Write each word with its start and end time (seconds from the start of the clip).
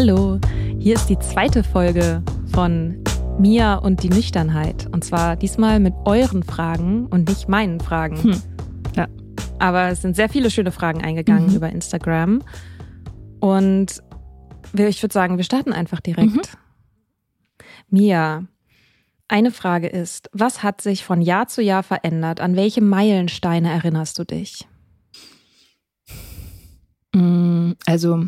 Hallo, 0.00 0.38
hier 0.78 0.94
ist 0.94 1.08
die 1.08 1.18
zweite 1.18 1.64
Folge 1.64 2.22
von 2.52 3.02
Mia 3.40 3.74
und 3.74 4.04
die 4.04 4.08
Nüchternheit. 4.10 4.86
Und 4.92 5.02
zwar 5.02 5.34
diesmal 5.34 5.80
mit 5.80 5.92
euren 6.04 6.44
Fragen 6.44 7.06
und 7.06 7.28
nicht 7.28 7.48
meinen 7.48 7.80
Fragen. 7.80 8.22
Hm. 8.22 8.42
Ja. 8.94 9.08
Aber 9.58 9.88
es 9.88 10.02
sind 10.02 10.14
sehr 10.14 10.28
viele 10.28 10.52
schöne 10.52 10.70
Fragen 10.70 11.02
eingegangen 11.02 11.48
Mhm. 11.48 11.56
über 11.56 11.70
Instagram. 11.70 12.44
Und 13.40 14.00
ich 14.72 15.02
würde 15.02 15.12
sagen, 15.12 15.36
wir 15.36 15.42
starten 15.42 15.72
einfach 15.72 15.98
direkt. 15.98 16.30
Mhm. 16.30 16.42
Mia, 17.90 18.44
eine 19.26 19.50
Frage 19.50 19.88
ist, 19.88 20.30
was 20.32 20.62
hat 20.62 20.80
sich 20.80 21.02
von 21.04 21.20
Jahr 21.20 21.48
zu 21.48 21.60
Jahr 21.60 21.82
verändert? 21.82 22.40
An 22.40 22.54
welche 22.54 22.82
Meilensteine 22.82 23.72
erinnerst 23.72 24.16
du 24.20 24.22
dich? 24.22 24.68
Mm, 27.12 27.72
Also, 27.84 28.26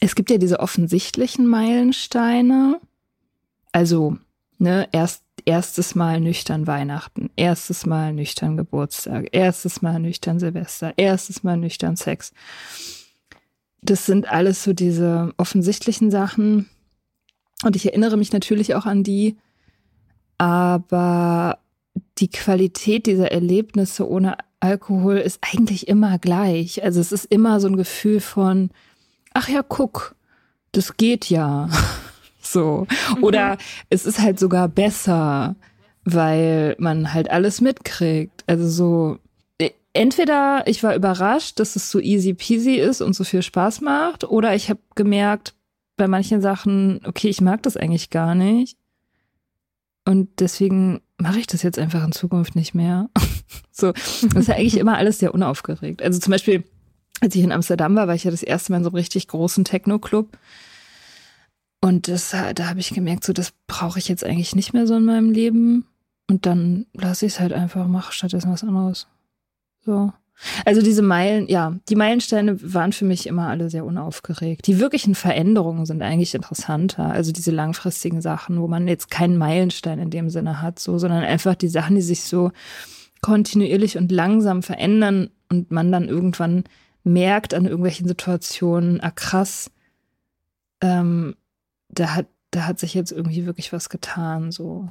es 0.00 0.14
gibt 0.14 0.30
ja 0.30 0.38
diese 0.38 0.60
offensichtlichen 0.60 1.46
Meilensteine. 1.46 2.80
Also, 3.72 4.16
ne, 4.58 4.88
erst, 4.92 5.22
erstes 5.44 5.94
Mal 5.94 6.20
nüchtern 6.20 6.66
Weihnachten, 6.66 7.30
erstes 7.36 7.86
Mal 7.86 8.12
nüchtern 8.12 8.56
Geburtstag, 8.56 9.28
erstes 9.32 9.82
Mal 9.82 10.00
nüchtern 10.00 10.38
Silvester, 10.38 10.94
erstes 10.96 11.42
Mal 11.42 11.56
nüchtern 11.56 11.96
Sex. 11.96 12.32
Das 13.82 14.06
sind 14.06 14.30
alles 14.30 14.64
so 14.64 14.72
diese 14.72 15.32
offensichtlichen 15.36 16.10
Sachen. 16.10 16.68
Und 17.62 17.76
ich 17.76 17.86
erinnere 17.86 18.16
mich 18.16 18.32
natürlich 18.32 18.74
auch 18.74 18.86
an 18.86 19.02
die, 19.04 19.36
aber 20.38 21.58
die 22.18 22.28
Qualität 22.28 23.06
dieser 23.06 23.32
Erlebnisse 23.32 24.08
ohne 24.08 24.36
Alkohol 24.60 25.16
ist 25.16 25.40
eigentlich 25.40 25.88
immer 25.88 26.18
gleich. 26.18 26.82
Also 26.82 27.00
es 27.00 27.12
ist 27.12 27.26
immer 27.26 27.60
so 27.60 27.68
ein 27.68 27.76
Gefühl 27.76 28.20
von, 28.20 28.70
ach 29.40 29.48
ja, 29.48 29.62
guck, 29.66 30.14
das 30.72 30.96
geht 30.96 31.30
ja. 31.30 31.68
So. 32.42 32.86
Oder 33.20 33.58
es 33.90 34.06
ist 34.06 34.18
halt 34.18 34.40
sogar 34.40 34.66
besser, 34.66 35.56
weil 36.04 36.74
man 36.78 37.12
halt 37.12 37.30
alles 37.30 37.60
mitkriegt. 37.60 38.42
Also 38.46 38.66
so, 38.68 39.18
äh, 39.58 39.70
entweder 39.92 40.64
ich 40.66 40.82
war 40.82 40.96
überrascht, 40.96 41.60
dass 41.60 41.76
es 41.76 41.90
so 41.90 42.00
easy 42.00 42.32
peasy 42.32 42.76
ist 42.76 43.02
und 43.02 43.14
so 43.14 43.24
viel 43.24 43.42
Spaß 43.42 43.82
macht, 43.82 44.24
oder 44.24 44.54
ich 44.54 44.70
habe 44.70 44.80
gemerkt, 44.94 45.54
bei 45.96 46.08
manchen 46.08 46.40
Sachen, 46.40 47.00
okay, 47.04 47.28
ich 47.28 47.42
mag 47.42 47.62
das 47.62 47.76
eigentlich 47.76 48.08
gar 48.08 48.34
nicht. 48.34 48.78
Und 50.06 50.40
deswegen 50.40 51.02
mache 51.18 51.38
ich 51.38 51.46
das 51.46 51.62
jetzt 51.62 51.78
einfach 51.78 52.02
in 52.02 52.12
Zukunft 52.12 52.56
nicht 52.56 52.74
mehr. 52.74 53.10
so, 53.70 53.92
das 53.92 54.22
ist 54.22 54.48
ja 54.48 54.54
eigentlich 54.54 54.78
immer 54.78 54.96
alles 54.96 55.18
sehr 55.18 55.34
unaufgeregt. 55.34 56.02
Also 56.02 56.18
zum 56.18 56.30
Beispiel, 56.30 56.64
als 57.20 57.34
ich 57.34 57.42
in 57.42 57.52
Amsterdam 57.52 57.94
war, 57.96 58.08
war 58.08 58.14
ich 58.14 58.24
ja 58.24 58.30
das 58.30 58.42
erste 58.42 58.72
Mal 58.72 58.78
in 58.78 58.84
so 58.84 58.90
einem 58.90 58.96
richtig 58.96 59.28
großen 59.28 59.64
Techno-Club. 59.64 60.38
Und 61.82 62.08
das, 62.08 62.30
da 62.30 62.68
habe 62.68 62.80
ich 62.80 62.90
gemerkt, 62.90 63.24
so, 63.24 63.32
das 63.32 63.52
brauche 63.66 63.98
ich 63.98 64.08
jetzt 64.08 64.24
eigentlich 64.24 64.54
nicht 64.54 64.72
mehr 64.72 64.86
so 64.86 64.96
in 64.96 65.04
meinem 65.04 65.30
Leben. 65.30 65.86
Und 66.28 66.46
dann 66.46 66.86
lasse 66.92 67.26
ich 67.26 67.34
es 67.34 67.40
halt 67.40 67.52
einfach, 67.52 67.86
mache 67.86 68.12
stattdessen 68.12 68.52
was 68.52 68.62
anderes. 68.62 69.06
So. 69.84 70.12
Also 70.64 70.80
diese 70.80 71.02
Meilen, 71.02 71.48
ja, 71.48 71.76
die 71.88 71.96
Meilensteine 71.96 72.58
waren 72.72 72.92
für 72.92 73.04
mich 73.04 73.26
immer 73.26 73.48
alle 73.48 73.68
sehr 73.68 73.84
unaufgeregt. 73.84 74.66
Die 74.66 74.78
wirklichen 74.78 75.14
Veränderungen 75.14 75.86
sind 75.86 76.02
eigentlich 76.02 76.34
interessanter. 76.34 77.10
Also 77.10 77.32
diese 77.32 77.50
langfristigen 77.50 78.22
Sachen, 78.22 78.60
wo 78.60 78.68
man 78.68 78.88
jetzt 78.88 79.10
keinen 79.10 79.36
Meilenstein 79.36 79.98
in 79.98 80.10
dem 80.10 80.30
Sinne 80.30 80.62
hat, 80.62 80.78
so, 80.78 80.98
sondern 80.98 81.24
einfach 81.24 81.54
die 81.54 81.68
Sachen, 81.68 81.96
die 81.96 82.02
sich 82.02 82.22
so 82.22 82.52
kontinuierlich 83.20 83.98
und 83.98 84.10
langsam 84.10 84.62
verändern 84.62 85.30
und 85.50 85.70
man 85.70 85.92
dann 85.92 86.08
irgendwann 86.08 86.64
merkt 87.04 87.54
an 87.54 87.64
irgendwelchen 87.64 88.06
Situationen, 88.08 89.00
ah 89.00 89.10
krass, 89.10 89.70
ähm, 90.82 91.36
da 91.88 92.14
hat, 92.14 92.26
da 92.50 92.66
hat 92.66 92.78
sich 92.78 92.94
jetzt 92.94 93.12
irgendwie 93.12 93.46
wirklich 93.46 93.72
was 93.72 93.88
getan, 93.88 94.52
so. 94.52 94.88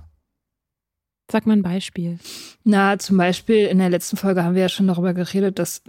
Sag 1.31 1.45
mal 1.45 1.53
ein 1.53 1.61
Beispiel. 1.61 2.17
Na, 2.63 2.97
zum 2.97 3.17
Beispiel 3.17 3.67
in 3.67 3.77
der 3.77 3.89
letzten 3.89 4.17
Folge 4.17 4.43
haben 4.43 4.55
wir 4.55 4.63
ja 4.63 4.69
schon 4.69 4.87
darüber 4.87 5.13
geredet, 5.13 5.59
dass 5.59 5.83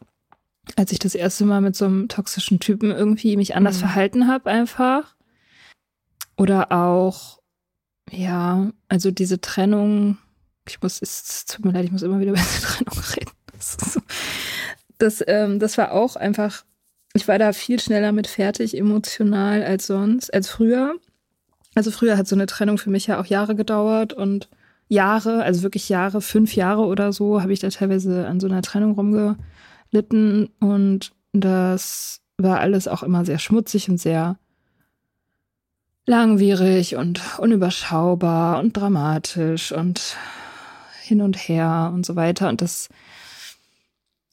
als 0.76 0.92
ich 0.92 0.98
das 0.98 1.14
erste 1.14 1.46
Mal 1.46 1.62
mit 1.62 1.74
so 1.74 1.86
einem 1.86 2.08
toxischen 2.08 2.60
Typen 2.60 2.90
irgendwie 2.90 3.36
mich 3.36 3.56
anders 3.56 3.76
Mhm. 3.76 3.80
verhalten 3.80 4.28
habe, 4.28 4.50
einfach. 4.50 5.16
Oder 6.36 6.70
auch, 6.72 7.40
ja, 8.10 8.70
also 8.88 9.10
diese 9.10 9.40
Trennung, 9.40 10.18
ich 10.68 10.80
muss, 10.82 11.00
es 11.02 11.46
tut 11.46 11.64
mir 11.64 11.72
leid, 11.72 11.86
ich 11.86 11.92
muss 11.92 12.02
immer 12.02 12.20
wieder 12.20 12.30
über 12.32 12.40
diese 12.40 12.60
Trennung 12.62 12.98
reden. 13.16 13.19
Das, 15.00 15.24
ähm, 15.26 15.58
das 15.58 15.78
war 15.78 15.92
auch 15.92 16.14
einfach, 16.14 16.64
ich 17.14 17.26
war 17.26 17.38
da 17.38 17.52
viel 17.52 17.80
schneller 17.80 18.12
mit 18.12 18.26
fertig 18.26 18.76
emotional 18.76 19.62
als 19.62 19.86
sonst, 19.86 20.32
als 20.32 20.48
früher. 20.48 20.94
Also 21.74 21.90
früher 21.90 22.18
hat 22.18 22.28
so 22.28 22.36
eine 22.36 22.46
Trennung 22.46 22.76
für 22.76 22.90
mich 22.90 23.06
ja 23.06 23.18
auch 23.18 23.26
Jahre 23.26 23.54
gedauert 23.54 24.12
und 24.12 24.48
Jahre, 24.88 25.42
also 25.42 25.62
wirklich 25.62 25.88
Jahre, 25.88 26.20
fünf 26.20 26.54
Jahre 26.54 26.82
oder 26.82 27.12
so, 27.12 27.40
habe 27.40 27.52
ich 27.52 27.60
da 27.60 27.70
teilweise 27.70 28.26
an 28.26 28.40
so 28.40 28.46
einer 28.46 28.60
Trennung 28.60 28.92
rumgelitten 28.92 30.50
und 30.58 31.12
das 31.32 32.20
war 32.36 32.60
alles 32.60 32.86
auch 32.86 33.02
immer 33.02 33.24
sehr 33.24 33.38
schmutzig 33.38 33.88
und 33.88 33.98
sehr 33.98 34.36
langwierig 36.06 36.96
und 36.96 37.38
unüberschaubar 37.38 38.60
und 38.60 38.76
dramatisch 38.76 39.72
und 39.72 40.16
hin 41.02 41.22
und 41.22 41.36
her 41.36 41.90
und 41.94 42.04
so 42.04 42.16
weiter. 42.16 42.48
Und 42.48 42.60
das, 42.60 42.88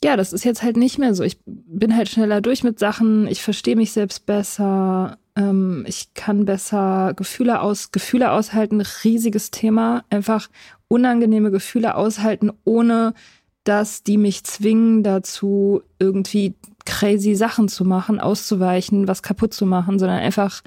ja, 0.03 0.15
das 0.15 0.33
ist 0.33 0.43
jetzt 0.43 0.63
halt 0.63 0.77
nicht 0.77 0.99
mehr 0.99 1.15
so. 1.15 1.23
Ich 1.23 1.39
bin 1.45 1.95
halt 1.95 2.09
schneller 2.09 2.41
durch 2.41 2.63
mit 2.63 2.79
Sachen, 2.79 3.27
ich 3.27 3.41
verstehe 3.41 3.75
mich 3.75 3.91
selbst 3.91 4.25
besser, 4.25 5.17
ähm, 5.35 5.85
ich 5.87 6.13
kann 6.13 6.45
besser 6.45 7.13
Gefühle 7.15 7.61
aus, 7.61 7.91
Gefühle 7.91 8.31
aushalten, 8.31 8.81
riesiges 9.03 9.51
Thema. 9.51 10.03
Einfach 10.09 10.49
unangenehme 10.87 11.51
Gefühle 11.51 11.95
aushalten, 11.95 12.51
ohne 12.63 13.13
dass 13.63 14.03
die 14.03 14.17
mich 14.17 14.43
zwingen 14.43 15.03
dazu, 15.03 15.81
irgendwie 15.99 16.55
crazy 16.85 17.35
Sachen 17.35 17.67
zu 17.67 17.83
machen, 17.83 18.19
auszuweichen, 18.19 19.07
was 19.07 19.23
kaputt 19.23 19.53
zu 19.53 19.65
machen, 19.65 19.99
sondern 19.99 20.19
einfach 20.19 20.61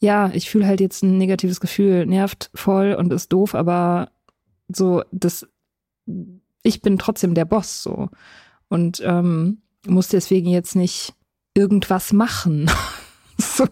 ja, 0.00 0.30
ich 0.32 0.48
fühle 0.48 0.66
halt 0.66 0.80
jetzt 0.80 1.02
ein 1.02 1.18
negatives 1.18 1.60
Gefühl, 1.60 2.06
nervt 2.06 2.50
voll 2.54 2.94
und 2.94 3.12
ist 3.12 3.32
doof, 3.32 3.54
aber 3.54 4.10
so, 4.68 5.02
das, 5.10 5.48
ich 6.62 6.82
bin 6.82 6.98
trotzdem 6.98 7.34
der 7.34 7.44
Boss 7.44 7.82
so. 7.82 8.08
Und 8.68 9.02
ähm, 9.04 9.62
muss 9.86 10.08
deswegen 10.08 10.50
jetzt 10.50 10.76
nicht 10.76 11.14
irgendwas 11.54 12.12
machen. 12.12 12.70
so. 13.38 13.66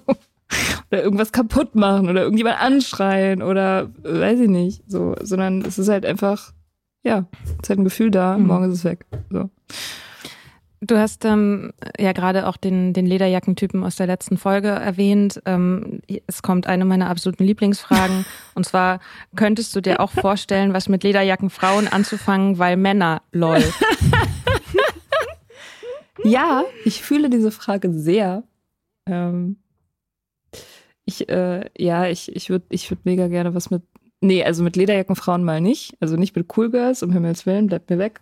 Oder 0.90 1.02
irgendwas 1.02 1.32
kaputt 1.32 1.74
machen 1.74 2.08
oder 2.08 2.22
irgendjemand 2.22 2.60
anschreien 2.60 3.42
oder 3.42 3.90
weiß 4.02 4.40
ich 4.40 4.48
nicht. 4.48 4.82
So, 4.86 5.16
sondern 5.20 5.62
es 5.62 5.78
ist 5.78 5.88
halt 5.88 6.06
einfach, 6.06 6.52
ja, 7.02 7.26
es 7.44 7.50
ist 7.62 7.68
halt 7.68 7.80
ein 7.80 7.84
Gefühl 7.84 8.10
da, 8.10 8.38
mhm. 8.38 8.46
morgen 8.46 8.70
ist 8.70 8.78
es 8.78 8.84
weg. 8.84 9.06
So. 9.30 9.50
Du 10.80 10.98
hast 10.98 11.24
ähm, 11.24 11.72
ja 11.98 12.12
gerade 12.12 12.46
auch 12.46 12.56
den, 12.56 12.92
den 12.92 13.06
Lederjackentypen 13.06 13.82
aus 13.82 13.96
der 13.96 14.06
letzten 14.06 14.36
Folge 14.36 14.68
erwähnt. 14.68 15.40
Ähm, 15.46 16.00
es 16.26 16.42
kommt 16.42 16.66
eine 16.66 16.84
meiner 16.84 17.08
absoluten 17.08 17.44
Lieblingsfragen. 17.44 18.24
und 18.54 18.66
zwar, 18.66 19.00
könntest 19.34 19.74
du 19.74 19.80
dir 19.80 20.00
auch 20.00 20.12
vorstellen, 20.12 20.74
was 20.74 20.88
mit 20.88 21.02
Lederjacken 21.02 21.50
Frauen 21.50 21.88
anzufangen, 21.88 22.58
weil 22.58 22.76
Männer, 22.76 23.22
lol. 23.32 23.58
ja, 26.24 26.64
ich 26.84 27.02
fühle 27.02 27.30
diese 27.30 27.50
Frage 27.50 27.92
sehr. 27.92 28.44
Ähm, 29.06 29.56
ich, 31.04 31.28
äh, 31.28 31.70
ja, 31.78 32.06
ich, 32.06 32.34
ich 32.34 32.50
würde 32.50 32.66
ich 32.70 32.90
würd 32.90 33.04
mega 33.04 33.28
gerne 33.28 33.54
was 33.54 33.70
mit, 33.70 33.82
nee, 34.20 34.44
also 34.44 34.62
mit 34.62 34.76
Lederjackenfrauen 34.76 35.44
mal 35.44 35.60
nicht. 35.60 35.96
Also 36.00 36.16
nicht 36.16 36.34
mit 36.34 36.56
Cool 36.56 36.70
Girls, 36.70 37.02
um 37.02 37.12
Himmels 37.12 37.46
Willen, 37.46 37.68
bleibt 37.68 37.90
mir 37.90 37.98
weg. 37.98 38.20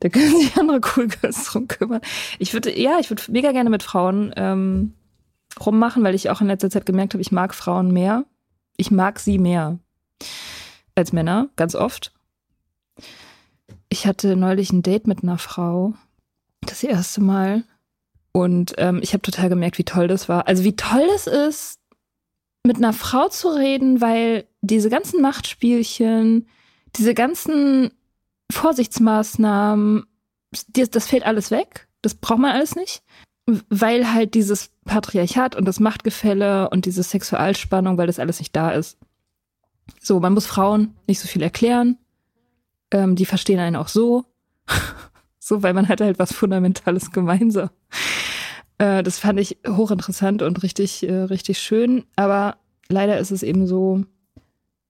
Da 0.00 0.08
können 0.08 0.36
sich 0.36 0.56
andere 0.56 0.80
Cool 0.96 1.08
Girls 1.08 1.44
drum 1.44 1.68
kümmern. 1.68 2.00
Ich 2.38 2.52
würde, 2.52 2.78
ja, 2.78 2.98
ich 3.00 3.10
würde 3.10 3.22
mega 3.28 3.52
gerne 3.52 3.70
mit 3.70 3.82
Frauen 3.82 4.32
ähm, 4.36 4.94
rummachen, 5.64 6.04
weil 6.04 6.14
ich 6.14 6.30
auch 6.30 6.40
in 6.40 6.46
letzter 6.46 6.70
Zeit 6.70 6.86
gemerkt 6.86 7.14
habe, 7.14 7.22
ich 7.22 7.32
mag 7.32 7.54
Frauen 7.54 7.92
mehr. 7.92 8.24
Ich 8.76 8.90
mag 8.90 9.18
sie 9.18 9.38
mehr 9.38 9.78
als 10.94 11.12
Männer, 11.12 11.48
ganz 11.56 11.74
oft. 11.74 12.12
Ich 13.88 14.06
hatte 14.06 14.36
neulich 14.36 14.72
ein 14.72 14.82
Date 14.82 15.06
mit 15.06 15.22
einer 15.22 15.38
Frau, 15.38 15.94
das 16.62 16.82
erste 16.82 17.20
Mal. 17.20 17.64
Und 18.32 18.74
ähm, 18.78 19.00
ich 19.02 19.12
habe 19.12 19.22
total 19.22 19.48
gemerkt, 19.48 19.78
wie 19.78 19.84
toll 19.84 20.08
das 20.08 20.28
war. 20.28 20.46
Also 20.46 20.62
wie 20.62 20.76
toll 20.76 21.06
es 21.14 21.26
ist, 21.26 21.80
mit 22.66 22.76
einer 22.76 22.92
Frau 22.92 23.28
zu 23.28 23.48
reden, 23.48 24.00
weil 24.00 24.46
diese 24.60 24.90
ganzen 24.90 25.22
Machtspielchen, 25.22 26.46
diese 26.96 27.14
ganzen 27.14 27.92
Vorsichtsmaßnahmen, 28.52 30.04
das, 30.68 30.90
das 30.90 31.06
fällt 31.06 31.24
alles 31.24 31.50
weg. 31.50 31.88
Das 32.02 32.14
braucht 32.14 32.40
man 32.40 32.52
alles 32.52 32.76
nicht. 32.76 33.02
Weil 33.68 34.12
halt 34.12 34.34
dieses 34.34 34.70
Patriarchat 34.84 35.54
und 35.54 35.66
das 35.66 35.80
Machtgefälle 35.80 36.68
und 36.70 36.84
diese 36.84 37.02
Sexualspannung, 37.02 37.96
weil 37.96 38.08
das 38.08 38.18
alles 38.18 38.40
nicht 38.40 38.54
da 38.56 38.70
ist. 38.70 38.98
So, 40.00 40.18
man 40.18 40.34
muss 40.34 40.46
Frauen 40.46 40.94
nicht 41.06 41.20
so 41.20 41.28
viel 41.28 41.42
erklären. 41.42 41.96
Ähm, 42.90 43.14
die 43.14 43.24
verstehen 43.24 43.60
einen 43.60 43.76
auch 43.76 43.88
so. 43.88 44.24
So, 45.46 45.62
weil 45.62 45.74
man 45.74 45.86
hat 45.86 46.00
halt 46.00 46.18
was 46.18 46.32
Fundamentales 46.32 47.12
gemeinsam. 47.12 47.70
Äh, 48.78 49.04
das 49.04 49.20
fand 49.20 49.38
ich 49.38 49.58
hochinteressant 49.64 50.42
und 50.42 50.60
richtig, 50.64 51.08
äh, 51.08 51.22
richtig 51.22 51.60
schön. 51.60 52.04
Aber 52.16 52.56
leider 52.88 53.20
ist 53.20 53.30
es 53.30 53.44
eben 53.44 53.68
so, 53.68 54.02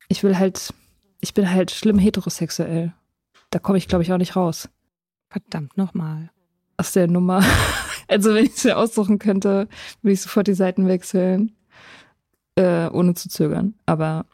ich 0.08 0.22
will 0.22 0.38
halt, 0.38 0.72
ich 1.20 1.34
bin 1.34 1.52
halt 1.52 1.72
schlimm 1.72 1.98
heterosexuell. 1.98 2.94
Da 3.50 3.58
komme 3.58 3.76
ich, 3.76 3.86
glaube 3.86 4.02
ich, 4.02 4.14
auch 4.14 4.16
nicht 4.16 4.34
raus. 4.34 4.70
Verdammt 5.28 5.76
nochmal. 5.76 6.30
Aus 6.78 6.92
der 6.92 7.06
Nummer. 7.06 7.44
Also, 8.08 8.32
wenn 8.34 8.44
ich 8.44 8.54
es 8.54 8.62
mir 8.62 8.76
aussuchen 8.78 9.18
könnte, 9.18 9.66
würde 10.00 10.12
ich 10.12 10.20
sofort 10.20 10.46
die 10.46 10.54
Seiten 10.54 10.86
wechseln, 10.86 11.56
äh, 12.54 12.88
ohne 12.90 13.14
zu 13.14 13.28
zögern. 13.28 13.74
Aber 13.84 14.26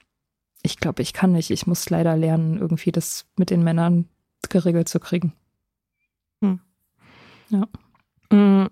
ich 0.63 0.77
glaube, 0.77 1.01
ich 1.01 1.15
kann 1.15 1.33
nicht. 1.33 1.51
Ich 1.51 1.67
muss 1.67 1.89
leider 1.89 2.15
lernen, 2.15 2.59
irgendwie 2.59 2.93
das 2.93 3.25
mit 3.39 3.49
den 3.49 3.65
Männern 3.65 4.11
geregelt 4.51 4.91
zu 4.91 5.01
kriegen. 5.01 5.33
Ja. 7.53 7.69
Mm, 8.37 8.69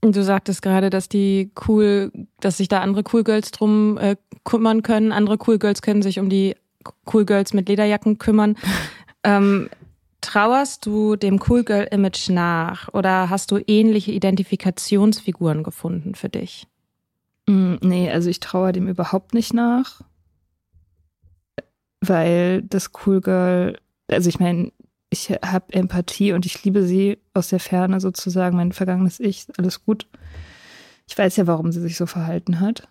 du 0.00 0.24
sagtest 0.24 0.62
gerade, 0.62 0.90
dass 0.90 1.08
die 1.08 1.52
cool, 1.68 2.10
dass 2.40 2.56
sich 2.56 2.68
da 2.68 2.80
andere 2.80 3.04
Cool 3.12 3.22
Girls 3.24 3.50
drum 3.50 3.98
äh, 3.98 4.16
kümmern 4.44 4.82
können. 4.82 5.12
Andere 5.12 5.38
Cool 5.46 5.58
Girls 5.58 5.82
können 5.82 6.02
sich 6.02 6.18
um 6.18 6.30
die 6.30 6.56
Cool 7.12 7.26
Girls 7.26 7.52
mit 7.52 7.68
Lederjacken 7.68 8.18
kümmern. 8.18 8.56
Ähm, 9.22 9.68
trauerst 10.22 10.86
du 10.86 11.14
dem 11.14 11.42
Cool 11.46 11.62
Girl 11.62 11.86
Image 11.90 12.30
nach 12.30 12.88
oder 12.94 13.28
hast 13.28 13.50
du 13.50 13.58
ähnliche 13.66 14.12
Identifikationsfiguren 14.12 15.62
gefunden 15.62 16.14
für 16.14 16.30
dich? 16.30 16.66
Mm, 17.46 17.74
nee, 17.82 18.10
also 18.10 18.30
ich 18.30 18.40
trauere 18.40 18.72
dem 18.72 18.88
überhaupt 18.88 19.34
nicht 19.34 19.52
nach, 19.52 20.00
weil 22.00 22.62
das 22.62 22.92
Cool 23.04 23.20
Girl, 23.20 23.76
also 24.08 24.30
ich 24.30 24.40
meine, 24.40 24.72
ich 25.10 25.30
habe 25.30 25.72
Empathie 25.72 26.32
und 26.32 26.46
ich 26.46 26.64
liebe 26.64 26.84
sie 26.84 27.18
aus 27.34 27.48
der 27.48 27.60
Ferne 27.60 28.00
sozusagen, 28.00 28.56
mein 28.56 28.72
vergangenes 28.72 29.20
Ich, 29.20 29.46
alles 29.58 29.84
gut. 29.84 30.06
Ich 31.08 31.18
weiß 31.18 31.36
ja, 31.36 31.46
warum 31.46 31.72
sie 31.72 31.80
sich 31.80 31.96
so 31.96 32.06
verhalten 32.06 32.60
hat. 32.60 32.88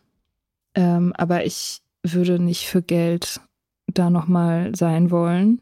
Ähm, 0.76 1.14
aber 1.18 1.46
ich 1.46 1.82
würde 2.04 2.40
nicht 2.40 2.68
für 2.68 2.82
Geld 2.82 3.42
da 3.88 4.10
nochmal 4.10 4.76
sein 4.76 5.10
wollen 5.12 5.62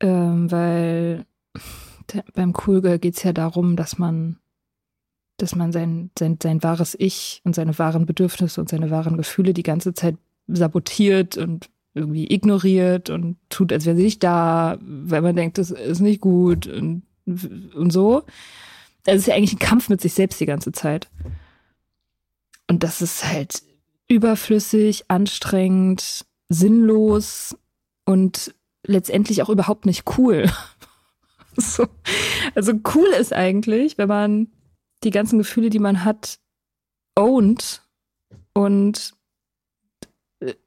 ähm, 0.00 0.50
weil 0.50 1.26
beim 2.34 2.54
Cool 2.54 2.82
Girl 2.82 2.98
geht 2.98 3.16
es 3.16 3.22
ja 3.22 3.32
darum, 3.32 3.76
dass 3.76 3.98
man, 3.98 4.38
dass 5.38 5.54
man 5.54 5.72
sein, 5.72 6.10
sein, 6.18 6.38
sein 6.42 6.62
wahres 6.62 6.96
Ich 6.98 7.40
und 7.44 7.54
seine 7.54 7.78
wahren 7.78 8.06
Bedürfnisse 8.06 8.60
und 8.60 8.68
seine 8.68 8.90
wahren 8.90 9.16
Gefühle 9.16 9.54
die 9.54 9.62
ganze 9.62 9.94
Zeit 9.94 10.16
sabotiert 10.46 11.36
und 11.36 11.70
irgendwie 11.96 12.30
ignoriert 12.30 13.08
und 13.10 13.36
tut, 13.48 13.72
als 13.72 13.86
wäre 13.86 13.96
sie 13.96 14.04
nicht 14.04 14.22
da, 14.22 14.78
weil 14.80 15.22
man 15.22 15.34
denkt, 15.34 15.58
das 15.58 15.70
ist 15.70 16.00
nicht 16.00 16.20
gut 16.20 16.66
und, 16.66 17.02
und 17.26 17.90
so. 17.90 18.22
Es 19.06 19.20
ist 19.22 19.26
ja 19.26 19.34
eigentlich 19.34 19.54
ein 19.54 19.58
Kampf 19.58 19.88
mit 19.88 20.00
sich 20.00 20.12
selbst 20.12 20.38
die 20.38 20.46
ganze 20.46 20.72
Zeit. 20.72 21.08
Und 22.68 22.82
das 22.82 23.00
ist 23.00 23.24
halt 23.24 23.62
überflüssig, 24.08 25.04
anstrengend, 25.08 26.26
sinnlos 26.48 27.56
und 28.04 28.54
letztendlich 28.86 29.42
auch 29.42 29.48
überhaupt 29.48 29.86
nicht 29.86 30.04
cool. 30.18 30.50
so. 31.56 31.86
Also 32.54 32.74
cool 32.94 33.08
ist 33.18 33.32
eigentlich, 33.32 33.96
wenn 33.96 34.08
man 34.08 34.48
die 35.02 35.10
ganzen 35.10 35.38
Gefühle, 35.38 35.70
die 35.70 35.78
man 35.78 36.04
hat, 36.04 36.38
ownt 37.14 37.82
und 38.52 39.15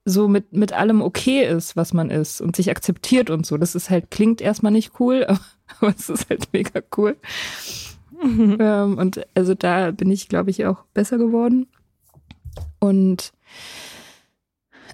so 0.04 0.28
mit, 0.28 0.52
mit 0.52 0.72
allem 0.72 1.00
okay 1.00 1.46
ist, 1.46 1.76
was 1.76 1.92
man 1.92 2.10
ist 2.10 2.40
und 2.40 2.56
sich 2.56 2.70
akzeptiert 2.70 3.30
und 3.30 3.46
so. 3.46 3.56
Das 3.56 3.74
ist 3.74 3.90
halt, 3.90 4.10
klingt 4.10 4.40
erstmal 4.40 4.72
nicht 4.72 4.98
cool, 5.00 5.24
aber, 5.26 5.40
aber 5.80 5.94
es 5.96 6.08
ist 6.08 6.28
halt 6.28 6.52
mega 6.52 6.80
cool. 6.96 7.16
Mhm. 8.22 8.58
Ähm, 8.60 8.98
und 8.98 9.26
also 9.34 9.54
da 9.54 9.92
bin 9.92 10.10
ich, 10.10 10.28
glaube 10.28 10.50
ich, 10.50 10.66
auch 10.66 10.84
besser 10.92 11.16
geworden. 11.16 11.68
Und 12.78 13.32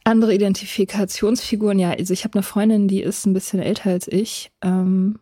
andere 0.05 0.33
Identifikationsfiguren, 0.33 1.81
ja, 1.81 1.91
also 1.91 2.13
ich 2.13 2.23
habe 2.23 2.35
eine 2.35 2.45
Freundin, 2.45 2.87
die 2.87 3.03
ist 3.03 3.27
ein 3.27 3.33
bisschen 3.33 3.61
älter 3.61 3.91
als 3.91 4.07
ich. 4.07 4.53
Ähm, 4.63 5.19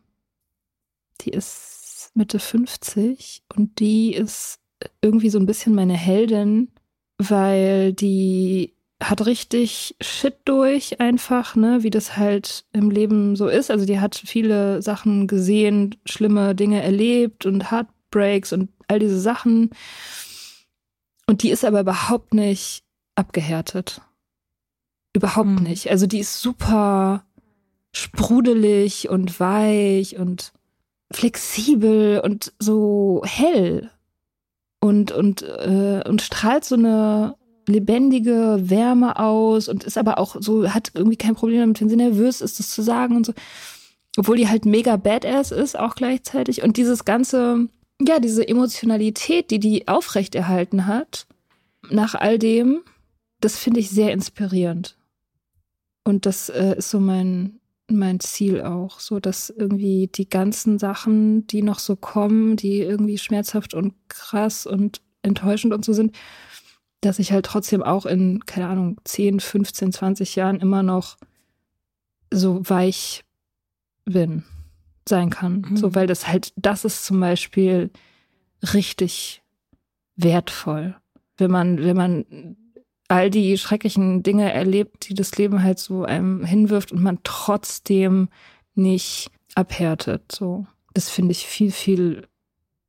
die 1.22 1.30
ist 1.30 2.10
Mitte 2.14 2.38
50 2.38 3.42
und 3.56 3.78
die 3.78 4.12
ist 4.14 4.58
irgendwie 5.00 5.30
so 5.30 5.38
ein 5.38 5.46
bisschen 5.46 5.74
meine 5.74 5.94
Heldin, 5.96 6.68
weil 7.16 7.94
die 7.94 8.73
hat 9.02 9.26
richtig 9.26 9.96
Shit 10.00 10.36
durch 10.44 11.00
einfach, 11.00 11.56
ne, 11.56 11.82
wie 11.82 11.90
das 11.90 12.16
halt 12.16 12.64
im 12.72 12.90
Leben 12.90 13.36
so 13.36 13.48
ist. 13.48 13.70
Also 13.70 13.86
die 13.86 14.00
hat 14.00 14.14
viele 14.14 14.82
Sachen 14.82 15.26
gesehen, 15.26 15.96
schlimme 16.06 16.54
Dinge 16.54 16.82
erlebt 16.82 17.44
und 17.44 17.70
Heartbreaks 17.70 18.52
und 18.52 18.70
all 18.88 18.98
diese 18.98 19.20
Sachen. 19.20 19.70
Und 21.26 21.42
die 21.42 21.50
ist 21.50 21.64
aber 21.64 21.80
überhaupt 21.80 22.34
nicht 22.34 22.84
abgehärtet. 23.14 24.00
Überhaupt 25.14 25.48
Hm. 25.48 25.62
nicht. 25.62 25.90
Also 25.90 26.06
die 26.06 26.20
ist 26.20 26.40
super 26.40 27.24
sprudelig 27.92 29.08
und 29.08 29.38
weich 29.38 30.18
und 30.18 30.52
flexibel 31.12 32.20
und 32.20 32.52
so 32.58 33.22
hell 33.24 33.90
und 34.80 35.12
und 35.12 35.42
äh, 35.42 36.02
und 36.06 36.20
strahlt 36.20 36.64
so 36.64 36.74
eine 36.74 37.36
lebendige 37.68 38.58
Wärme 38.62 39.18
aus 39.18 39.68
und 39.68 39.84
ist 39.84 39.98
aber 39.98 40.18
auch 40.18 40.36
so 40.40 40.72
hat 40.72 40.92
irgendwie 40.94 41.16
kein 41.16 41.34
Problem 41.34 41.60
damit, 41.60 41.80
wenn 41.80 41.88
sie 41.88 41.96
nervös 41.96 42.40
ist, 42.40 42.58
das 42.58 42.70
zu 42.70 42.82
sagen 42.82 43.16
und 43.16 43.26
so. 43.26 43.32
Obwohl 44.16 44.36
die 44.36 44.48
halt 44.48 44.64
mega 44.64 44.96
badass 44.96 45.50
ist 45.50 45.78
auch 45.78 45.94
gleichzeitig 45.94 46.62
und 46.62 46.76
dieses 46.76 47.04
ganze 47.04 47.68
ja, 48.00 48.18
diese 48.18 48.46
Emotionalität, 48.46 49.50
die 49.50 49.60
die 49.60 49.88
aufrechterhalten 49.88 50.86
hat 50.86 51.26
nach 51.90 52.14
all 52.14 52.38
dem, 52.38 52.80
das 53.40 53.58
finde 53.58 53.80
ich 53.80 53.90
sehr 53.90 54.12
inspirierend. 54.12 54.96
Und 56.02 56.26
das 56.26 56.48
äh, 56.48 56.76
ist 56.76 56.90
so 56.90 57.00
mein, 57.00 57.60
mein 57.88 58.20
Ziel 58.20 58.62
auch, 58.62 59.00
so 59.00 59.20
dass 59.20 59.50
irgendwie 59.50 60.08
die 60.08 60.28
ganzen 60.28 60.78
Sachen, 60.78 61.46
die 61.46 61.62
noch 61.62 61.78
so 61.78 61.96
kommen, 61.96 62.56
die 62.56 62.80
irgendwie 62.80 63.18
schmerzhaft 63.18 63.74
und 63.74 63.94
krass 64.08 64.66
und 64.66 65.00
enttäuschend 65.22 65.72
und 65.72 65.84
so 65.84 65.92
sind, 65.92 66.14
dass 67.04 67.18
ich 67.18 67.32
halt 67.32 67.46
trotzdem 67.46 67.82
auch 67.82 68.06
in, 68.06 68.44
keine 68.46 68.68
Ahnung, 68.68 69.00
10, 69.04 69.40
15, 69.40 69.92
20 69.92 70.36
Jahren 70.36 70.60
immer 70.60 70.82
noch 70.82 71.16
so 72.32 72.68
weich 72.68 73.24
bin, 74.04 74.44
sein 75.08 75.30
kann. 75.30 75.66
Mhm. 75.68 75.76
So, 75.76 75.94
weil 75.94 76.06
das 76.06 76.26
halt, 76.28 76.52
das 76.56 76.84
ist 76.84 77.04
zum 77.04 77.20
Beispiel 77.20 77.90
richtig 78.72 79.42
wertvoll. 80.16 80.96
Wenn 81.36 81.50
man, 81.50 81.82
wenn 81.82 81.96
man 81.96 82.56
all 83.08 83.30
die 83.30 83.58
schrecklichen 83.58 84.22
Dinge 84.22 84.52
erlebt, 84.52 85.08
die 85.08 85.14
das 85.14 85.36
Leben 85.36 85.62
halt 85.62 85.78
so 85.78 86.04
einem 86.04 86.44
hinwirft 86.44 86.92
und 86.92 87.02
man 87.02 87.18
trotzdem 87.22 88.28
nicht 88.74 89.30
abhärtet. 89.54 90.32
So, 90.32 90.66
das 90.94 91.10
finde 91.10 91.32
ich 91.32 91.46
viel, 91.46 91.70
viel 91.70 92.26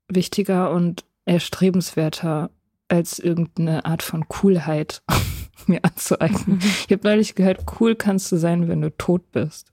wichtiger 0.07 0.71
und 0.71 1.03
erstrebenswerter 1.25 2.49
als 2.87 3.19
irgendeine 3.19 3.85
Art 3.85 4.03
von 4.03 4.27
Coolheit 4.27 5.01
mir 5.67 5.83
anzueignen. 5.83 6.59
Ich 6.59 6.91
habe 6.91 7.07
neulich 7.07 7.35
gehört, 7.35 7.65
cool 7.79 7.95
kannst 7.95 8.31
du 8.31 8.37
sein, 8.37 8.67
wenn 8.67 8.81
du 8.81 8.95
tot 8.95 9.31
bist. 9.31 9.71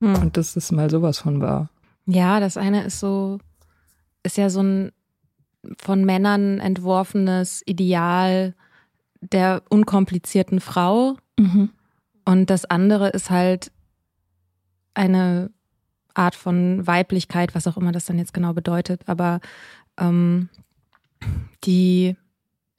Hm. 0.00 0.16
Und 0.16 0.36
das 0.36 0.56
ist 0.56 0.72
mal 0.72 0.90
sowas 0.90 1.18
von 1.18 1.40
wahr. 1.40 1.70
Ja, 2.06 2.40
das 2.40 2.56
eine 2.56 2.84
ist 2.84 2.98
so, 2.98 3.38
ist 4.22 4.36
ja 4.36 4.50
so 4.50 4.62
ein 4.62 4.92
von 5.78 6.04
Männern 6.04 6.58
entworfenes 6.58 7.62
Ideal 7.66 8.54
der 9.20 9.62
unkomplizierten 9.68 10.60
Frau. 10.60 11.16
Mhm. 11.38 11.70
Und 12.24 12.50
das 12.50 12.64
andere 12.64 13.08
ist 13.08 13.30
halt 13.30 13.70
eine 14.94 15.50
Art 16.14 16.34
von 16.34 16.86
Weiblichkeit, 16.86 17.54
was 17.54 17.66
auch 17.66 17.76
immer 17.76 17.92
das 17.92 18.06
dann 18.06 18.18
jetzt 18.18 18.34
genau 18.34 18.52
bedeutet, 18.52 19.02
aber 19.06 19.40
ähm, 19.98 20.48
die 21.64 22.16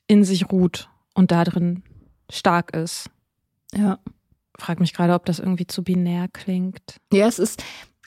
in 0.07 0.23
sich 0.23 0.51
ruht 0.51 0.89
und 1.13 1.31
da 1.31 1.43
drin 1.43 1.83
stark 2.29 2.75
ist. 2.75 3.09
Ja. 3.73 3.99
Frag 4.57 4.79
mich 4.79 4.93
gerade, 4.93 5.13
ob 5.13 5.25
das 5.25 5.39
irgendwie 5.39 5.67
zu 5.67 5.83
binär 5.83 6.27
klingt. 6.27 6.97
Ja, 7.11 7.27
es 7.27 7.39
ist, 7.39 7.63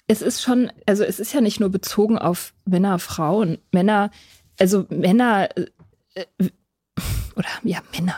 es 0.07 0.23
ist 0.23 0.43
schon, 0.43 0.71
also 0.87 1.03
es 1.03 1.19
ist 1.19 1.33
ja 1.33 1.41
nicht 1.41 1.61
nur 1.61 1.71
bezogen 1.71 2.19
auf 2.19 2.55
Männer, 2.64 2.99
Frauen. 2.99 3.59
Männer, 3.73 4.11
also 4.59 4.87
Männer, 4.91 5.49
äh, 5.57 5.67
äh, 6.14 6.50
oder 7.37 7.49
ja, 7.62 7.79
Männer. 7.97 8.17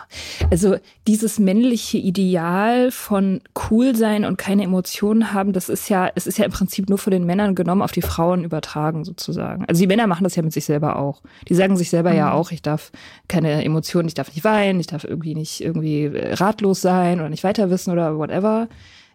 Also 0.50 0.76
dieses 1.06 1.38
männliche 1.38 1.98
Ideal 1.98 2.90
von 2.90 3.40
cool 3.70 3.96
sein 3.96 4.24
und 4.24 4.36
keine 4.38 4.64
Emotionen 4.64 5.32
haben, 5.32 5.52
das 5.52 5.68
ist 5.68 5.88
ja, 5.88 6.10
es 6.14 6.26
ist 6.26 6.38
ja 6.38 6.44
im 6.44 6.50
Prinzip 6.52 6.88
nur 6.88 6.98
von 6.98 7.10
den 7.10 7.24
Männern 7.24 7.54
genommen 7.54 7.82
auf 7.82 7.92
die 7.92 8.02
Frauen 8.02 8.44
übertragen 8.44 9.04
sozusagen. 9.04 9.64
Also 9.66 9.80
die 9.80 9.86
Männer 9.86 10.06
machen 10.06 10.24
das 10.24 10.36
ja 10.36 10.42
mit 10.42 10.52
sich 10.52 10.64
selber 10.64 10.96
auch. 10.96 11.22
Die 11.48 11.54
sagen 11.54 11.76
sich 11.76 11.90
selber 11.90 12.12
ja 12.14 12.26
Mhm. 12.26 12.32
auch, 12.32 12.50
ich 12.50 12.62
darf 12.62 12.92
keine 13.28 13.64
Emotionen, 13.64 14.08
ich 14.08 14.14
darf 14.14 14.28
nicht 14.28 14.44
weinen, 14.44 14.80
ich 14.80 14.86
darf 14.86 15.04
irgendwie 15.04 15.34
nicht 15.34 15.60
irgendwie 15.60 16.04
äh, 16.04 16.34
ratlos 16.34 16.80
sein 16.80 17.20
oder 17.20 17.28
nicht 17.28 17.44
weiter 17.44 17.70
wissen 17.70 17.90
oder 17.92 18.18
whatever. 18.18 18.68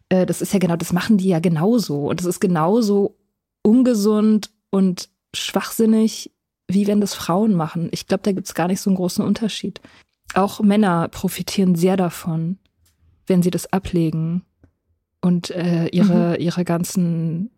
Äh, 0.10 0.25
Das 0.25 0.41
ist 0.41 0.53
ja 0.53 0.60
genau, 0.60 0.75
das 0.75 0.93
machen 0.93 1.17
die 1.17 1.27
ja 1.29 1.39
genauso. 1.39 2.08
Und 2.08 2.20
das 2.20 2.25
ist 2.27 2.39
genauso 2.39 3.15
ungesund 3.63 4.50
und 4.70 5.10
schwachsinnig, 5.36 6.31
wie 6.73 6.87
wenn 6.87 7.01
das 7.01 7.13
Frauen 7.13 7.53
machen. 7.53 7.89
Ich 7.91 8.07
glaube, 8.07 8.23
da 8.23 8.31
gibt 8.31 8.47
es 8.47 8.53
gar 8.53 8.67
nicht 8.67 8.81
so 8.81 8.89
einen 8.89 8.97
großen 8.97 9.23
Unterschied. 9.23 9.81
Auch 10.33 10.61
Männer 10.61 11.07
profitieren 11.09 11.75
sehr 11.75 11.97
davon, 11.97 12.57
wenn 13.27 13.41
sie 13.41 13.51
das 13.51 13.71
ablegen 13.71 14.43
und 15.21 15.51
äh, 15.51 15.87
ihre, 15.87 16.37
ihre 16.37 16.63
ganzen 16.63 17.51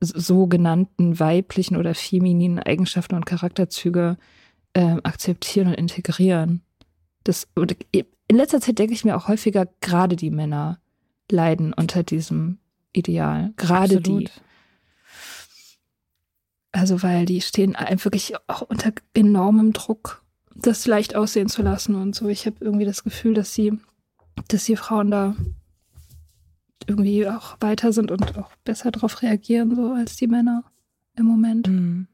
sogenannten 0.00 1.18
weiblichen 1.18 1.76
oder 1.76 1.94
femininen 1.94 2.58
Eigenschaften 2.58 3.14
und 3.14 3.26
Charakterzüge 3.26 4.16
äh, 4.74 4.96
akzeptieren 5.02 5.68
und 5.68 5.74
integrieren. 5.74 6.62
Das, 7.24 7.48
und 7.54 7.76
in 7.92 8.36
letzter 8.36 8.60
Zeit 8.60 8.78
denke 8.78 8.92
ich 8.92 9.04
mir 9.04 9.16
auch 9.16 9.28
häufiger, 9.28 9.66
gerade 9.80 10.16
die 10.16 10.30
Männer 10.30 10.78
leiden 11.30 11.72
unter 11.72 12.02
diesem 12.02 12.58
Ideal. 12.92 13.52
Gerade 13.56 14.00
die. 14.00 14.28
Also, 16.74 17.04
weil 17.04 17.24
die 17.24 17.40
stehen 17.40 17.76
wirklich 18.02 18.34
auch 18.48 18.62
unter 18.62 18.92
enormem 19.14 19.72
Druck, 19.72 20.24
das 20.56 20.86
leicht 20.86 21.14
aussehen 21.14 21.48
zu 21.48 21.62
lassen 21.62 21.94
und 21.94 22.16
so. 22.16 22.28
Ich 22.28 22.46
habe 22.46 22.56
irgendwie 22.58 22.84
das 22.84 23.04
Gefühl, 23.04 23.32
dass 23.32 23.54
sie, 23.54 23.78
dass 24.48 24.64
die 24.64 24.74
Frauen 24.74 25.12
da 25.12 25.36
irgendwie 26.88 27.28
auch 27.28 27.56
weiter 27.60 27.92
sind 27.92 28.10
und 28.10 28.36
auch 28.36 28.50
besser 28.64 28.90
darauf 28.90 29.22
reagieren, 29.22 29.76
so 29.76 29.92
als 29.92 30.16
die 30.16 30.26
Männer 30.26 30.64
im 31.16 31.26
Moment. 31.26 31.68
Mhm. 31.68 32.08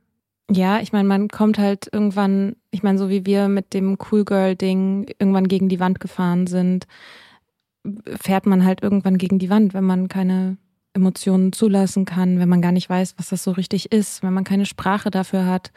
Ja, 0.51 0.81
ich 0.81 0.93
meine, 0.93 1.09
man 1.09 1.29
kommt 1.29 1.59
halt 1.59 1.89
irgendwann, 1.91 2.55
ich 2.71 2.83
meine, 2.83 2.99
so 2.99 3.09
wie 3.09 3.25
wir 3.25 3.49
mit 3.49 3.73
dem 3.73 3.97
Cool 4.11 4.27
Girl-Ding 4.27 5.07
irgendwann 5.19 5.49
gegen 5.49 5.71
die 5.71 5.81
Wand 5.81 6.01
gefahren 6.01 6.47
sind, 6.47 6.87
fährt 8.07 8.45
man 8.45 8.65
halt 8.65 8.83
irgendwann 8.83 9.17
gegen 9.17 9.39
die 9.39 9.49
Wand, 9.49 9.73
wenn 9.73 9.85
man 9.85 10.09
keine 10.09 10.59
Emotionen 10.93 11.53
zulassen 11.53 12.05
kann, 12.05 12.39
wenn 12.39 12.49
man 12.49 12.63
gar 12.63 12.73
nicht 12.73 12.91
weiß, 12.91 13.15
was 13.17 13.29
das 13.29 13.45
so 13.45 13.53
richtig 13.53 13.93
ist, 13.93 14.23
wenn 14.23 14.33
man 14.33 14.45
keine 14.45 14.67
Sprache 14.67 15.11
dafür 15.11 15.47
hat, 15.47 15.73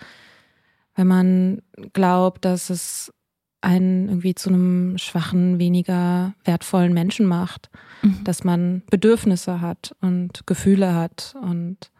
wenn 0.95 1.07
man 1.07 1.61
glaubt, 1.93 2.45
dass 2.45 2.69
es 2.69 3.13
einen 3.61 4.09
irgendwie 4.09 4.35
zu 4.35 4.49
einem 4.49 4.97
schwachen, 4.97 5.57
weniger 5.59 6.33
wertvollen 6.43 6.93
Menschen 6.93 7.25
macht, 7.25 7.69
Mhm. 8.01 8.23
dass 8.25 8.43
man 8.43 8.81
Bedürfnisse 8.89 9.61
hat 9.61 9.95
und 10.01 10.45
Gefühle 10.45 10.93
hat 10.93 11.35
und 11.41 11.91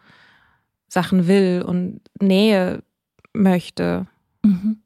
Sachen 0.89 1.27
will 1.27 1.63
und 1.65 2.01
Nähe 2.21 2.83
möchte. 3.33 4.07
Mhm. 4.43 4.81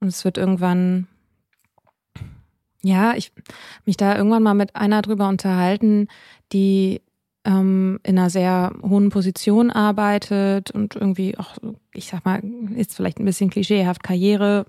Und 0.00 0.08
es 0.08 0.24
wird 0.24 0.38
irgendwann, 0.38 1.06
ja, 2.82 3.14
ich 3.14 3.32
mich 3.84 3.96
da 3.96 4.16
irgendwann 4.16 4.42
mal 4.42 4.54
mit 4.54 4.74
einer 4.74 5.02
drüber 5.02 5.28
unterhalten, 5.28 6.08
die 6.52 7.00
ähm, 7.44 7.98
in 8.02 8.18
einer 8.18 8.30
sehr 8.30 8.72
hohen 8.82 9.10
Position 9.10 9.70
arbeitet 9.70 10.70
und 10.70 10.94
irgendwie 10.94 11.36
auch, 11.38 11.56
ich 11.92 12.06
sag 12.06 12.24
mal, 12.24 12.42
ist 12.76 12.94
vielleicht 12.94 13.18
ein 13.18 13.24
bisschen 13.24 13.50
klischeehaft, 13.50 14.02
Karriere, 14.02 14.66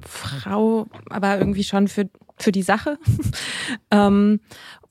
Frau, 0.00 0.86
aber 1.08 1.38
irgendwie 1.38 1.64
schon 1.64 1.88
für, 1.88 2.08
für 2.36 2.52
die 2.52 2.62
Sache. 2.62 2.98
ähm, 3.90 4.40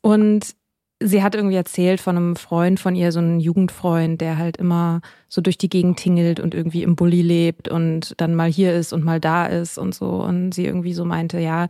und 0.01 0.55
sie 0.99 1.21
hat 1.21 1.35
irgendwie 1.35 1.55
erzählt 1.55 2.01
von 2.01 2.17
einem 2.17 2.35
Freund 2.35 2.79
von 2.79 2.95
ihr, 2.95 3.11
so 3.11 3.19
einem 3.19 3.39
Jugendfreund, 3.39 4.21
der 4.21 4.37
halt 4.37 4.57
immer 4.57 5.01
so 5.27 5.41
durch 5.41 5.57
die 5.57 5.69
Gegend 5.69 5.97
tingelt 5.97 6.39
und 6.39 6.55
irgendwie 6.55 6.83
im 6.83 6.95
Bulli 6.95 7.21
lebt 7.21 7.67
und 7.67 8.19
dann 8.19 8.35
mal 8.35 8.49
hier 8.49 8.73
ist 8.73 8.93
und 8.93 9.03
mal 9.03 9.19
da 9.19 9.45
ist 9.45 9.77
und 9.77 9.93
so. 9.93 10.23
Und 10.23 10.53
sie 10.53 10.65
irgendwie 10.65 10.93
so 10.93 11.05
meinte, 11.05 11.39
ja, 11.39 11.67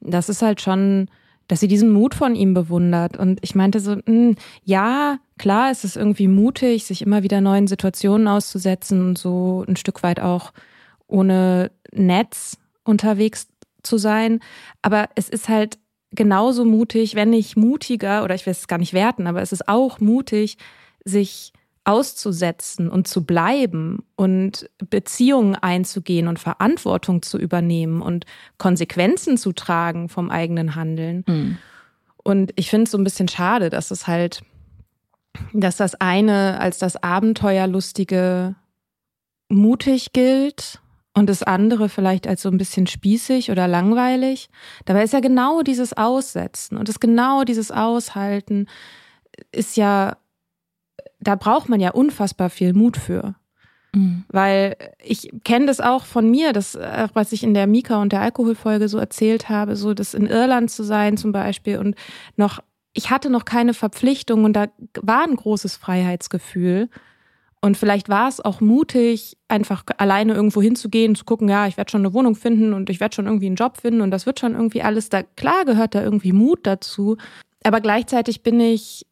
das 0.00 0.28
ist 0.28 0.42
halt 0.42 0.60
schon, 0.60 1.08
dass 1.52 1.60
sie 1.60 1.68
diesen 1.68 1.90
Mut 1.90 2.14
von 2.14 2.34
ihm 2.34 2.54
bewundert. 2.54 3.18
Und 3.18 3.38
ich 3.42 3.54
meinte 3.54 3.78
so, 3.78 3.96
mh, 4.06 4.36
ja, 4.64 5.18
klar, 5.36 5.70
es 5.70 5.84
ist 5.84 5.98
irgendwie 5.98 6.26
mutig, 6.26 6.84
sich 6.84 7.02
immer 7.02 7.22
wieder 7.24 7.42
neuen 7.42 7.66
Situationen 7.66 8.26
auszusetzen 8.26 9.06
und 9.06 9.18
so 9.18 9.62
ein 9.68 9.76
Stück 9.76 10.02
weit 10.02 10.18
auch 10.18 10.54
ohne 11.08 11.70
Netz 11.92 12.56
unterwegs 12.84 13.48
zu 13.82 13.98
sein. 13.98 14.40
Aber 14.80 15.10
es 15.14 15.28
ist 15.28 15.50
halt 15.50 15.78
genauso 16.10 16.64
mutig, 16.64 17.16
wenn 17.16 17.28
nicht 17.28 17.54
mutiger, 17.54 18.24
oder 18.24 18.34
ich 18.34 18.46
will 18.46 18.52
es 18.52 18.66
gar 18.66 18.78
nicht 18.78 18.94
werten, 18.94 19.26
aber 19.26 19.42
es 19.42 19.52
ist 19.52 19.68
auch 19.68 20.00
mutig, 20.00 20.56
sich 21.04 21.52
auszusetzen 21.84 22.88
und 22.88 23.08
zu 23.08 23.24
bleiben 23.24 24.04
und 24.14 24.70
Beziehungen 24.78 25.56
einzugehen 25.56 26.28
und 26.28 26.38
Verantwortung 26.38 27.22
zu 27.22 27.38
übernehmen 27.38 28.02
und 28.02 28.24
Konsequenzen 28.58 29.36
zu 29.36 29.52
tragen 29.52 30.08
vom 30.08 30.30
eigenen 30.30 30.76
Handeln. 30.76 31.24
Mhm. 31.26 31.58
Und 32.22 32.52
ich 32.54 32.70
finde 32.70 32.84
es 32.84 32.92
so 32.92 32.98
ein 32.98 33.04
bisschen 33.04 33.26
schade, 33.26 33.68
dass 33.68 33.90
es 33.90 34.06
halt, 34.06 34.42
dass 35.52 35.76
das 35.76 35.96
eine 35.96 36.60
als 36.60 36.78
das 36.78 37.02
Abenteuerlustige 37.02 38.54
mutig 39.48 40.12
gilt 40.12 40.80
und 41.14 41.28
das 41.28 41.42
andere 41.42 41.88
vielleicht 41.88 42.26
als 42.26 42.42
so 42.42 42.48
ein 42.48 42.58
bisschen 42.58 42.86
spießig 42.86 43.50
oder 43.50 43.66
langweilig. 43.66 44.48
Dabei 44.84 45.02
ist 45.02 45.12
ja 45.12 45.20
genau 45.20 45.62
dieses 45.62 45.96
Aussetzen 45.96 46.76
und 46.76 46.88
das 46.88 47.00
genau 47.00 47.42
dieses 47.42 47.70
Aushalten 47.70 48.66
ist 49.50 49.76
ja, 49.76 50.16
da 51.22 51.36
braucht 51.36 51.68
man 51.68 51.80
ja 51.80 51.92
unfassbar 51.92 52.50
viel 52.50 52.74
Mut 52.74 52.96
für. 52.96 53.34
Mhm. 53.94 54.24
Weil 54.28 54.76
ich 55.02 55.30
kenne 55.44 55.66
das 55.66 55.80
auch 55.80 56.04
von 56.04 56.30
mir, 56.30 56.52
das, 56.52 56.74
äh, 56.74 57.08
was 57.12 57.32
ich 57.32 57.42
in 57.42 57.54
der 57.54 57.66
Mika 57.66 58.00
und 58.00 58.12
der 58.12 58.20
Alkoholfolge 58.22 58.88
so 58.88 58.98
erzählt 58.98 59.48
habe, 59.48 59.76
so 59.76 59.94
das 59.94 60.14
in 60.14 60.26
Irland 60.26 60.70
zu 60.70 60.82
sein 60.82 61.16
zum 61.16 61.32
Beispiel 61.32 61.78
und 61.78 61.94
noch, 62.36 62.60
ich 62.94 63.10
hatte 63.10 63.30
noch 63.30 63.44
keine 63.44 63.74
Verpflichtung 63.74 64.44
und 64.44 64.54
da 64.54 64.66
war 65.00 65.24
ein 65.24 65.36
großes 65.36 65.76
Freiheitsgefühl. 65.76 66.88
Und 67.64 67.76
vielleicht 67.76 68.08
war 68.08 68.28
es 68.28 68.40
auch 68.40 68.60
mutig, 68.60 69.36
einfach 69.46 69.84
alleine 69.98 70.34
irgendwo 70.34 70.60
hinzugehen, 70.60 71.14
zu 71.14 71.24
gucken, 71.24 71.48
ja, 71.48 71.68
ich 71.68 71.76
werde 71.76 71.92
schon 71.92 72.00
eine 72.00 72.12
Wohnung 72.12 72.34
finden 72.34 72.72
und 72.72 72.90
ich 72.90 72.98
werde 72.98 73.14
schon 73.14 73.26
irgendwie 73.26 73.46
einen 73.46 73.54
Job 73.54 73.76
finden 73.80 74.00
und 74.00 74.10
das 74.10 74.26
wird 74.26 74.40
schon 74.40 74.54
irgendwie 74.54 74.82
alles. 74.82 75.10
Da 75.10 75.22
klar 75.22 75.64
gehört 75.64 75.94
da 75.94 76.02
irgendwie 76.02 76.32
Mut 76.32 76.66
dazu. 76.66 77.18
Aber 77.62 77.80
gleichzeitig 77.80 78.42
bin 78.42 78.58
ich 78.58 79.06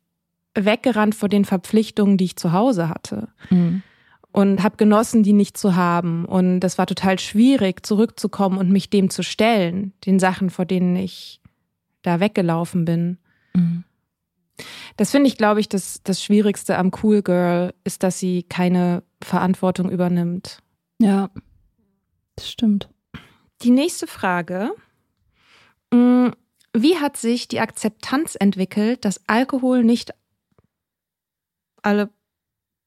weggerannt 0.55 1.15
vor 1.15 1.29
den 1.29 1.45
Verpflichtungen, 1.45 2.17
die 2.17 2.25
ich 2.25 2.37
zu 2.37 2.53
Hause 2.53 2.89
hatte. 2.89 3.29
Mhm. 3.51 3.83
Und 4.33 4.63
habe 4.63 4.77
genossen, 4.77 5.23
die 5.23 5.33
nicht 5.33 5.59
zu 5.59 5.75
haben. 5.75 6.25
Und 6.25 6.61
das 6.61 6.79
war 6.79 6.87
total 6.87 7.19
schwierig, 7.19 7.85
zurückzukommen 7.85 8.59
und 8.59 8.71
mich 8.71 8.89
dem 8.89 9.11
zu 9.11 9.23
stellen, 9.23 9.93
den 10.07 10.21
Sachen, 10.21 10.51
vor 10.51 10.65
denen 10.65 10.95
ich 10.95 11.41
da 12.03 12.21
weggelaufen 12.21 12.85
bin. 12.85 13.19
Mhm. 13.55 13.85
Das 14.97 15.11
finde 15.11 15.29
ich, 15.29 15.37
glaube 15.37 15.61
ich, 15.61 15.69
das, 15.69 16.03
das 16.05 16.23
Schwierigste 16.23 16.77
am 16.79 16.91
Cool 17.03 17.23
Girl 17.23 17.75
ist, 17.85 18.03
dass 18.03 18.19
sie 18.19 18.43
keine 18.45 19.03
Verantwortung 19.23 19.91
übernimmt. 19.91 20.59
Ja, 21.01 21.31
das 22.37 22.51
stimmt. 22.51 22.89
Die 23.63 23.71
nächste 23.71 24.07
Frage. 24.07 24.71
Mm, 25.93 26.29
wie 26.75 26.97
hat 26.99 27.17
sich 27.17 27.49
die 27.49 27.61
Akzeptanz 27.61 28.37
entwickelt, 28.39 29.05
dass 29.05 29.27
Alkohol 29.27 29.83
nicht 29.83 30.13
alle 31.83 32.11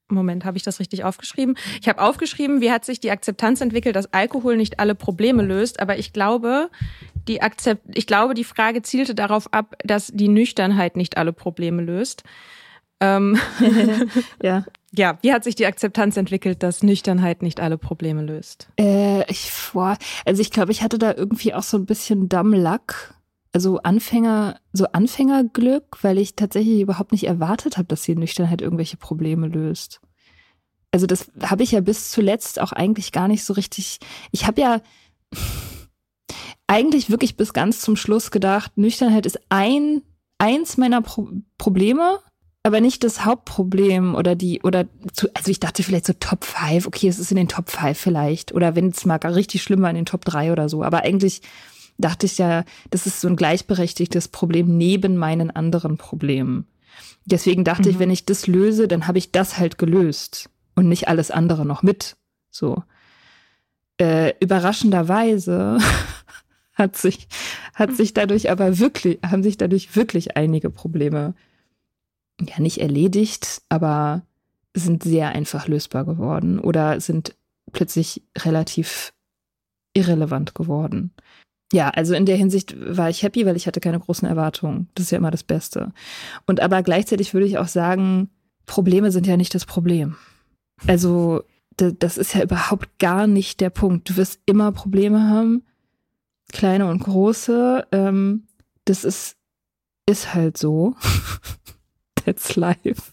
Moment, 0.08 0.44
habe 0.44 0.56
ich 0.56 0.62
das 0.62 0.80
richtig 0.80 1.02
aufgeschrieben? 1.04 1.56
Ich 1.80 1.88
habe 1.88 2.02
aufgeschrieben, 2.02 2.60
wie 2.60 2.70
hat 2.70 2.84
sich 2.84 3.00
die 3.00 3.10
Akzeptanz 3.10 3.60
entwickelt, 3.60 3.96
dass 3.96 4.12
Alkohol 4.12 4.56
nicht 4.56 4.78
alle 4.78 4.94
Probleme 4.94 5.42
löst, 5.42 5.80
aber 5.80 5.98
ich 5.98 6.12
glaube, 6.12 6.70
die 7.26 7.40
Akzept 7.40 7.82
ich 7.94 8.06
glaube, 8.06 8.34
die 8.34 8.44
Frage 8.44 8.82
zielte 8.82 9.14
darauf 9.14 9.52
ab, 9.52 9.76
dass 9.82 10.08
die 10.08 10.28
Nüchternheit 10.28 10.96
nicht 10.96 11.16
alle 11.16 11.32
Probleme 11.32 11.82
löst. 11.82 12.22
Ähm 13.00 13.38
ja. 14.42 14.64
Ja, 14.96 15.18
wie 15.22 15.32
hat 15.32 15.42
sich 15.42 15.56
die 15.56 15.66
Akzeptanz 15.66 16.16
entwickelt, 16.16 16.62
dass 16.62 16.84
Nüchternheit 16.84 17.42
nicht 17.42 17.58
alle 17.58 17.78
Probleme 17.78 18.22
löst? 18.22 18.68
Äh, 18.78 19.28
ich, 19.28 19.50
boah, 19.72 19.98
also 20.24 20.40
ich 20.40 20.52
glaube, 20.52 20.70
ich 20.70 20.82
hatte 20.82 20.98
da 20.98 21.12
irgendwie 21.12 21.52
auch 21.52 21.64
so 21.64 21.78
ein 21.78 21.86
bisschen 21.86 22.28
Dumb 22.28 22.54
Luck 22.54 23.13
so 23.56 23.78
Anfänger, 23.78 24.60
so 24.72 24.86
Anfängerglück, 24.86 26.02
weil 26.02 26.18
ich 26.18 26.34
tatsächlich 26.34 26.80
überhaupt 26.80 27.12
nicht 27.12 27.24
erwartet 27.24 27.76
habe, 27.76 27.88
dass 27.88 28.02
die 28.02 28.16
Nüchternheit 28.16 28.60
irgendwelche 28.60 28.96
Probleme 28.96 29.46
löst. 29.46 30.00
Also 30.90 31.06
das 31.06 31.30
habe 31.42 31.62
ich 31.62 31.72
ja 31.72 31.80
bis 31.80 32.10
zuletzt 32.10 32.60
auch 32.60 32.72
eigentlich 32.72 33.12
gar 33.12 33.28
nicht 33.28 33.44
so 33.44 33.52
richtig. 33.52 33.98
Ich 34.32 34.46
habe 34.46 34.60
ja 34.60 34.80
eigentlich 36.66 37.10
wirklich 37.10 37.36
bis 37.36 37.52
ganz 37.52 37.80
zum 37.80 37.96
Schluss 37.96 38.30
gedacht, 38.30 38.76
Nüchternheit 38.76 39.26
ist 39.26 39.40
ein 39.48 40.02
eins 40.38 40.76
meiner 40.76 41.02
Pro 41.02 41.28
Probleme, 41.58 42.20
aber 42.64 42.80
nicht 42.80 43.04
das 43.04 43.24
Hauptproblem 43.24 44.14
oder 44.14 44.34
die 44.34 44.62
oder 44.62 44.86
zu, 45.12 45.28
also 45.34 45.50
ich 45.50 45.60
dachte 45.60 45.82
vielleicht 45.82 46.06
so 46.06 46.14
Top 46.18 46.44
5, 46.44 46.86
okay, 46.86 47.08
es 47.08 47.18
ist 47.18 47.30
in 47.30 47.36
den 47.36 47.48
Top 47.48 47.70
5 47.70 47.96
vielleicht 47.96 48.52
oder 48.52 48.74
wenn 48.74 48.88
es 48.88 49.04
mal 49.04 49.16
richtig 49.16 49.62
schlimm 49.62 49.82
war 49.82 49.90
in 49.90 49.96
den 49.96 50.06
Top 50.06 50.24
3 50.24 50.50
oder 50.50 50.68
so, 50.68 50.82
aber 50.82 51.02
eigentlich 51.02 51.42
dachte 51.98 52.26
ich 52.26 52.38
ja, 52.38 52.64
das 52.90 53.06
ist 53.06 53.20
so 53.20 53.28
ein 53.28 53.36
gleichberechtigtes 53.36 54.28
Problem 54.28 54.76
neben 54.76 55.16
meinen 55.16 55.50
anderen 55.50 55.96
Problemen. 55.96 56.66
Deswegen 57.24 57.64
dachte 57.64 57.84
mhm. 57.84 57.90
ich, 57.90 57.98
wenn 57.98 58.10
ich 58.10 58.26
das 58.26 58.46
löse, 58.46 58.88
dann 58.88 59.06
habe 59.06 59.18
ich 59.18 59.32
das 59.32 59.58
halt 59.58 59.78
gelöst 59.78 60.50
und 60.74 60.88
nicht 60.88 61.08
alles 61.08 61.30
andere 61.30 61.64
noch 61.64 61.82
mit. 61.82 62.16
So. 62.50 62.82
Äh, 63.98 64.34
überraschenderweise 64.40 65.78
hat 66.74 66.96
sich, 66.96 67.28
hat 67.74 67.94
sich 67.94 68.12
dadurch 68.12 68.50
aber 68.50 68.78
wirklich, 68.78 69.18
haben 69.24 69.42
sich 69.42 69.56
dadurch 69.56 69.94
wirklich 69.96 70.36
einige 70.36 70.70
Probleme 70.70 71.34
ja 72.40 72.58
nicht 72.58 72.78
erledigt, 72.78 73.62
aber 73.68 74.22
sind 74.74 75.04
sehr 75.04 75.28
einfach 75.30 75.68
lösbar 75.68 76.04
geworden 76.04 76.58
oder 76.58 77.00
sind 77.00 77.36
plötzlich 77.72 78.22
relativ 78.36 79.12
irrelevant 79.92 80.54
geworden. 80.54 81.12
Ja, 81.72 81.90
also 81.90 82.14
in 82.14 82.26
der 82.26 82.36
Hinsicht 82.36 82.76
war 82.78 83.10
ich 83.10 83.22
happy, 83.22 83.46
weil 83.46 83.56
ich 83.56 83.66
hatte 83.66 83.80
keine 83.80 83.98
großen 83.98 84.28
Erwartungen. 84.28 84.88
Das 84.94 85.06
ist 85.06 85.10
ja 85.10 85.18
immer 85.18 85.30
das 85.30 85.42
Beste. 85.42 85.92
Und 86.46 86.60
aber 86.60 86.82
gleichzeitig 86.82 87.34
würde 87.34 87.46
ich 87.46 87.58
auch 87.58 87.68
sagen, 87.68 88.30
Probleme 88.66 89.10
sind 89.10 89.26
ja 89.26 89.36
nicht 89.36 89.54
das 89.54 89.64
Problem. 89.64 90.16
Also 90.86 91.42
das 91.76 92.18
ist 92.18 92.34
ja 92.34 92.42
überhaupt 92.42 92.98
gar 92.98 93.26
nicht 93.26 93.60
der 93.60 93.70
Punkt. 93.70 94.08
Du 94.08 94.16
wirst 94.16 94.40
immer 94.46 94.70
Probleme 94.72 95.28
haben, 95.28 95.64
kleine 96.52 96.86
und 96.88 97.00
große. 97.02 97.86
Ähm, 97.90 98.46
das 98.84 99.04
ist, 99.04 99.36
ist 100.08 100.34
halt 100.34 100.56
so. 100.56 100.94
That's 102.24 102.56
life. 102.56 103.12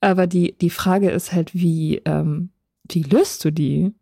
Aber 0.00 0.26
die, 0.26 0.56
die 0.58 0.70
Frage 0.70 1.10
ist 1.10 1.32
halt, 1.32 1.54
wie, 1.54 1.98
ähm, 2.04 2.50
wie 2.88 3.02
löst 3.02 3.44
du 3.44 3.50
die? 3.50 3.92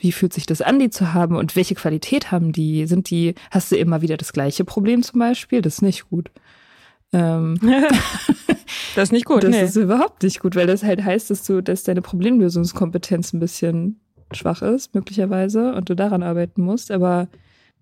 Wie 0.00 0.12
fühlt 0.12 0.32
sich 0.32 0.46
das 0.46 0.62
an, 0.62 0.78
die 0.78 0.88
zu 0.88 1.12
haben 1.12 1.36
und 1.36 1.56
welche 1.56 1.74
Qualität 1.74 2.32
haben 2.32 2.52
die? 2.52 2.86
Sind 2.86 3.10
die, 3.10 3.34
hast 3.50 3.70
du 3.70 3.76
immer 3.76 4.00
wieder 4.00 4.16
das 4.16 4.32
gleiche 4.32 4.64
Problem 4.64 5.02
zum 5.02 5.20
Beispiel? 5.20 5.60
Das 5.60 5.74
ist 5.74 5.82
nicht 5.82 6.08
gut. 6.08 6.30
Ähm, 7.12 7.58
das 8.94 9.04
ist 9.04 9.12
nicht 9.12 9.26
gut. 9.26 9.44
Das 9.44 9.50
nee. 9.50 9.62
ist 9.62 9.76
überhaupt 9.76 10.22
nicht 10.22 10.40
gut, 10.40 10.56
weil 10.56 10.66
das 10.66 10.82
halt 10.82 11.04
heißt, 11.04 11.30
dass 11.30 11.44
du, 11.44 11.60
dass 11.60 11.82
deine 11.82 12.00
Problemlösungskompetenz 12.00 13.34
ein 13.34 13.40
bisschen 13.40 14.00
schwach 14.32 14.62
ist, 14.62 14.94
möglicherweise, 14.94 15.74
und 15.74 15.90
du 15.90 15.94
daran 15.94 16.22
arbeiten 16.22 16.62
musst. 16.62 16.90
Aber 16.90 17.28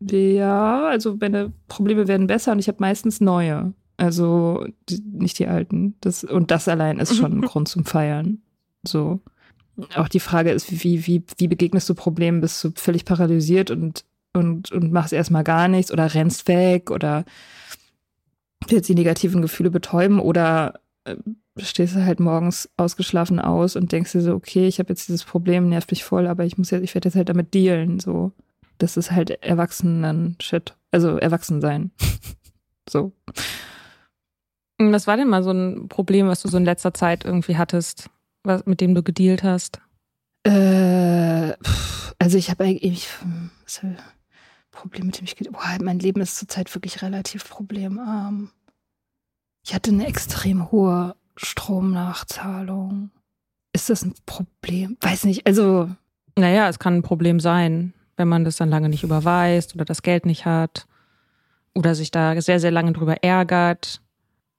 ja, 0.01 0.89
also 0.89 1.17
meine 1.21 1.53
Probleme 1.69 2.09
werden 2.09 2.27
besser 2.27 2.51
und 2.51 2.59
ich 2.59 2.67
habe 2.67 2.79
meistens 2.81 3.21
neue. 3.21 3.75
Also 3.97 4.67
die, 4.89 5.01
nicht 5.05 5.39
die 5.39 5.47
alten. 5.47 5.95
Das, 6.01 6.25
und 6.25 6.51
das 6.51 6.67
allein 6.67 6.99
ist 6.99 7.17
schon 7.17 7.39
ein 7.39 7.43
Grund 7.43 7.69
zum 7.69 7.85
Feiern. 7.85 8.43
So 8.85 9.21
auch 9.95 10.09
die 10.09 10.21
Frage 10.21 10.51
ist, 10.51 10.71
wie, 10.85 11.07
wie, 11.07 11.23
wie 11.37 11.49
begegnest 11.49 11.89
du 11.89 11.95
Problemen? 11.95 12.41
Bist 12.41 12.63
du 12.65 12.73
völlig 12.75 13.05
paralysiert 13.05 13.71
und, 13.71 14.05
und, 14.33 14.73
und 14.73 14.93
machst 14.93 15.13
erstmal 15.13 15.45
gar 15.45 15.69
nichts 15.69 15.93
oder 15.93 16.15
rennst 16.15 16.49
weg 16.49 16.91
oder 16.91 17.25
willst 18.67 18.89
die 18.89 18.95
negativen 18.95 19.43
Gefühle 19.43 19.71
betäuben 19.71 20.21
oder 20.21 20.81
äh, 21.05 21.17
stehst 21.57 21.97
du 21.97 22.05
halt 22.05 22.21
morgens 22.21 22.69
ausgeschlafen 22.77 23.39
aus 23.41 23.77
und 23.77 23.93
denkst 23.93 24.13
dir 24.13 24.21
so, 24.21 24.35
okay, 24.35 24.67
ich 24.67 24.79
habe 24.79 24.91
jetzt 24.91 25.09
dieses 25.09 25.25
Problem, 25.25 25.69
nervt 25.69 25.91
mich 25.91 26.05
voll, 26.05 26.27
aber 26.27 26.45
ich 26.45 26.59
muss 26.59 26.71
jetzt, 26.71 26.83
ich 26.83 26.95
werde 26.95 27.09
jetzt 27.09 27.17
halt 27.17 27.29
damit 27.29 27.55
dealen, 27.55 28.01
so. 28.01 28.33
Das 28.79 28.97
ist 28.97 29.11
halt 29.11 29.31
Erwachsenen-Shit. 29.43 30.77
Also 30.93 31.17
erwachsen 31.17 31.61
sein. 31.61 31.91
so. 32.89 33.13
Was 34.79 35.09
war 35.09 35.17
denn 35.17 35.29
mal 35.29 35.43
so 35.43 35.51
ein 35.51 35.89
Problem, 35.89 36.29
was 36.29 36.43
du 36.43 36.49
so 36.49 36.57
in 36.57 36.65
letzter 36.65 36.95
Zeit 36.95 37.25
irgendwie 37.25 37.57
hattest? 37.57 38.09
Was, 38.49 38.67
mit 38.67 38.81
dem 38.81 38.95
du 38.95 39.05
gedealt 39.05 39.45
hast? 39.45 39.81
Äh, 40.43 41.53
also 42.19 42.37
ich 42.37 42.51
habe 42.51 42.65
eigentlich 42.65 43.09
Problem, 44.73 45.07
mit 45.07 45.19
dem 45.19 45.25
ich 45.25 45.37
gedealt 45.37 45.57
Boah, 45.57 45.77
mein 45.83 45.99
Leben 45.99 46.21
ist 46.21 46.37
zurzeit 46.37 46.75
wirklich 46.75 47.03
relativ 47.03 47.49
problemarm. 47.49 48.51
Ich 49.65 49.75
hatte 49.75 49.91
eine 49.91 50.07
extrem 50.07 50.71
hohe 50.71 51.15
Stromnachzahlung. 51.37 53.11
Ist 53.73 53.91
das 53.91 54.05
ein 54.05 54.15
Problem? 54.27 54.97
Weiß 55.01 55.25
nicht, 55.25 55.47
also. 55.47 55.91
Naja, 56.37 56.69
es 56.69 56.79
kann 56.79 56.97
ein 56.97 57.03
Problem 57.03 57.41
sein, 57.41 57.93
wenn 58.17 58.29
man 58.29 58.45
das 58.45 58.57
dann 58.57 58.71
lange 58.71 58.89
nicht 58.89 59.03
überweist 59.03 59.75
oder 59.75 59.85
das 59.85 60.03
Geld 60.03 60.25
nicht 60.25 60.47
hat 60.47 60.87
oder 61.75 61.95
sich 61.95 62.11
da 62.11 62.41
sehr, 62.41 62.61
sehr 62.61 62.71
lange 62.71 62.93
drüber 62.93 63.23
ärgert 63.23 64.01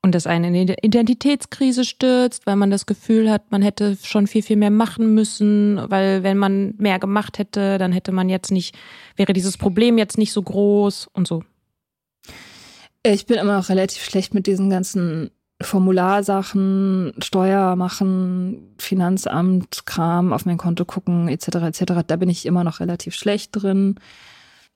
und 0.02 0.16
das 0.16 0.28
einen 0.28 0.56
in 0.56 0.68
die 0.68 0.76
Identitätskrise 0.82 1.84
stürzt, 1.84 2.46
weil 2.46 2.56
man 2.56 2.72
das 2.72 2.86
Gefühl 2.86 3.30
hat, 3.30 3.52
man 3.52 3.62
hätte 3.62 3.98
schon 4.02 4.28
viel, 4.28 4.42
viel 4.42 4.56
mehr 4.56 4.72
machen 4.72 5.14
müssen, 5.14 5.80
weil 5.90 6.24
wenn 6.24 6.38
man 6.38 6.74
mehr 6.78 7.00
gemacht 7.00 7.38
hätte, 7.38 7.78
dann 7.78 7.92
hätte 7.92 8.12
man 8.12 8.30
jetzt 8.30 8.52
nicht, 8.52 8.76
wäre 9.18 9.34
dieses 9.34 9.58
Problem 9.58 9.98
jetzt 9.98 10.18
nicht 10.18 10.32
so 10.32 10.42
groß 10.42 11.08
und 11.12 11.28
so. 11.28 11.44
Ich 13.04 13.26
bin 13.26 13.38
immer 13.38 13.58
noch 13.58 13.70
relativ 13.70 14.04
schlecht 14.04 14.34
mit 14.34 14.48
diesen 14.48 14.70
ganzen 14.70 15.32
Formularsachen, 15.62 17.14
Steuer 17.22 17.76
machen, 17.76 18.76
Finanzamt, 18.78 19.86
Kram 19.86 20.32
auf 20.32 20.46
mein 20.46 20.58
Konto 20.58 20.86
gucken, 20.86 21.28
etc. 21.28 21.48
etc. 21.48 21.84
Da 22.08 22.16
bin 22.16 22.30
ich 22.30 22.46
immer 22.46 22.64
noch 22.64 22.80
relativ 22.80 23.16
schlecht 23.16 23.52
drin. 23.54 23.96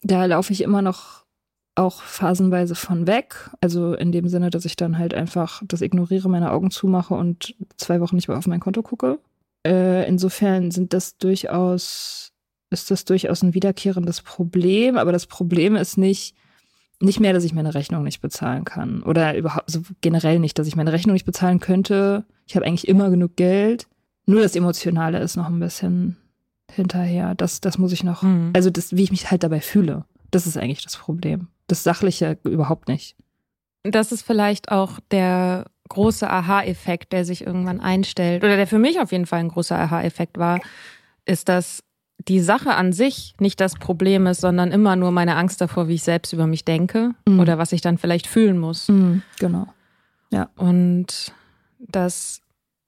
Da 0.02 0.26
laufe 0.26 0.52
ich 0.52 0.62
immer 0.62 0.82
noch 0.82 1.23
auch 1.76 2.02
phasenweise 2.02 2.76
von 2.76 3.08
weg. 3.08 3.50
Also 3.62 3.94
in 3.94 4.12
dem 4.12 4.28
Sinne, 4.28 4.50
dass 4.50 4.66
ich 4.66 4.76
dann 4.76 4.98
halt 4.98 5.14
einfach 5.14 5.62
das 5.68 5.82
ignoriere, 5.82 6.30
meine 6.30 6.52
Augen 6.52 6.72
zumache 6.72 7.14
und 7.16 7.56
zwei 7.78 8.00
Wochen 8.00 8.16
nicht 8.16 8.28
mehr 8.28 8.38
auf 8.38 8.48
mein 8.48 8.60
Konto 8.60 8.84
gucke. 8.84 9.20
Äh, 9.66 10.08
insofern 10.08 10.72
sind 10.72 10.94
das 10.94 11.18
durchaus 11.18 12.34
ist 12.74 12.92
das 12.92 13.06
durchaus 13.06 13.42
ein 13.44 13.54
wiederkehrendes 13.54 14.22
Problem. 14.22 14.98
Aber 14.98 15.14
das 15.14 15.28
Problem 15.28 15.76
ist 15.76 15.98
nicht, 15.98 16.36
nicht 17.00 17.20
mehr, 17.20 17.32
dass 17.32 17.46
ich 17.46 17.54
meine 17.54 17.74
Rechnung 17.74 18.04
nicht 18.04 18.20
bezahlen 18.20 18.66
kann. 18.66 19.04
Oder 19.04 19.38
überhaupt 19.38 19.72
so 19.72 19.82
generell 20.02 20.40
nicht, 20.40 20.60
dass 20.60 20.68
ich 20.68 20.76
meine 20.76 20.92
Rechnung 20.92 21.14
nicht 21.14 21.26
bezahlen 21.26 21.60
könnte. 21.60 22.26
Ich 22.48 22.56
habe 22.56 22.66
eigentlich 22.66 22.88
immer 22.88 23.10
genug 23.10 23.36
Geld. 23.38 23.88
Nur 24.26 24.42
das 24.42 24.56
Emotionale 24.56 25.20
ist 25.20 25.38
noch 25.38 25.48
ein 25.48 25.60
bisschen 25.60 26.18
hinterher. 26.72 27.36
Das, 27.36 27.62
das 27.62 27.78
muss 27.78 27.92
ich 27.92 28.04
noch, 28.04 28.24
mhm. 28.24 28.52
also 28.54 28.70
das, 28.70 28.96
wie 28.96 29.04
ich 29.04 29.12
mich 29.12 29.32
halt 29.32 29.44
dabei 29.44 29.62
fühle. 29.62 30.06
Das 30.34 30.48
ist 30.48 30.58
eigentlich 30.58 30.84
das 30.84 30.98
Problem. 30.98 31.48
Das 31.68 31.84
Sachliche 31.84 32.40
überhaupt 32.44 32.88
nicht. 32.88 33.16
Das 33.84 34.12
ist 34.12 34.24
vielleicht 34.24 34.72
auch 34.72 35.00
der 35.12 35.66
große 35.90 36.28
Aha-Effekt, 36.28 37.14
der 37.14 37.24
sich 37.24 37.46
irgendwann 37.46 37.80
einstellt, 37.80 38.44
oder 38.44 38.56
der 38.56 38.66
für 38.66 38.80
mich 38.80 39.00
auf 39.00 39.12
jeden 39.12 39.28
Fall 39.28 39.42
ein 39.42 39.50
großer 39.50 39.78
Aha-Effekt 39.78 40.40
war, 40.40 40.60
ist, 41.26 41.50
dass 41.50 41.84
die 42.28 42.40
Sache 42.40 42.74
an 42.74 42.94
sich 42.94 43.36
nicht 43.40 43.60
das 43.60 43.76
Problem 43.76 44.26
ist, 44.26 44.42
sondern 44.42 44.72
immer 44.72 44.96
nur 44.96 45.12
meine 45.12 45.36
Angst 45.36 45.62
davor, 45.62 45.88
wie 45.88 45.96
ich 45.96 46.04
selbst 46.04 46.34
über 46.34 46.48
mich 46.48 46.66
denke 46.66 47.12
mhm. 47.28 47.40
oder 47.40 47.58
was 47.58 47.72
ich 47.72 47.82
dann 47.82 47.98
vielleicht 47.98 48.26
fühlen 48.26 48.58
muss. 48.58 48.88
Mhm, 48.88 49.22
genau. 49.40 49.68
Ja. 50.32 50.50
Und 50.56 51.34
dass, 51.80 52.42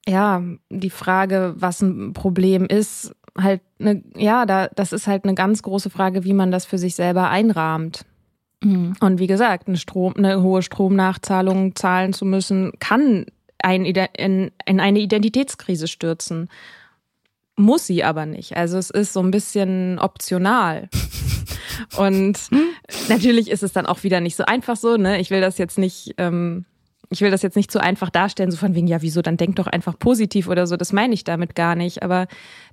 ja, 0.07 0.41
die 0.71 0.89
Frage, 0.89 1.53
was 1.57 1.81
ein 1.81 2.13
Problem 2.13 2.65
ist, 2.65 3.13
halt 3.37 3.61
eine, 3.79 4.01
ja, 4.15 4.45
da, 4.45 4.67
das 4.67 4.93
ist 4.93 5.07
halt 5.07 5.23
eine 5.23 5.35
ganz 5.35 5.61
große 5.61 5.89
Frage, 5.89 6.23
wie 6.23 6.33
man 6.33 6.51
das 6.51 6.65
für 6.65 6.77
sich 6.77 6.95
selber 6.95 7.29
einrahmt. 7.29 8.05
Mhm. 8.63 8.95
Und 8.99 9.19
wie 9.19 9.27
gesagt, 9.27 9.67
eine, 9.67 9.77
Strom, 9.77 10.13
eine 10.17 10.41
hohe 10.41 10.61
Stromnachzahlung 10.61 11.75
zahlen 11.75 12.13
zu 12.13 12.25
müssen, 12.25 12.71
kann 12.79 13.25
ein, 13.59 13.85
in, 13.85 14.51
in 14.65 14.79
eine 14.79 14.99
Identitätskrise 14.99 15.87
stürzen. 15.87 16.49
Muss 17.57 17.87
sie 17.87 18.03
aber 18.03 18.25
nicht. 18.25 18.57
Also 18.57 18.77
es 18.77 18.89
ist 18.89 19.13
so 19.13 19.21
ein 19.21 19.31
bisschen 19.31 19.99
optional. 19.99 20.89
Und 21.97 22.39
natürlich 23.09 23.49
ist 23.49 23.63
es 23.63 23.73
dann 23.73 23.85
auch 23.85 24.03
wieder 24.03 24.19
nicht 24.19 24.35
so 24.35 24.45
einfach 24.45 24.75
so, 24.75 24.97
ne? 24.97 25.19
Ich 25.19 25.29
will 25.29 25.41
das 25.41 25.57
jetzt 25.57 25.77
nicht, 25.77 26.15
ähm, 26.17 26.65
ich 27.09 27.21
will 27.21 27.31
das 27.31 27.41
jetzt 27.41 27.55
nicht 27.55 27.71
so 27.71 27.79
einfach 27.79 28.09
darstellen, 28.09 28.51
so 28.51 28.57
von 28.57 28.75
wegen, 28.75 28.87
ja, 28.87 29.01
wieso, 29.01 29.21
dann 29.21 29.37
denk 29.37 29.55
doch 29.57 29.67
einfach 29.67 29.97
positiv 29.97 30.47
oder 30.47 30.67
so. 30.67 30.77
Das 30.77 30.93
meine 30.93 31.13
ich 31.13 31.23
damit 31.23 31.55
gar 31.55 31.75
nicht. 31.75 32.03
Aber 32.03 32.27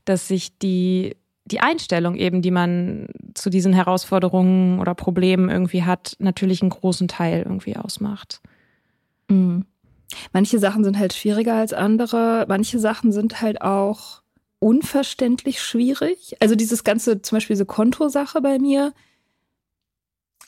dass 0.05 0.29
sich 0.29 0.59
die 0.59 1.17
die 1.45 1.61
Einstellung 1.61 2.15
eben, 2.15 2.41
die 2.41 2.51
man 2.51 3.09
zu 3.35 3.51
diesen 3.51 3.73
Herausforderungen 3.73 4.79
oder 4.79 4.95
Problemen 4.95 5.51
irgendwie 5.51 5.83
hat, 5.83 6.17
natürlich 6.19 6.63
einen 6.63 6.71
großen 6.71 7.09
Teil 7.09 7.43
irgendwie 7.43 7.77
ausmacht. 7.77 8.41
Mhm. 9.29 9.65
Manche 10.33 10.59
Sachen 10.59 10.85
sind 10.85 10.99
halt 10.99 11.15
schwieriger 11.15 11.55
als 11.55 11.73
andere. 11.73 12.45
Manche 12.49 12.79
Sachen 12.79 13.13
sind 13.13 13.41
halt 13.41 13.61
auch 13.61 14.23
unverständlich 14.59 15.61
schwierig. 15.61 16.37
Also 16.41 16.55
dieses 16.55 16.85
ganze, 16.85 17.23
zum 17.23 17.37
Beispiel 17.37 17.55
diese 17.55 17.67
Kontosache 17.67 18.41
bei 18.41 18.59
mir. 18.59 18.93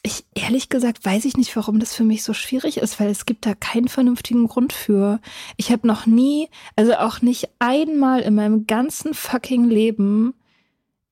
Ich 0.07 0.27
ehrlich 0.35 0.69
gesagt 0.69 1.07
weiß 1.07 1.25
ich 1.25 1.39
nicht, 1.39 1.57
warum 1.57 1.81
das 1.81 1.95
für 1.95 2.05
mich 2.05 2.23
so 2.25 2.35
schwierig 2.35 2.77
ist, 2.77 3.01
weil 3.01 3.09
es 3.09 3.25
gibt 3.25 3.47
da 3.47 3.55
keinen 3.55 3.89
vernünftigen 3.89 4.47
Grund 4.47 4.75
für. 4.75 5.19
Ich 5.57 5.73
habe 5.73 5.87
noch 5.87 6.05
nie, 6.05 6.51
also 6.77 6.95
auch 6.97 7.23
nicht 7.23 7.49
einmal 7.59 8.21
in 8.21 8.35
meinem 8.35 8.67
ganzen 8.67 9.15
fucking 9.15 9.65
Leben 9.65 10.35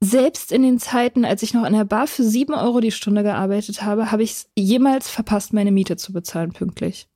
selbst 0.01 0.53
in 0.53 0.63
den 0.63 0.79
Zeiten, 0.79 1.25
als 1.25 1.43
ich 1.43 1.55
noch 1.55 1.65
in 1.65 1.73
der 1.73 1.85
Bar 1.85 2.07
für 2.07 2.23
sieben 2.23 2.53
Euro 2.53 2.81
die 2.81 2.91
Stunde 2.91 3.23
gearbeitet 3.23 3.83
habe, 3.83 4.11
habe 4.11 4.25
ich 4.25 4.33
es 4.33 4.51
jemals 4.59 5.09
verpasst, 5.09 5.55
meine 5.55 5.73
Miete 5.73 5.97
zu 5.97 6.13
bezahlen 6.13 6.53
pünktlich. 6.53 7.09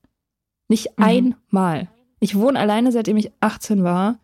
Nicht 0.69 0.97
mhm. 0.97 1.05
einmal. 1.05 1.89
Ich 2.21 2.37
wohne 2.39 2.59
alleine, 2.59 2.91
seitdem 2.91 3.19
ich 3.19 3.33
18 3.41 3.85
war. 3.85 4.19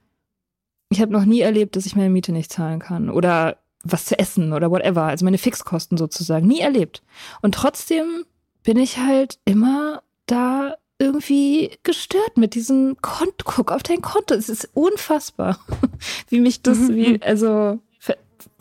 Ich 0.90 1.02
habe 1.02 1.12
noch 1.12 1.26
nie 1.26 1.40
erlebt, 1.40 1.76
dass 1.76 1.84
ich 1.84 1.96
meine 1.96 2.10
Miete 2.10 2.32
nicht 2.32 2.52
zahlen 2.52 2.78
kann 2.78 3.10
oder 3.10 3.58
was 3.84 4.04
zu 4.04 4.18
essen 4.18 4.52
oder 4.52 4.70
whatever, 4.70 5.04
also 5.04 5.24
meine 5.24 5.38
Fixkosten 5.38 5.98
sozusagen. 5.98 6.46
Nie 6.46 6.60
erlebt. 6.60 7.02
Und 7.40 7.54
trotzdem 7.54 8.24
bin 8.62 8.76
ich 8.76 8.98
halt 8.98 9.38
immer 9.44 10.02
da 10.26 10.76
irgendwie 10.98 11.70
gestört 11.82 12.36
mit 12.36 12.54
diesem 12.54 12.96
Konto. 13.02 13.44
Guck 13.44 13.72
auf 13.72 13.82
dein 13.82 14.02
Konto. 14.02 14.34
Es 14.34 14.48
ist 14.48 14.70
unfassbar, 14.74 15.58
wie 16.28 16.40
mich 16.40 16.62
das, 16.62 16.88
wie, 16.88 17.20
also 17.22 17.80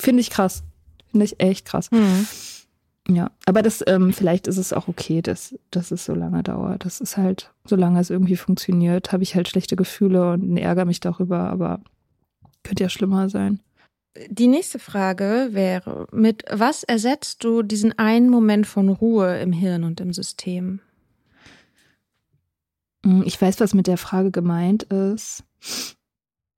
Finde 0.02 0.22
ich 0.22 0.32
krass. 0.32 0.64
Finde 1.12 1.26
ich 1.26 1.40
echt 1.40 1.66
krass. 1.66 1.92
Mhm. 1.92 2.28
Ja, 3.08 3.32
aber 3.46 3.62
das, 3.62 3.84
ähm, 3.86 4.14
vielleicht 4.14 4.48
ist 4.48 4.58
es 4.58 4.74
auch 4.74 4.88
okay, 4.88 5.22
dass, 5.22 5.56
dass 5.70 5.92
es 5.92 6.06
so 6.06 6.16
lange 6.16 6.42
dauert. 6.44 6.86
Das 6.86 7.02
ist 7.02 7.18
halt, 7.18 7.52
solange 7.66 8.00
es 8.00 8.10
irgendwie 8.10 8.36
funktioniert, 8.36 9.12
habe 9.12 9.22
ich 9.22 9.36
halt 9.36 9.48
schlechte 9.48 9.76
Gefühle 9.76 10.32
und 10.34 10.58
ärgere 10.58 10.86
mich 10.86 11.02
darüber, 11.02 11.50
aber 11.50 11.82
könnte 12.64 12.84
ja 12.84 12.90
schlimmer 12.90 13.30
sein. 13.30 13.60
Die 14.28 14.48
nächste 14.48 14.78
Frage 14.78 15.50
wäre, 15.52 16.08
mit 16.12 16.44
was 16.50 16.84
ersetzt 16.84 17.44
du 17.44 17.64
diesen 17.64 17.98
einen 17.98 18.30
Moment 18.30 18.68
von 18.68 18.90
Ruhe 18.90 19.40
im 19.40 19.54
Hirn 19.54 19.86
und 19.86 20.02
im 20.02 20.12
System? 20.12 20.82
Hm, 23.06 23.24
ich 23.26 23.42
weiß, 23.42 23.60
was 23.62 23.74
mit 23.74 23.88
der 23.88 23.98
Frage 23.98 24.32
gemeint 24.32 24.84
ist. 24.84 25.44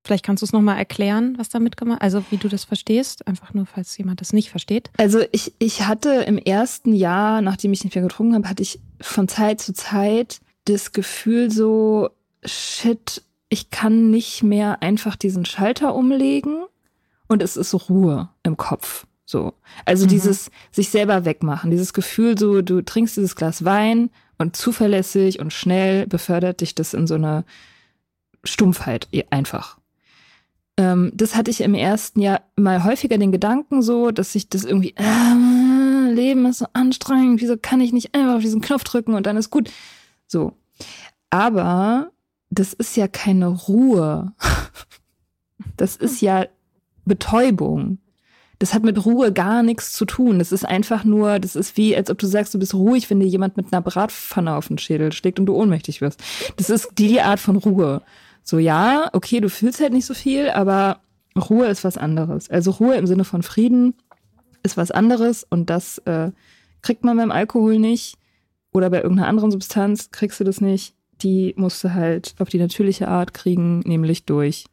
Vielleicht 0.05 0.25
kannst 0.25 0.41
du 0.41 0.45
es 0.45 0.51
nochmal 0.51 0.77
erklären, 0.77 1.37
was 1.37 1.49
damit 1.49 1.77
gemacht, 1.77 2.01
also 2.01 2.25
wie 2.29 2.37
du 2.37 2.49
das 2.49 2.65
verstehst, 2.65 3.25
einfach 3.27 3.53
nur, 3.53 3.65
falls 3.65 3.97
jemand 3.97 4.19
das 4.19 4.33
nicht 4.33 4.49
versteht. 4.49 4.89
Also 4.97 5.21
ich, 5.31 5.53
ich 5.59 5.85
hatte 5.87 6.09
im 6.23 6.37
ersten 6.37 6.93
Jahr, 6.93 7.41
nachdem 7.41 7.71
ich 7.71 7.83
nicht 7.83 7.95
mehr 7.95 8.03
getrunken 8.03 8.35
habe, 8.35 8.49
hatte 8.49 8.63
ich 8.63 8.79
von 8.99 9.27
Zeit 9.29 9.61
zu 9.61 9.73
Zeit 9.73 10.41
das 10.65 10.91
Gefühl 10.91 11.51
so, 11.51 12.09
shit, 12.43 13.21
ich 13.47 13.69
kann 13.69 14.09
nicht 14.09 14.43
mehr 14.43 14.81
einfach 14.81 15.15
diesen 15.15 15.45
Schalter 15.45 15.95
umlegen 15.95 16.63
und 17.27 17.41
es 17.41 17.57
ist 17.57 17.89
Ruhe 17.89 18.29
im 18.43 18.57
Kopf. 18.57 19.05
So. 19.25 19.53
Also 19.85 20.05
mhm. 20.05 20.09
dieses 20.09 20.51
sich 20.71 20.89
selber 20.89 21.25
wegmachen, 21.25 21.71
dieses 21.71 21.93
Gefühl 21.93 22.37
so, 22.37 22.61
du 22.61 22.81
trinkst 22.81 23.17
dieses 23.17 23.35
Glas 23.35 23.65
Wein 23.65 24.09
und 24.37 24.55
zuverlässig 24.55 25.39
und 25.39 25.53
schnell 25.53 26.07
befördert 26.07 26.61
dich 26.61 26.75
das 26.75 26.93
in 26.93 27.07
so 27.07 27.15
eine 27.15 27.45
Stumpfheit 28.43 29.07
einfach. 29.29 29.77
Ähm, 30.77 31.11
das 31.13 31.35
hatte 31.35 31.51
ich 31.51 31.61
im 31.61 31.75
ersten 31.75 32.19
Jahr 32.19 32.41
mal 32.55 32.83
häufiger 32.83 33.17
den 33.17 33.31
Gedanken 33.31 33.81
so, 33.81 34.11
dass 34.11 34.35
ich 34.35 34.49
das 34.49 34.65
irgendwie, 34.65 34.95
äh, 34.97 36.11
Leben 36.11 36.45
ist 36.45 36.59
so 36.59 36.65
anstrengend, 36.73 37.41
wieso 37.41 37.57
kann 37.57 37.81
ich 37.81 37.93
nicht 37.93 38.13
einfach 38.15 38.35
auf 38.35 38.41
diesen 38.41 38.61
Knopf 38.61 38.83
drücken 38.83 39.13
und 39.13 39.25
dann 39.25 39.37
ist 39.37 39.49
gut. 39.49 39.71
So. 40.27 40.53
Aber 41.29 42.11
das 42.49 42.73
ist 42.73 42.95
ja 42.95 43.07
keine 43.07 43.47
Ruhe. 43.47 44.33
Das 45.77 45.95
ist 45.95 46.21
ja 46.21 46.45
Betäubung. 47.05 47.99
Das 48.59 48.73
hat 48.73 48.83
mit 48.83 49.05
Ruhe 49.05 49.33
gar 49.33 49.63
nichts 49.63 49.91
zu 49.91 50.05
tun. 50.05 50.39
Das 50.39 50.51
ist 50.51 50.65
einfach 50.65 51.03
nur, 51.03 51.39
das 51.39 51.55
ist 51.55 51.75
wie, 51.75 51.95
als 51.95 52.09
ob 52.09 52.17
du 52.17 52.27
sagst, 52.27 52.53
du 52.53 52.59
bist 52.59 52.73
ruhig, 52.73 53.09
wenn 53.09 53.19
dir 53.19 53.27
jemand 53.27 53.57
mit 53.57 53.73
einer 53.73 53.81
Bratpfanne 53.81 54.55
auf 54.55 54.67
den 54.67 54.77
Schädel 54.77 55.11
schlägt 55.11 55.39
und 55.39 55.47
du 55.47 55.55
ohnmächtig 55.55 56.01
wirst. 56.01 56.23
Das 56.55 56.69
ist 56.69 56.89
die, 56.97 57.07
die 57.07 57.21
Art 57.21 57.39
von 57.39 57.57
Ruhe. 57.57 58.01
So, 58.43 58.59
ja, 58.59 59.09
okay, 59.13 59.39
du 59.39 59.49
fühlst 59.49 59.81
halt 59.81 59.93
nicht 59.93 60.05
so 60.05 60.13
viel, 60.13 60.49
aber 60.49 61.01
Ruhe 61.37 61.67
ist 61.67 61.83
was 61.83 61.97
anderes. 61.97 62.49
Also 62.49 62.71
Ruhe 62.71 62.95
im 62.95 63.07
Sinne 63.07 63.23
von 63.23 63.43
Frieden 63.43 63.95
ist 64.63 64.77
was 64.77 64.91
anderes 64.91 65.45
und 65.49 65.69
das 65.69 65.97
äh, 65.99 66.31
kriegt 66.81 67.03
man 67.03 67.17
beim 67.17 67.31
Alkohol 67.31 67.79
nicht 67.79 68.17
oder 68.71 68.89
bei 68.89 69.01
irgendeiner 69.01 69.27
anderen 69.27 69.51
Substanz 69.51 70.11
kriegst 70.11 70.39
du 70.39 70.43
das 70.43 70.61
nicht. 70.61 70.95
Die 71.21 71.53
musst 71.57 71.83
du 71.83 71.93
halt 71.93 72.35
auf 72.39 72.49
die 72.49 72.59
natürliche 72.59 73.07
Art 73.07 73.33
kriegen, 73.33 73.79
nämlich 73.79 74.25
durch 74.25 74.65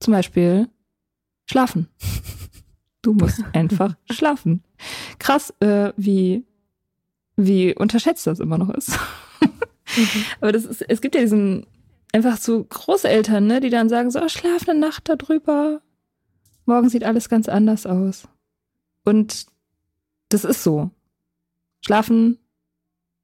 zum 0.00 0.12
Beispiel 0.12 0.68
schlafen. 1.52 1.88
Du 3.02 3.14
musst 3.14 3.44
einfach 3.52 3.94
schlafen. 4.10 4.64
Krass, 5.18 5.54
äh, 5.60 5.92
wie, 5.96 6.44
wie 7.36 7.74
unterschätzt 7.74 8.26
das 8.26 8.40
immer 8.40 8.58
noch 8.58 8.70
ist. 8.70 8.98
Mhm. 9.96 10.24
Aber 10.40 10.52
das 10.52 10.64
ist, 10.64 10.82
es 10.82 11.00
gibt 11.00 11.14
ja 11.14 11.20
diesen 11.20 11.66
einfach 12.12 12.36
so 12.36 12.64
Großeltern, 12.64 13.46
ne, 13.46 13.60
die 13.60 13.70
dann 13.70 13.88
sagen 13.88 14.10
so, 14.10 14.20
oh, 14.20 14.28
schlaf 14.28 14.68
eine 14.68 14.78
Nacht 14.78 15.08
darüber. 15.08 15.82
Morgen 16.66 16.88
sieht 16.88 17.04
alles 17.04 17.28
ganz 17.28 17.48
anders 17.48 17.86
aus. 17.86 18.28
Und 19.04 19.46
das 20.28 20.44
ist 20.44 20.62
so. 20.62 20.90
Schlafen 21.84 22.38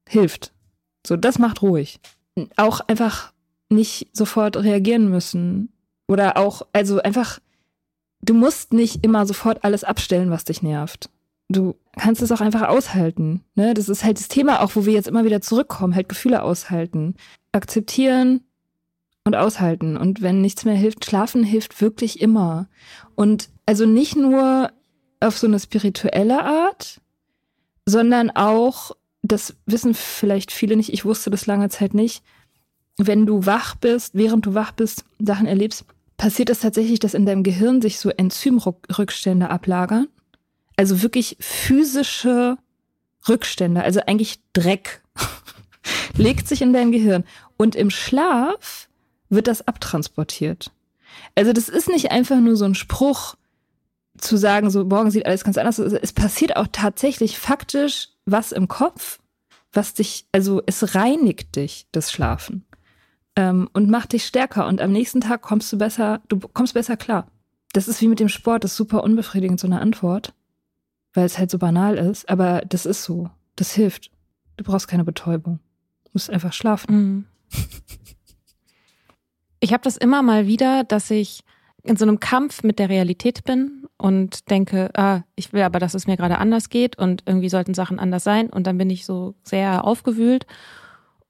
hilft. 0.07 0.53
So, 1.05 1.15
das 1.15 1.39
macht 1.39 1.61
ruhig. 1.61 1.99
Auch 2.57 2.81
einfach 2.81 3.33
nicht 3.69 4.09
sofort 4.15 4.57
reagieren 4.57 5.09
müssen. 5.09 5.71
Oder 6.07 6.37
auch, 6.37 6.63
also 6.73 7.01
einfach, 7.01 7.39
du 8.21 8.33
musst 8.33 8.73
nicht 8.73 9.03
immer 9.03 9.25
sofort 9.25 9.63
alles 9.63 9.83
abstellen, 9.83 10.31
was 10.31 10.45
dich 10.45 10.61
nervt. 10.61 11.09
Du 11.49 11.75
kannst 11.97 12.21
es 12.21 12.31
auch 12.31 12.41
einfach 12.41 12.67
aushalten. 12.67 13.43
Ne? 13.55 13.73
Das 13.73 13.89
ist 13.89 14.03
halt 14.03 14.19
das 14.19 14.27
Thema 14.27 14.61
auch, 14.61 14.75
wo 14.75 14.85
wir 14.85 14.93
jetzt 14.93 15.07
immer 15.07 15.25
wieder 15.25 15.41
zurückkommen, 15.41 15.95
halt 15.95 16.09
Gefühle 16.09 16.43
aushalten. 16.43 17.15
Akzeptieren, 17.51 18.41
und 19.29 19.35
aushalten. 19.35 19.95
Und 19.97 20.21
wenn 20.21 20.41
nichts 20.41 20.65
mehr 20.65 20.75
hilft, 20.75 21.05
schlafen 21.05 21.43
hilft 21.43 21.81
wirklich 21.81 22.19
immer. 22.19 22.67
Und 23.15 23.49
also 23.65 23.85
nicht 23.85 24.15
nur 24.15 24.71
auf 25.19 25.37
so 25.37 25.47
eine 25.47 25.59
spirituelle 25.59 26.43
Art, 26.43 26.99
sondern 27.85 28.31
auch, 28.31 28.91
das 29.21 29.55
wissen 29.65 29.93
vielleicht 29.93 30.51
viele 30.51 30.75
nicht, 30.75 30.93
ich 30.93 31.05
wusste 31.05 31.29
das 31.29 31.45
lange 31.45 31.69
Zeit 31.69 31.93
nicht, 31.93 32.23
wenn 32.97 33.25
du 33.25 33.45
wach 33.45 33.75
bist, 33.75 34.15
während 34.15 34.45
du 34.45 34.53
wach 34.53 34.71
bist, 34.71 35.05
Sachen 35.19 35.45
erlebst, 35.45 35.85
passiert 36.19 36.51
es 36.51 36.59
tatsächlich, 36.59 36.99
dass 36.99 37.15
in 37.15 37.25
deinem 37.25 37.41
Gehirn 37.41 37.81
sich 37.81 37.97
so 37.97 38.09
Enzymrückstände 38.09 39.49
ablagern. 39.49 40.07
Also 40.75 41.01
wirklich 41.01 41.35
physische 41.39 42.57
Rückstände, 43.27 43.81
also 43.83 44.01
eigentlich 44.05 44.39
Dreck, 44.53 45.01
legt 46.15 46.47
sich 46.47 46.61
in 46.61 46.73
dein 46.73 46.91
Gehirn. 46.91 47.23
Und 47.57 47.75
im 47.75 47.89
Schlaf 47.89 48.87
wird 49.29 49.47
das 49.47 49.67
abtransportiert. 49.67 50.71
Also 51.35 51.53
das 51.53 51.69
ist 51.69 51.89
nicht 51.89 52.11
einfach 52.11 52.39
nur 52.39 52.55
so 52.55 52.65
ein 52.65 52.75
Spruch, 52.75 53.35
zu 54.17 54.37
sagen, 54.37 54.69
so 54.69 54.83
morgen 54.83 55.11
sieht 55.11 55.25
alles 55.25 55.43
ganz 55.43 55.57
anders 55.57 55.79
aus. 55.79 55.93
Es 55.93 56.13
passiert 56.13 56.57
auch 56.57 56.67
tatsächlich 56.71 57.39
faktisch 57.39 58.09
was 58.25 58.51
im 58.51 58.67
Kopf, 58.67 59.19
was 59.71 59.93
dich, 59.93 60.25
also 60.33 60.61
es 60.65 60.93
reinigt 60.93 61.55
dich, 61.55 61.87
das 61.91 62.11
Schlafen. 62.11 62.65
Ähm, 63.35 63.69
und 63.73 63.89
macht 63.89 64.13
dich 64.13 64.25
stärker. 64.25 64.67
Und 64.67 64.81
am 64.81 64.91
nächsten 64.91 65.21
Tag 65.21 65.41
kommst 65.41 65.71
du 65.71 65.77
besser, 65.77 66.21
du 66.27 66.39
kommst 66.39 66.73
besser 66.73 66.97
klar. 66.97 67.27
Das 67.73 67.87
ist 67.87 68.01
wie 68.01 68.07
mit 68.07 68.19
dem 68.19 68.29
Sport, 68.29 68.63
das 68.63 68.71
ist 68.71 68.77
super 68.77 69.03
unbefriedigend, 69.03 69.59
so 69.59 69.67
eine 69.67 69.81
Antwort. 69.81 70.33
Weil 71.13 71.25
es 71.25 71.37
halt 71.37 71.51
so 71.51 71.57
banal 71.57 71.97
ist, 71.97 72.29
aber 72.29 72.61
das 72.67 72.85
ist 72.85 73.03
so. 73.03 73.29
Das 73.55 73.71
hilft. 73.71 74.11
Du 74.57 74.63
brauchst 74.63 74.87
keine 74.87 75.03
Betäubung. 75.03 75.59
Du 76.05 76.11
musst 76.13 76.29
einfach 76.29 76.53
schlafen. 76.53 76.95
Mhm. 76.95 77.25
Ich 79.59 79.73
habe 79.73 79.83
das 79.83 79.97
immer 79.97 80.21
mal 80.21 80.47
wieder, 80.47 80.83
dass 80.83 81.11
ich 81.11 81.43
in 81.83 81.95
so 81.95 82.05
einem 82.05 82.19
Kampf 82.19 82.63
mit 82.63 82.79
der 82.79 82.89
Realität 82.89 83.43
bin 83.43 83.87
und 83.97 84.49
denke, 84.49 84.89
ah, 84.95 85.21
ich 85.35 85.53
will 85.53 85.61
aber, 85.61 85.79
dass 85.79 85.93
es 85.93 86.07
mir 86.07 86.17
gerade 86.17 86.37
anders 86.37 86.69
geht 86.69 86.97
und 86.97 87.23
irgendwie 87.25 87.49
sollten 87.49 87.73
Sachen 87.73 87.99
anders 87.99 88.23
sein 88.23 88.49
und 88.49 88.67
dann 88.67 88.77
bin 88.77 88.89
ich 88.89 89.05
so 89.05 89.35
sehr 89.43 89.85
aufgewühlt 89.85 90.45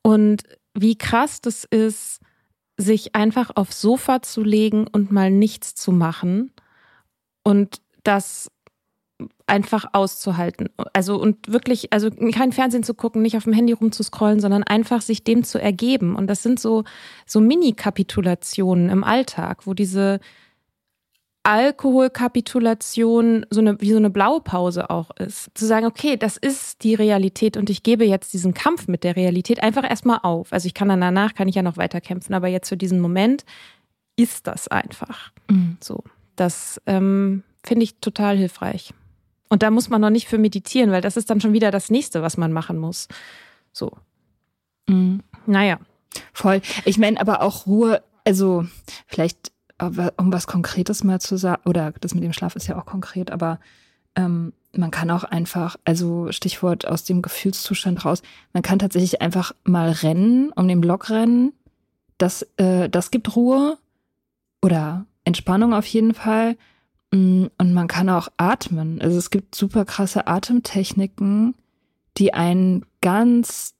und 0.01 0.43
wie 0.73 0.97
krass 0.97 1.41
das 1.41 1.65
ist, 1.65 2.19
sich 2.77 3.15
einfach 3.15 3.51
aufs 3.55 3.81
Sofa 3.81 4.21
zu 4.21 4.43
legen 4.43 4.87
und 4.87 5.11
mal 5.11 5.31
nichts 5.31 5.75
zu 5.75 5.91
machen 5.91 6.51
und 7.43 7.81
das 8.03 8.49
einfach 9.47 9.85
auszuhalten. 9.91 10.69
Also 10.93 11.19
und 11.19 11.51
wirklich, 11.51 11.91
also 11.91 12.09
kein 12.09 12.53
Fernsehen 12.53 12.83
zu 12.83 12.93
gucken, 12.93 13.21
nicht 13.21 13.35
auf 13.35 13.43
dem 13.43 13.53
Handy 13.53 13.73
rumzuscrollen, 13.73 14.39
sondern 14.39 14.63
einfach 14.63 15.01
sich 15.01 15.23
dem 15.23 15.43
zu 15.43 15.61
ergeben. 15.61 16.15
Und 16.15 16.27
das 16.27 16.41
sind 16.41 16.59
so, 16.59 16.85
so 17.25 17.41
Mini-Kapitulationen 17.41 18.89
im 18.89 19.03
Alltag, 19.03 19.67
wo 19.67 19.73
diese 19.73 20.19
Alkoholkapitulation 21.49 23.43
so 23.49 23.59
eine, 23.59 23.81
wie 23.81 23.89
so 23.89 23.97
eine 23.97 24.11
Blaupause 24.11 24.91
auch 24.91 25.09
ist. 25.17 25.49
Zu 25.55 25.65
sagen, 25.65 25.87
okay, 25.87 26.15
das 26.15 26.37
ist 26.37 26.83
die 26.83 26.93
Realität 26.93 27.57
und 27.57 27.71
ich 27.71 27.81
gebe 27.81 28.05
jetzt 28.05 28.33
diesen 28.33 28.53
Kampf 28.53 28.87
mit 28.87 29.03
der 29.03 29.15
Realität 29.15 29.63
einfach 29.63 29.83
erstmal 29.83 30.19
auf. 30.21 30.53
Also 30.53 30.67
ich 30.67 30.75
kann 30.75 30.89
dann 30.89 31.01
danach, 31.01 31.33
kann 31.33 31.47
ich 31.47 31.55
ja 31.55 31.63
noch 31.63 31.77
weiter 31.77 32.01
kämpfen, 32.01 32.35
aber 32.35 32.49
jetzt 32.49 32.69
für 32.69 32.77
diesen 32.77 32.99
Moment 32.99 33.45
ist 34.15 34.45
das 34.45 34.67
einfach. 34.67 35.31
Mhm. 35.49 35.77
So. 35.81 36.03
Das 36.35 36.79
ähm, 36.85 37.41
finde 37.65 37.83
ich 37.83 37.99
total 37.99 38.37
hilfreich. 38.37 38.93
Und 39.49 39.63
da 39.63 39.71
muss 39.71 39.89
man 39.89 40.01
noch 40.01 40.11
nicht 40.11 40.27
für 40.27 40.37
meditieren, 40.37 40.91
weil 40.91 41.01
das 41.01 41.17
ist 41.17 41.31
dann 41.31 41.41
schon 41.41 41.53
wieder 41.53 41.71
das 41.71 41.89
nächste, 41.89 42.21
was 42.21 42.37
man 42.37 42.53
machen 42.53 42.77
muss. 42.77 43.07
So. 43.73 43.93
Mhm. 44.87 45.23
Naja. 45.47 45.79
Voll. 46.31 46.61
Ich 46.85 46.99
meine 46.99 47.19
aber 47.19 47.41
auch 47.41 47.65
Ruhe, 47.65 48.03
also 48.23 48.65
vielleicht 49.07 49.51
um 49.79 50.33
was 50.33 50.47
Konkretes 50.47 51.03
mal 51.03 51.19
zu 51.19 51.37
sagen, 51.37 51.61
oder 51.65 51.93
das 52.01 52.13
mit 52.13 52.23
dem 52.23 52.33
Schlaf 52.33 52.55
ist 52.55 52.67
ja 52.67 52.77
auch 52.77 52.85
konkret, 52.85 53.31
aber 53.31 53.59
ähm, 54.15 54.53
man 54.75 54.91
kann 54.91 55.09
auch 55.09 55.23
einfach, 55.23 55.77
also 55.85 56.31
Stichwort 56.31 56.87
aus 56.87 57.03
dem 57.03 57.21
Gefühlszustand 57.21 58.05
raus, 58.05 58.21
man 58.53 58.63
kann 58.63 58.79
tatsächlich 58.79 59.21
einfach 59.21 59.53
mal 59.63 59.91
rennen, 59.91 60.51
um 60.55 60.67
den 60.67 60.81
Block 60.81 61.09
rennen. 61.09 61.53
Das, 62.17 62.43
äh, 62.57 62.89
das 62.89 63.11
gibt 63.11 63.35
Ruhe 63.35 63.77
oder 64.61 65.05
Entspannung 65.23 65.73
auf 65.73 65.85
jeden 65.85 66.13
Fall. 66.13 66.55
Mm, 67.11 67.45
und 67.57 67.73
man 67.73 67.87
kann 67.87 68.09
auch 68.09 68.27
atmen. 68.37 69.01
Also 69.01 69.17
es 69.17 69.29
gibt 69.29 69.55
super 69.55 69.85
krasse 69.85 70.27
Atemtechniken, 70.27 71.55
die 72.17 72.33
einen 72.33 72.85
ganz 73.01 73.73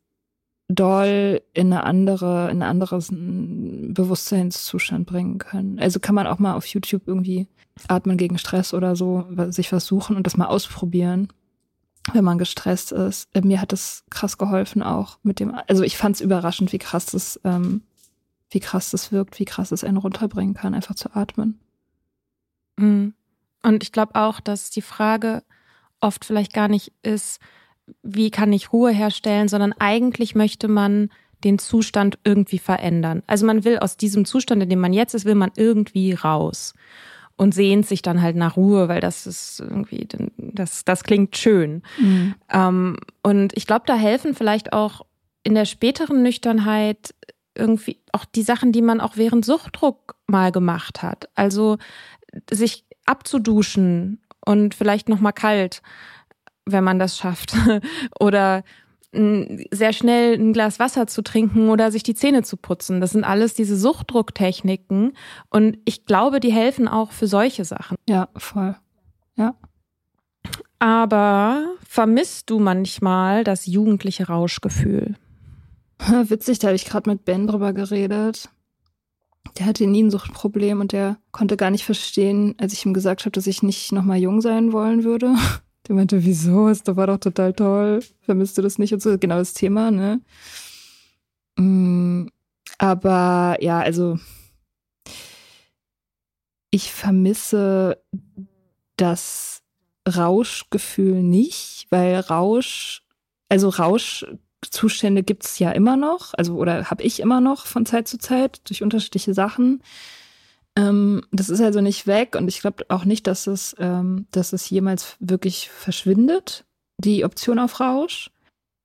doll 0.70 1.42
in 1.54 1.74
eine 1.74 1.84
andere, 1.84 2.50
in 2.52 2.62
ein 2.62 2.70
anderes 2.70 3.10
Bewusstseinszustand 3.12 5.08
bringen 5.08 5.40
können. 5.40 5.80
Also 5.80 6.00
kann 6.00 6.16
man 6.16 6.28
auch 6.28 6.40
mal 6.40 6.54
auf 6.54 6.68
YouTube 6.68 7.02
irgendwie 7.08 7.48
atmen 7.88 8.18
gegen 8.18 8.38
Stress 8.38 8.74
oder 8.74 8.96
so, 8.96 9.26
sich 9.50 9.68
versuchen 9.68 10.16
und 10.16 10.28
das 10.28 10.38
mal 10.38 10.46
ausprobieren, 10.46 11.30
wenn 12.14 12.24
man 12.24 12.38
gestresst 12.38 12.92
ist. 12.92 13.30
Äh, 13.34 13.42
mir 13.42 13.60
hat 13.62 13.72
das 13.72 14.04
krass 14.12 14.38
geholfen 14.38 14.84
auch 14.84 15.18
mit 15.24 15.40
dem, 15.40 15.56
also 15.68 15.84
ich 15.84 15.98
fand 15.98 16.16
es 16.16 16.22
überraschend, 16.22 16.72
wie 16.72 16.78
krass 16.78 17.08
das, 17.08 17.40
ähm, 17.44 17.82
wie 18.52 18.60
krass 18.60 18.92
das 18.92 19.12
wirkt, 19.12 19.40
wie 19.40 19.46
krass 19.46 19.72
es 19.72 19.84
einen 19.84 19.98
runterbringen 19.98 20.54
kann, 20.54 20.76
einfach 20.76 20.96
zu 20.96 21.16
atmen. 21.16 21.60
Mhm. 22.78 23.14
Und 23.64 23.84
ich 23.84 23.92
glaube 23.92 24.16
auch, 24.16 24.40
dass 24.40 24.70
die 24.70 24.82
Frage 24.82 25.44
oft 26.00 26.26
vielleicht 26.26 26.54
gar 26.54 26.68
nicht 26.68 26.94
ist, 27.02 27.40
wie 28.04 28.32
kann 28.32 28.54
ich 28.54 28.74
Ruhe 28.74 28.92
herstellen, 28.92 29.48
sondern 29.48 29.74
eigentlich 29.74 30.36
möchte 30.36 30.68
man 30.68 31.10
den 31.44 31.60
Zustand 31.60 32.20
irgendwie 32.24 32.60
verändern. 32.60 33.24
Also 33.28 33.46
man 33.46 33.64
will 33.64 33.80
aus 33.80 33.98
diesem 33.98 34.26
Zustand, 34.26 34.62
in 34.62 34.70
dem 34.70 34.80
man 34.80 34.94
jetzt 34.94 35.14
ist, 35.14 35.26
will 35.26 35.36
man 35.36 35.52
irgendwie 35.56 36.14
raus 36.14 36.74
und 37.38 37.54
sehnt 37.54 37.88
sich 37.88 38.02
dann 38.02 38.22
halt 38.22 38.36
nach 38.36 38.58
Ruhe, 38.58 38.90
weil 38.90 39.00
das 39.00 39.26
ist 39.26 39.62
irgendwie, 39.62 40.06
das, 40.38 40.84
das 40.84 41.04
klingt 41.04 41.38
schön. 41.38 41.84
Mhm. 41.98 42.36
Ähm, 42.52 42.98
und 43.24 43.56
ich 43.56 43.66
glaube, 43.66 43.84
da 43.86 43.96
helfen 43.96 44.36
vielleicht 44.36 44.74
auch 44.74 45.06
in 45.44 45.56
der 45.56 45.64
späteren 45.64 46.22
Nüchternheit 46.22 47.16
irgendwie 47.56 48.00
auch 48.12 48.26
die 48.26 48.42
Sachen, 48.42 48.74
die 48.74 48.82
man 48.82 49.00
auch 49.00 49.16
während 49.16 49.46
Suchtdruck 49.46 50.16
mal 50.28 50.52
gemacht 50.52 51.02
hat. 51.02 51.30
Also 51.36 51.78
sich 52.52 52.86
abzuduschen 53.06 54.20
und 54.46 54.76
vielleicht 54.76 55.08
noch 55.08 55.22
mal 55.22 55.32
kalt 55.32 55.82
wenn 56.66 56.84
man 56.84 57.00
das 57.00 57.18
schafft. 57.18 57.56
oder 58.20 58.64
sehr 59.12 59.92
schnell 59.92 60.36
ein 60.36 60.54
Glas 60.54 60.78
Wasser 60.78 61.08
zu 61.08 61.24
trinken 61.24 61.70
oder 61.70 61.92
sich 61.92 62.04
die 62.04 62.14
Zähne 62.14 62.44
zu 62.44 62.58
putzen. 62.58 63.02
Das 63.02 63.12
sind 63.12 63.24
alles 63.24 63.56
diese 63.56 63.76
Suchtdrucktechniken. 63.76 65.14
Und 65.50 65.78
ich 65.86 66.06
glaube, 66.06 66.40
die 66.40 66.52
helfen 66.52 66.88
auch 66.88 67.12
für 67.12 67.26
solche 67.26 67.66
Sachen. 67.66 67.98
Ja, 68.08 68.30
voll. 68.36 68.76
Ja. 69.36 69.56
Aber 70.78 71.76
vermisst 71.88 72.52
du 72.52 72.60
manchmal 72.60 73.44
das 73.44 73.66
jugendliche 73.66 74.28
Rauschgefühl? 74.28 75.16
Witzig, 76.08 76.60
da 76.60 76.68
habe 76.68 76.76
ich 76.76 76.86
gerade 76.86 77.10
mit 77.10 77.26
Ben 77.26 77.48
drüber 77.48 77.74
geredet. 77.74 78.50
Der 79.58 79.66
hatte 79.66 79.88
nie 79.88 80.04
ein 80.04 80.12
Suchtproblem 80.12 80.80
und 80.80 80.92
der 80.92 81.18
konnte 81.32 81.58
gar 81.58 81.72
nicht 81.72 81.84
verstehen, 81.84 82.56
als 82.60 82.74
ich 82.74 82.86
ihm 82.86 82.94
gesagt 82.94 83.22
habe, 83.22 83.32
dass 83.32 83.48
ich 83.48 83.64
nicht 83.64 83.92
nochmal 83.92 84.18
jung 84.18 84.42
sein 84.42 84.72
wollen 84.72 85.04
würde. 85.04 85.36
Der 85.88 85.96
meinte, 85.96 86.24
wieso? 86.24 86.68
Das 86.70 86.84
war 86.86 87.08
doch 87.08 87.18
total 87.18 87.54
toll. 87.54 88.04
Vermisst 88.22 88.58
du 88.58 88.62
das 88.62 88.78
nicht? 88.78 88.94
Und 88.94 89.02
so, 89.02 89.18
genau 89.18 89.38
das 89.38 89.54
Thema, 89.54 89.92
ne? 89.92 90.22
Mm, 91.58 92.28
aber 92.78 93.58
ja, 93.60 93.80
also 93.80 94.20
ich 96.72 96.92
vermisse 96.92 98.02
das 98.98 99.62
Rauschgefühl 100.08 101.22
nicht, 101.24 101.88
weil 101.90 102.20
Rausch, 102.20 103.04
also 103.50 103.70
Rauschzustände 103.70 105.24
gibt 105.24 105.46
es 105.46 105.60
ja 105.60 105.72
immer 105.72 105.98
noch, 105.98 106.34
also 106.36 106.56
oder 106.56 106.90
habe 106.90 107.04
ich 107.04 107.20
immer 107.20 107.42
noch 107.42 107.66
von 107.66 107.86
Zeit 107.86 108.08
zu 108.08 108.18
Zeit 108.18 108.62
durch 108.70 108.84
unterschiedliche 108.84 109.34
Sachen. 109.34 109.82
Ähm, 110.80 111.24
das 111.32 111.50
ist 111.50 111.60
also 111.60 111.82
nicht 111.82 112.08
weg 112.08 112.36
und 112.38 112.48
ich 112.48 112.62
glaube 112.62 112.86
auch 112.88 113.04
nicht, 113.04 113.28
dass 113.28 113.48
es, 113.48 113.76
ähm, 113.80 114.28
dass 114.32 114.54
es 114.54 114.70
jemals 114.70 115.18
wirklich 115.20 115.70
verschwindet, 115.70 116.66
die 116.98 117.26
Option 117.26 117.60
auf 117.60 117.82
Rausch. 117.82 118.32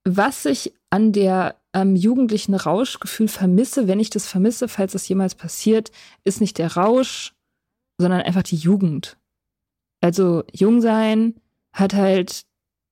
Was 0.05 0.45
ich 0.45 0.75
an 0.91 1.13
der 1.13 1.57
ähm, 1.73 1.95
jugendlichen 1.95 2.55
Rauschgefühl 2.55 3.29
vermisse, 3.29 3.87
wenn 3.87 4.01
ich 4.01 4.11
das 4.11 4.27
vermisse, 4.27 4.67
falls 4.67 4.93
das 4.93 5.09
jemals 5.09 5.37
passiert, 5.37 5.93
ist 6.25 6.41
nicht 6.41 6.59
der 6.59 6.75
Rausch, 6.77 7.33
sondern 7.99 8.23
einfach 8.23 8.43
die 8.43 8.57
Jugend. 8.57 9.17
Also 10.01 10.43
jung 10.53 10.81
sein 10.81 11.35
hat 11.73 11.95
halt 11.95 12.45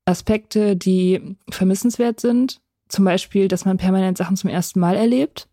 Aspekte, 0.05 0.77
die 0.77 1.37
vermissenswert 1.51 2.21
sind. 2.21 2.61
Zum 2.89 3.05
Beispiel, 3.05 3.49
dass 3.49 3.65
man 3.65 3.79
permanent 3.79 4.17
Sachen 4.17 4.37
zum 4.37 4.51
ersten 4.51 4.79
Mal 4.79 4.97
erlebt 4.97 5.49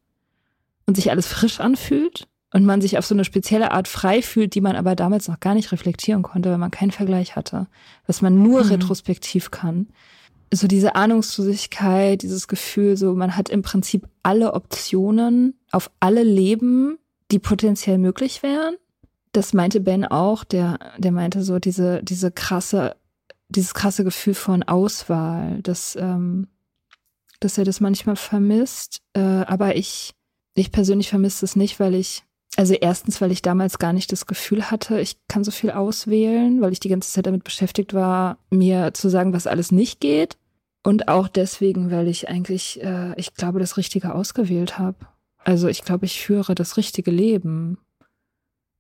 und 0.86 0.96
sich 0.96 1.10
alles 1.10 1.28
frisch 1.28 1.60
anfühlt 1.60 2.28
und 2.52 2.66
man 2.66 2.82
sich 2.82 2.98
auf 2.98 3.06
so 3.06 3.14
eine 3.14 3.26
spezielle 3.26 3.72
Art 3.72 3.88
frei 3.88 4.22
fühlt, 4.22 4.56
die 4.56 4.62
man 4.62 4.76
aber 4.76 4.96
damals 4.96 5.28
noch 5.28 5.40
gar 5.40 5.54
nicht 5.54 5.72
reflektieren 5.72 6.24
konnte, 6.24 6.50
weil 6.50 6.58
man 6.58 6.72
keinen 6.72 6.92
Vergleich 6.92 7.36
hatte, 7.36 7.68
was 8.08 8.22
man 8.22 8.42
nur 8.42 8.64
mhm. 8.64 8.70
retrospektiv 8.72 9.52
kann. 9.52 9.88
So 10.52 10.68
diese 10.68 10.96
Ahnungslosigkeit, 10.96 12.24
dieses 12.24 12.48
Gefühl, 12.48 12.98
so 12.98 13.14
man 13.14 13.38
hat 13.38 13.50
im 13.50 13.62
Prinzip 13.62 14.08
alle 14.24 14.54
Optionen 14.54 15.54
auf 15.72 15.92
alle 16.00 16.24
Leben, 16.24 16.98
die 17.32 17.38
potenziell 17.38 18.00
möglich 18.00 18.42
wären. 18.42 18.76
Das 19.32 19.54
meinte 19.54 19.80
Ben 19.80 20.06
auch, 20.06 20.44
der, 20.44 20.80
der 20.98 21.12
meinte 21.12 21.44
so 21.44 21.60
diese, 21.60 22.02
diese 22.02 22.32
krasse, 22.32 22.96
dieses 23.50 23.76
krasse 23.76 24.04
Gefühl 24.04 24.34
von 24.34 24.64
Auswahl, 24.64 25.62
dass, 25.62 25.96
ähm, 25.96 26.48
dass 27.40 27.60
er 27.60 27.64
das 27.66 27.80
manchmal 27.80 28.16
vermisst. 28.16 29.02
Äh, 29.14 29.20
aber 29.20 29.76
ich, 29.76 30.16
ich 30.56 30.72
persönlich 30.72 31.10
vermisse 31.10 31.46
es 31.46 31.56
nicht, 31.56 31.80
weil 31.80 31.94
ich 31.94 32.24
Also 32.60 32.74
erstens, 32.74 33.22
weil 33.22 33.32
ich 33.32 33.42
damals 33.42 33.80
gar 33.80 33.94
nicht 33.94 34.12
das 34.12 34.26
Gefühl 34.26 34.70
hatte, 34.70 35.00
ich 35.00 35.16
kann 35.30 35.46
so 35.46 35.52
viel 35.52 35.72
auswählen, 35.72 36.60
weil 36.60 36.74
ich 36.74 36.82
die 36.82 36.90
ganze 36.90 37.10
Zeit 37.10 37.26
damit 37.26 37.46
beschäftigt 37.46 37.94
war, 37.94 38.38
mir 38.50 38.94
zu 38.94 39.08
sagen, 39.08 39.32
was 39.32 39.48
alles 39.48 39.72
nicht 39.72 40.02
geht. 40.02 40.36
Und 40.84 41.08
auch 41.08 41.30
deswegen, 41.30 41.90
weil 41.90 42.10
ich 42.10 42.28
eigentlich, 42.28 42.84
äh, 42.84 43.14
ich 43.16 43.34
glaube, 43.34 43.60
das 43.60 43.78
Richtige 43.78 44.14
ausgewählt 44.14 44.78
habe. 44.78 44.98
Also 45.46 45.70
ich 45.70 45.86
glaube, 45.86 46.06
ich 46.06 46.20
führe 46.20 46.54
das 46.54 46.76
richtige 46.76 47.12
Leben. 47.12 47.78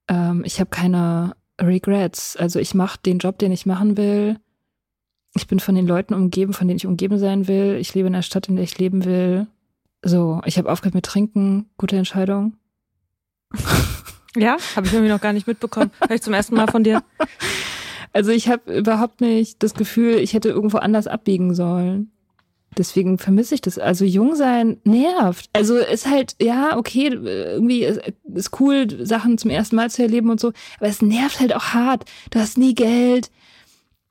Ähm, 0.10 0.44
ich 0.44 0.60
habe 0.60 0.72
keine 0.72 1.38
Regrets. 1.58 2.36
Also 2.36 2.60
ich 2.60 2.74
mache 2.74 3.00
den 3.00 3.20
Job, 3.20 3.38
den 3.38 3.54
ich 3.54 3.65
machen 3.65 3.96
will. 3.96 4.42
Ich 5.38 5.48
bin 5.48 5.62
von 5.62 5.76
den 5.76 5.88
Leuten 5.88 6.13
umgeben, 6.13 6.52
von 6.52 6.68
denen 6.68 6.80
ich 6.80 6.86
umgeben 6.86 7.18
sein 7.18 7.48
will. 7.48 7.78
Ich 7.80 7.96
lebe 7.96 8.08
in 8.08 8.13
der 8.13 8.24
Stadt, 8.24 8.50
in 8.50 8.58
der 8.58 8.65
ich 8.65 8.78
leben 8.78 9.06
will. 9.06 9.48
So, 10.04 10.42
ich 10.44 10.58
habe 10.58 10.70
aufgehört 10.70 10.96
mit 10.96 11.06
Trinken. 11.06 11.70
Gute 11.78 11.96
Entscheidung. 11.96 12.58
Ja, 14.36 14.58
habe 14.76 14.88
ich 14.88 14.94
irgendwie 14.94 15.12
noch 15.12 15.22
gar 15.22 15.34
nicht 15.34 15.48
mitbekommen. 15.48 15.92
Hör 16.08 16.16
ich 16.16 16.22
zum 16.22 16.34
ersten 16.34 16.56
Mal 16.56 16.68
von 16.68 16.84
dir. 16.84 17.04
Also 18.14 18.32
ich 18.32 18.50
habe 18.50 18.78
überhaupt 18.78 19.22
nicht 19.22 19.62
das 19.62 19.74
Gefühl, 19.74 20.16
ich 20.16 20.34
hätte 20.34 20.50
irgendwo 20.50 20.78
anders 20.78 21.08
abbiegen 21.08 21.54
sollen. 21.54 22.12
Deswegen 22.78 23.18
vermisse 23.18 23.56
ich 23.56 23.62
das. 23.62 23.80
Also 23.80 24.06
jung 24.06 24.36
sein 24.36 24.78
nervt. 24.84 25.50
Also 25.54 25.78
ist 25.78 26.08
halt, 26.08 26.36
ja, 26.42 26.78
okay, 26.78 27.08
irgendwie 27.08 27.84
ist, 27.84 28.00
ist 28.34 28.60
cool, 28.60 29.06
Sachen 29.06 29.38
zum 29.38 29.50
ersten 29.50 29.76
Mal 29.76 29.90
zu 29.90 30.04
erleben 30.04 30.30
und 30.30 30.40
so. 30.40 30.54
Aber 30.78 30.88
es 30.88 31.02
nervt 31.02 31.40
halt 31.40 31.56
auch 31.56 31.74
hart. 31.74 32.06
Du 32.30 32.40
hast 32.40 32.58
nie 32.58 32.76
Geld. 32.76 33.32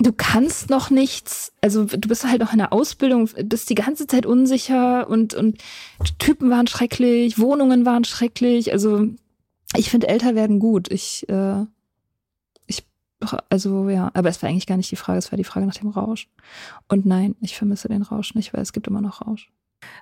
Du 0.00 0.12
kannst 0.12 0.70
noch 0.70 0.90
nichts. 0.90 1.52
Also 1.60 1.84
du 1.84 2.08
bist 2.08 2.24
halt 2.24 2.40
noch 2.40 2.52
in 2.52 2.58
der 2.58 2.72
Ausbildung, 2.72 3.28
bist 3.44 3.70
die 3.70 3.74
ganze 3.74 4.06
Zeit 4.06 4.26
unsicher 4.26 5.08
und, 5.08 5.34
und 5.34 5.60
Typen 6.18 6.50
waren 6.50 6.68
schrecklich, 6.68 7.38
Wohnungen 7.38 7.84
waren 7.84 8.04
schrecklich. 8.04 8.72
Also 8.72 9.08
ich 9.76 9.90
finde 9.90 10.08
älter 10.08 10.34
werden 10.34 10.58
gut. 10.58 10.90
Ich, 10.90 11.28
äh, 11.28 11.64
ich, 12.66 12.86
also 13.50 13.88
ja, 13.88 14.10
aber 14.14 14.28
es 14.28 14.42
war 14.42 14.48
eigentlich 14.48 14.66
gar 14.66 14.76
nicht 14.76 14.90
die 14.90 14.96
Frage, 14.96 15.18
es 15.18 15.30
war 15.32 15.36
die 15.36 15.44
Frage 15.44 15.66
nach 15.66 15.76
dem 15.76 15.90
Rausch. 15.90 16.28
Und 16.88 17.06
nein, 17.06 17.36
ich 17.40 17.56
vermisse 17.56 17.88
den 17.88 18.02
Rausch 18.02 18.34
nicht, 18.34 18.54
weil 18.54 18.62
es 18.62 18.72
gibt 18.72 18.86
immer 18.86 19.00
noch 19.00 19.26
Rausch. 19.26 19.50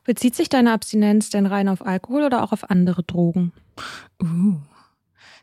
Bezieht 0.04 0.34
sich 0.34 0.48
deine 0.48 0.72
Abstinenz 0.72 1.30
denn 1.30 1.46
rein 1.46 1.68
auf 1.68 1.84
Alkohol 1.84 2.24
oder 2.24 2.42
auch 2.42 2.52
auf 2.52 2.70
andere 2.70 3.02
Drogen? 3.02 3.52
Uh, 4.22 4.56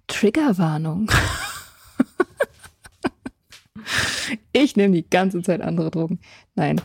Triggerwarnung. 0.07 1.11
ich 4.53 4.75
nehme 4.75 4.95
die 4.95 5.09
ganze 5.09 5.41
Zeit 5.41 5.61
andere 5.61 5.91
Drogen. 5.91 6.19
Nein. 6.55 6.81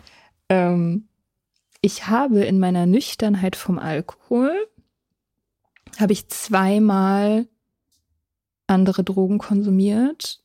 Ähm, 0.49 1.09
ich 1.81 2.09
habe 2.09 2.45
in 2.45 2.59
meiner 2.59 2.87
Nüchternheit 2.87 3.57
vom 3.57 3.79
Alkohol 3.79 4.53
habe 6.01 6.13
ich 6.13 6.29
zweimal 6.29 7.47
andere 8.67 9.05
Drogen 9.05 9.39
konsumiert. 9.39 10.41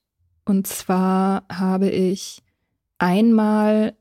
Und 0.45 0.67
zwar 0.67 1.45
habe 1.49 1.89
ich 1.89 2.41
einmal 2.97 3.95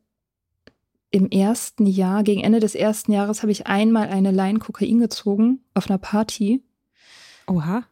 im 1.11 1.29
ersten 1.31 1.87
Jahr, 1.87 2.23
gegen 2.23 2.43
Ende 2.43 2.59
des 2.59 2.75
ersten 2.75 3.13
Jahres, 3.13 3.43
habe 3.43 3.53
ich 3.53 3.67
einmal 3.67 4.09
eine 4.09 4.31
Line 4.31 4.59
Kokain 4.59 4.99
gezogen 4.99 5.61
auf 5.75 5.91
einer 5.91 5.99
Party. 5.99 6.63
Oha. 7.47 7.85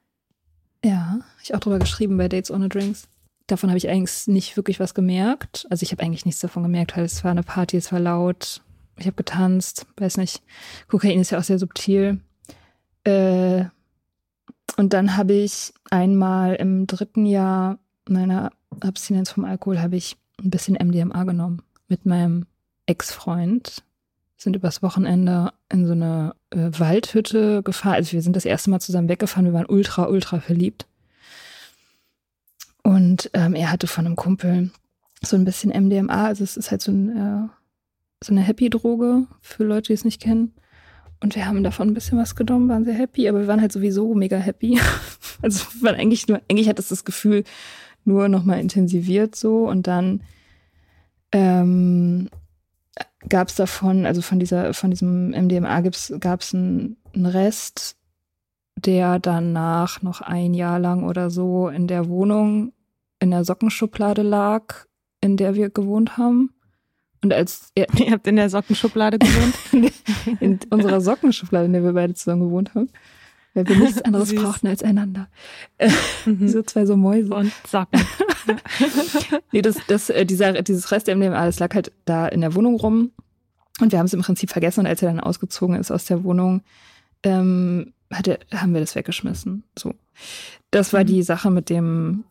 Ja, 0.82 1.10
habe 1.10 1.24
ich 1.42 1.54
auch 1.54 1.60
drüber 1.60 1.78
geschrieben 1.78 2.16
bei 2.16 2.28
Dates 2.28 2.50
Ohne 2.50 2.70
Drinks. 2.70 3.08
Davon 3.46 3.68
habe 3.68 3.76
ich 3.76 3.88
eigentlich 3.90 4.26
nicht 4.26 4.56
wirklich 4.56 4.80
was 4.80 4.94
gemerkt. 4.94 5.66
Also 5.68 5.82
ich 5.82 5.92
habe 5.92 6.02
eigentlich 6.02 6.24
nichts 6.24 6.40
davon 6.40 6.62
gemerkt, 6.62 6.96
weil 6.96 7.04
es 7.04 7.22
war 7.22 7.32
eine 7.32 7.42
Party, 7.42 7.76
es 7.76 7.92
war 7.92 8.00
laut. 8.00 8.62
Ich 8.96 9.06
habe 9.06 9.16
getanzt, 9.16 9.86
weiß 9.98 10.16
nicht. 10.16 10.42
Kokain 10.88 11.20
ist 11.20 11.30
ja 11.30 11.38
auch 11.38 11.44
sehr 11.44 11.58
subtil. 11.58 12.20
Äh, 13.04 13.64
und 14.76 14.92
dann 14.92 15.16
habe 15.16 15.32
ich 15.34 15.72
einmal 15.90 16.54
im 16.54 16.86
dritten 16.86 17.26
Jahr 17.26 17.78
meiner 18.08 18.50
Abstinenz 18.80 19.30
vom 19.30 19.44
Alkohol 19.44 19.80
habe 19.80 19.96
ich 19.96 20.16
ein 20.42 20.50
bisschen 20.50 20.74
MDMA 20.74 21.24
genommen 21.24 21.62
mit 21.88 22.06
meinem 22.06 22.46
Ex-Freund. 22.86 23.82
Sind 24.36 24.56
übers 24.56 24.82
Wochenende 24.82 25.52
in 25.70 25.86
so 25.86 25.92
eine 25.92 26.34
äh, 26.50 26.70
Waldhütte 26.78 27.62
gefahren. 27.62 27.94
Also 27.94 28.12
wir 28.12 28.22
sind 28.22 28.36
das 28.36 28.46
erste 28.46 28.70
Mal 28.70 28.80
zusammen 28.80 29.08
weggefahren. 29.08 29.44
Wir 29.44 29.52
waren 29.52 29.66
ultra, 29.66 30.06
ultra 30.06 30.40
verliebt. 30.40 30.86
Und 32.82 33.30
ähm, 33.34 33.54
er 33.54 33.70
hatte 33.70 33.86
von 33.86 34.06
einem 34.06 34.16
Kumpel 34.16 34.70
so 35.22 35.36
ein 35.36 35.44
bisschen 35.44 35.70
MDMA. 35.70 36.26
Also 36.26 36.42
es 36.42 36.56
ist 36.56 36.70
halt 36.70 36.80
so, 36.80 36.90
ein, 36.90 37.16
äh, 37.16 37.48
so 38.24 38.32
eine 38.32 38.40
Happy-Droge 38.40 39.26
für 39.42 39.64
Leute, 39.64 39.88
die 39.88 39.92
es 39.92 40.04
nicht 40.04 40.22
kennen. 40.22 40.54
Und 41.22 41.34
wir 41.36 41.46
haben 41.46 41.62
davon 41.62 41.88
ein 41.88 41.94
bisschen 41.94 42.18
was 42.18 42.34
genommen, 42.34 42.68
waren 42.68 42.84
sehr 42.84 42.94
happy, 42.94 43.28
aber 43.28 43.40
wir 43.40 43.46
waren 43.46 43.60
halt 43.60 43.72
sowieso 43.72 44.14
mega 44.14 44.36
happy. 44.36 44.78
Also 45.42 45.64
man 45.80 45.94
eigentlich 45.94 46.28
nur, 46.28 46.42
eigentlich 46.50 46.68
hat 46.68 46.78
es 46.78 46.88
das 46.88 47.06
Gefühl 47.06 47.44
nur 48.04 48.28
nochmal 48.28 48.60
intensiviert 48.60 49.34
so 49.34 49.66
und 49.66 49.86
dann 49.86 50.20
ähm, 51.32 52.28
gab 53.26 53.48
es 53.48 53.54
davon, 53.54 54.04
also 54.04 54.20
von 54.20 54.38
dieser, 54.38 54.74
von 54.74 54.90
diesem 54.90 55.30
MDMA 55.30 55.80
gab 55.80 56.40
es 56.40 56.54
einen, 56.54 56.98
einen 57.14 57.24
Rest, 57.24 57.96
der 58.76 59.18
danach 59.18 60.02
noch 60.02 60.20
ein 60.20 60.52
Jahr 60.52 60.78
lang 60.78 61.04
oder 61.04 61.30
so 61.30 61.68
in 61.68 61.86
der 61.86 62.08
Wohnung 62.08 62.72
in 63.18 63.30
der 63.30 63.44
Sockenschublade 63.44 64.22
lag, 64.22 64.86
in 65.20 65.36
der 65.36 65.54
wir 65.54 65.70
gewohnt 65.70 66.16
haben. 66.16 66.54
Und 67.22 67.32
als 67.32 67.70
er, 67.74 67.86
ihr 67.98 68.12
habt 68.12 68.26
in 68.26 68.36
der 68.36 68.50
Sockenschublade 68.50 69.18
gewohnt? 69.18 69.92
in 70.40 70.58
unserer 70.70 71.00
Sockenschublade, 71.00 71.66
in 71.66 71.72
der 71.72 71.84
wir 71.84 71.92
beide 71.92 72.14
zusammen 72.14 72.42
gewohnt 72.42 72.74
haben. 72.74 72.88
Weil 73.52 73.66
wir 73.66 73.76
nichts 73.76 74.00
anderes 74.02 74.28
Süß. 74.28 74.42
brauchten 74.42 74.68
als 74.68 74.82
einander. 74.82 75.28
Mhm. 76.26 76.48
so 76.48 76.62
zwei 76.62 76.84
so 76.84 76.98
Mäuse. 76.98 77.34
Und 77.34 77.50
Socken. 77.66 78.00
nee, 79.52 79.62
das, 79.62 79.76
das, 79.86 80.10
äh, 80.10 80.26
dieser, 80.26 80.60
dieses 80.62 80.92
Rest 80.92 81.06
MDMA, 81.06 81.46
das 81.46 81.58
lag 81.58 81.74
halt 81.74 81.92
da 82.04 82.28
in 82.28 82.42
der 82.42 82.54
Wohnung 82.54 82.76
rum. 82.76 83.10
Und 83.80 83.90
wir 83.90 83.98
haben 83.98 84.06
es 84.06 84.12
im 84.12 84.20
Prinzip 84.20 84.50
vergessen. 84.50 84.80
Und 84.80 84.86
als 84.86 85.00
er 85.00 85.08
dann 85.08 85.18
ausgezogen 85.18 85.76
ist 85.76 85.90
aus 85.90 86.04
der 86.04 86.24
Wohnung, 86.24 86.60
ähm, 87.22 87.94
hat 88.12 88.28
er, 88.28 88.38
haben 88.54 88.74
wir 88.74 88.80
das 88.80 88.94
weggeschmissen. 88.94 89.64
So. 89.78 89.94
Das 90.70 90.92
war 90.92 91.02
mhm. 91.02 91.06
die 91.06 91.22
Sache 91.22 91.50
mit 91.50 91.70
dem, 91.70 92.24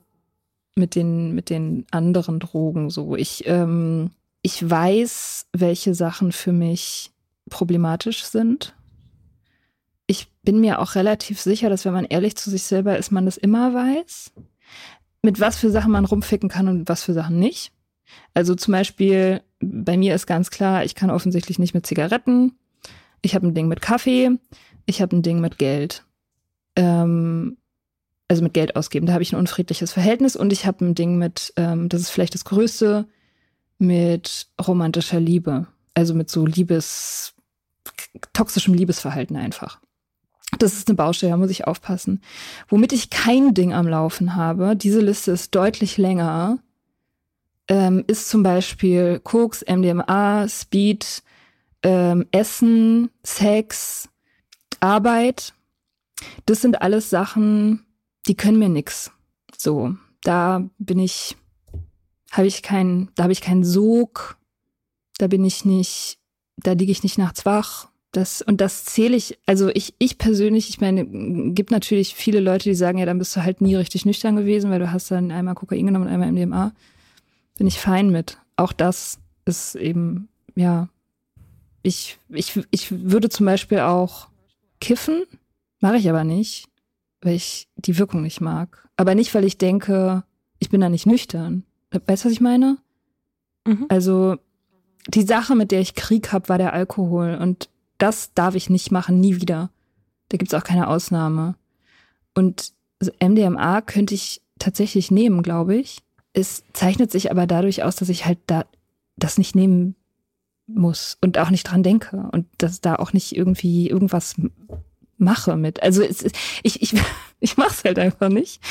mit 0.75 0.93
den, 0.93 1.33
mit 1.33 1.49
den 1.49 1.85
anderen 1.89 2.39
Drogen. 2.39 2.91
So. 2.91 3.15
Ich, 3.15 3.47
ähm, 3.47 4.11
ich 4.41 4.67
weiß, 4.67 5.47
welche 5.53 5.93
Sachen 5.93 6.31
für 6.31 6.51
mich 6.51 7.11
problematisch 7.49 8.23
sind. 8.23 8.75
Ich 10.07 10.27
bin 10.43 10.61
mir 10.61 10.79
auch 10.79 10.95
relativ 10.95 11.39
sicher, 11.39 11.69
dass 11.69 11.85
wenn 11.85 11.93
man 11.93 12.05
ehrlich 12.05 12.35
zu 12.35 12.49
sich 12.49 12.63
selber 12.63 12.97
ist, 12.97 13.11
man 13.11 13.25
das 13.25 13.37
immer 13.37 13.73
weiß, 13.73 14.31
mit 15.21 15.39
was 15.39 15.57
für 15.57 15.69
Sachen 15.69 15.91
man 15.91 16.05
rumficken 16.05 16.49
kann 16.49 16.67
und 16.67 16.89
was 16.89 17.03
für 17.03 17.13
Sachen 17.13 17.39
nicht. 17.39 17.71
Also 18.33 18.55
zum 18.55 18.71
Beispiel, 18.71 19.41
bei 19.59 19.97
mir 19.97 20.15
ist 20.15 20.25
ganz 20.25 20.49
klar, 20.49 20.83
ich 20.83 20.95
kann 20.95 21.11
offensichtlich 21.11 21.59
nicht 21.59 21.73
mit 21.73 21.85
Zigaretten. 21.85 22.57
Ich 23.21 23.35
habe 23.35 23.47
ein 23.47 23.53
Ding 23.53 23.67
mit 23.67 23.81
Kaffee. 23.81 24.31
Ich 24.85 25.01
habe 25.01 25.15
ein 25.15 25.21
Ding 25.21 25.41
mit 25.41 25.57
Geld. 25.57 26.05
Ähm, 26.75 27.57
also 28.27 28.43
mit 28.43 28.53
Geld 28.53 28.75
ausgeben. 28.75 29.05
Da 29.05 29.13
habe 29.13 29.23
ich 29.23 29.33
ein 29.33 29.39
unfriedliches 29.39 29.91
Verhältnis 29.91 30.35
und 30.35 30.53
ich 30.53 30.65
habe 30.65 30.85
ein 30.85 30.95
Ding 30.95 31.17
mit, 31.17 31.53
ähm, 31.57 31.89
das 31.89 32.01
ist 32.01 32.09
vielleicht 32.09 32.35
das 32.35 32.45
größte, 32.45 33.07
mit 33.79 34.47
romantischer 34.65 35.19
Liebe. 35.19 35.67
Also 35.93 36.13
mit 36.13 36.29
so 36.29 36.45
Liebes, 36.45 37.33
toxischem 38.33 38.73
Liebesverhalten 38.73 39.35
einfach. 39.35 39.79
Das 40.57 40.73
ist 40.73 40.87
eine 40.87 40.95
Baustelle, 40.95 41.31
da 41.31 41.37
muss 41.37 41.51
ich 41.51 41.67
aufpassen. 41.67 42.21
Womit 42.67 42.91
ich 42.91 43.09
kein 43.09 43.53
Ding 43.53 43.73
am 43.73 43.87
Laufen 43.87 44.35
habe, 44.35 44.75
diese 44.75 44.99
Liste 44.99 45.31
ist 45.31 45.53
deutlich 45.53 45.97
länger, 45.97 46.59
ähm, 47.67 48.03
ist 48.07 48.29
zum 48.29 48.41
Beispiel 48.41 49.19
Koks, 49.19 49.61
MDMA, 49.61 50.47
Speed, 50.47 51.23
ähm, 51.83 52.25
Essen, 52.31 53.11
Sex, 53.23 54.09
Arbeit. 54.79 55.53
Das 56.45 56.61
sind 56.61 56.81
alles 56.81 57.09
Sachen, 57.09 57.85
die 58.27 58.35
können 58.35 58.59
mir 58.59 58.69
nix. 58.69 59.11
So, 59.55 59.95
da 60.23 60.67
bin 60.79 60.99
ich 60.99 61.37
habe 62.31 62.47
ich 62.47 62.61
keinen, 62.61 63.09
da 63.15 63.23
habe 63.23 63.33
ich 63.33 63.41
keinen 63.41 63.63
Sog, 63.63 64.37
da 65.17 65.27
bin 65.27 65.43
ich 65.43 65.65
nicht, 65.65 66.19
da 66.57 66.73
liege 66.73 66.91
ich 66.91 67.03
nicht 67.03 67.17
nachts 67.17 67.45
wach. 67.45 67.89
Das, 68.11 68.41
und 68.41 68.59
das 68.59 68.85
zähle 68.85 69.15
ich, 69.15 69.37
also 69.45 69.69
ich, 69.69 69.93
ich 69.99 70.17
persönlich, 70.17 70.69
ich 70.69 70.81
meine, 70.81 71.05
gibt 71.53 71.69
natürlich 71.69 72.15
viele 72.15 72.39
Leute, 72.39 72.63
die 72.63 72.75
sagen, 72.75 72.97
ja, 72.97 73.05
dann 73.05 73.19
bist 73.19 73.35
du 73.35 73.43
halt 73.43 73.61
nie 73.61 73.75
richtig 73.75 74.05
nüchtern 74.05 74.35
gewesen, 74.35 74.71
weil 74.71 74.79
du 74.79 74.91
hast 74.91 75.11
dann 75.11 75.31
einmal 75.31 75.53
Kokain 75.53 75.85
genommen 75.85 76.07
und 76.07 76.11
einmal 76.11 76.31
MDMA. 76.31 76.73
Bin 77.57 77.67
ich 77.67 77.77
fein 77.77 78.09
mit. 78.09 78.37
Auch 78.55 78.73
das 78.73 79.19
ist 79.45 79.75
eben, 79.75 80.27
ja, 80.55 80.89
ich, 81.83 82.17
ich, 82.29 82.59
ich 82.71 82.91
würde 82.91 83.29
zum 83.29 83.45
Beispiel 83.45 83.79
auch 83.79 84.27
kiffen, 84.79 85.23
mache 85.79 85.97
ich 85.97 86.09
aber 86.09 86.23
nicht, 86.23 86.65
weil 87.21 87.35
ich 87.35 87.67
die 87.75 87.97
Wirkung 87.97 88.23
nicht 88.23 88.41
mag. 88.41 88.87
Aber 88.97 89.13
nicht, 89.13 89.33
weil 89.35 89.45
ich 89.45 89.57
denke, 89.57 90.23
ich 90.57 90.69
bin 90.69 90.81
da 90.81 90.89
nicht 90.89 91.05
nüchtern. 91.05 91.63
Weißt 91.91 92.23
du, 92.23 92.27
was 92.27 92.33
ich 92.33 92.41
meine? 92.41 92.77
Mhm. 93.65 93.85
Also 93.89 94.37
die 95.07 95.23
Sache, 95.23 95.55
mit 95.55 95.71
der 95.71 95.81
ich 95.81 95.95
Krieg 95.95 96.31
habe, 96.31 96.49
war 96.49 96.57
der 96.57 96.73
Alkohol. 96.73 97.37
Und 97.41 97.69
das 97.97 98.33
darf 98.33 98.55
ich 98.55 98.69
nicht 98.69 98.91
machen, 98.91 99.19
nie 99.19 99.35
wieder. 99.35 99.69
Da 100.29 100.37
gibt's 100.37 100.53
auch 100.53 100.63
keine 100.63 100.87
Ausnahme. 100.87 101.55
Und 102.35 102.73
MDMA 103.21 103.81
könnte 103.81 104.13
ich 104.13 104.41
tatsächlich 104.59 105.09
nehmen, 105.09 105.41
glaube 105.41 105.75
ich. 105.75 105.99
Es 106.33 106.63
zeichnet 106.73 107.11
sich 107.11 107.31
aber 107.31 107.47
dadurch 107.47 107.83
aus, 107.83 107.95
dass 107.95 108.09
ich 108.09 108.25
halt 108.25 108.37
da 108.47 108.65
das 109.15 109.37
nicht 109.37 109.55
nehmen 109.55 109.95
muss 110.67 111.17
und 111.21 111.37
auch 111.39 111.49
nicht 111.49 111.63
dran 111.63 111.83
denke 111.83 112.29
und 112.31 112.45
dass 112.59 112.79
da 112.81 112.95
auch 112.95 113.11
nicht 113.11 113.35
irgendwie 113.35 113.89
irgendwas 113.89 114.35
mache 115.17 115.57
mit. 115.57 115.81
Also 115.83 116.03
es, 116.03 116.23
ich, 116.63 116.81
ich, 116.81 116.93
ich 117.39 117.57
mache 117.57 117.71
es 117.71 117.83
halt 117.83 117.99
einfach 117.99 118.29
nicht. 118.29 118.61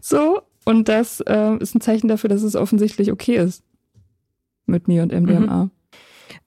So. 0.00 0.42
Und 0.68 0.86
das 0.86 1.20
äh, 1.20 1.56
ist 1.60 1.74
ein 1.74 1.80
Zeichen 1.80 2.08
dafür, 2.08 2.28
dass 2.28 2.42
es 2.42 2.54
offensichtlich 2.54 3.10
okay 3.10 3.36
ist 3.36 3.64
mit 4.66 4.86
mir 4.86 5.02
und 5.02 5.18
MDMA. 5.18 5.64
Mhm. 5.64 5.70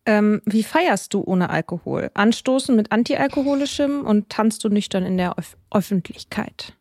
Ähm, 0.05 0.41
wie 0.45 0.61
feierst 0.61 1.15
du 1.15 1.23
ohne 1.25 1.49
Alkohol? 1.49 2.11
Anstoßen 2.13 2.75
mit 2.75 2.91
antialkoholischem 2.91 4.05
und 4.05 4.29
tanzt 4.29 4.63
du 4.63 4.69
nüchtern 4.69 5.05
in 5.05 5.17
der 5.17 5.39
Öf 5.39 5.57
Öffentlichkeit? 5.71 6.77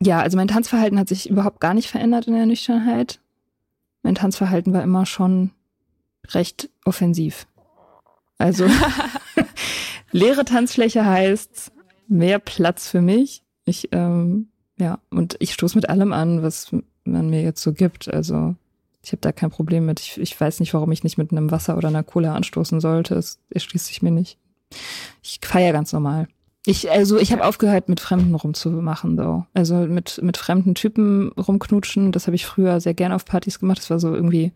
Ja, 0.00 0.18
also 0.18 0.36
mein 0.36 0.48
Tanzverhalten 0.48 0.98
hat 0.98 1.06
sich 1.06 1.30
überhaupt 1.30 1.60
gar 1.60 1.74
nicht 1.74 1.88
verändert 1.88 2.26
in 2.26 2.34
der 2.34 2.46
Nüchternheit. 2.46 3.20
Mein 4.02 4.16
Tanzverhalten 4.16 4.72
war 4.72 4.82
immer 4.82 5.06
schon 5.06 5.52
recht 6.30 6.70
offensiv. 6.84 7.46
Also 8.38 8.66
leere 10.10 10.44
Tanzfläche 10.44 11.06
heißt 11.06 11.70
mehr 12.08 12.40
Platz 12.40 12.88
für 12.88 13.00
mich. 13.00 13.44
Ich, 13.64 13.90
ähm, 13.92 14.48
ja, 14.82 14.98
und 15.10 15.36
ich 15.38 15.54
stoße 15.54 15.78
mit 15.78 15.88
allem 15.88 16.12
an, 16.12 16.42
was 16.42 16.74
man 17.04 17.30
mir 17.30 17.40
jetzt 17.42 17.62
so 17.62 17.72
gibt. 17.72 18.12
Also 18.12 18.56
ich 19.04 19.12
habe 19.12 19.20
da 19.20 19.30
kein 19.30 19.50
Problem 19.50 19.86
mit. 19.86 20.00
Ich, 20.00 20.18
ich 20.18 20.40
weiß 20.40 20.58
nicht, 20.58 20.74
warum 20.74 20.90
ich 20.90 21.04
nicht 21.04 21.18
mit 21.18 21.30
einem 21.30 21.52
Wasser 21.52 21.76
oder 21.76 21.86
einer 21.86 22.02
Cola 22.02 22.34
anstoßen 22.34 22.80
sollte. 22.80 23.14
Es 23.14 23.38
erschließt 23.50 23.86
sich 23.86 24.02
mir 24.02 24.10
nicht. 24.10 24.38
Ich 25.22 25.38
feiere 25.40 25.72
ganz 25.72 25.92
normal. 25.92 26.26
Ich, 26.66 26.90
also 26.90 27.18
ich 27.18 27.32
habe 27.32 27.44
aufgehört, 27.44 27.88
mit 27.88 28.00
Fremden 28.00 28.34
rumzumachen, 28.34 29.16
so. 29.16 29.46
Also 29.54 29.76
mit, 29.76 30.20
mit 30.20 30.36
fremden 30.36 30.74
Typen 30.74 31.30
rumknutschen. 31.32 32.10
Das 32.10 32.26
habe 32.26 32.34
ich 32.34 32.44
früher 32.44 32.80
sehr 32.80 32.94
gern 32.94 33.12
auf 33.12 33.24
Partys 33.24 33.60
gemacht. 33.60 33.78
Das 33.78 33.90
war 33.90 34.00
so 34.00 34.12
irgendwie. 34.12 34.52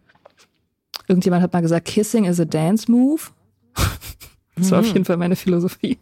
Irgendjemand 1.06 1.42
hat 1.44 1.52
mal 1.52 1.62
gesagt, 1.62 1.86
Kissing 1.86 2.24
is 2.24 2.40
a 2.40 2.44
dance 2.44 2.90
move. 2.90 3.22
das 4.56 4.72
war 4.72 4.80
auf 4.80 4.86
mhm. 4.88 4.92
jeden 4.92 5.04
Fall 5.04 5.18
meine 5.18 5.36
Philosophie. 5.36 5.98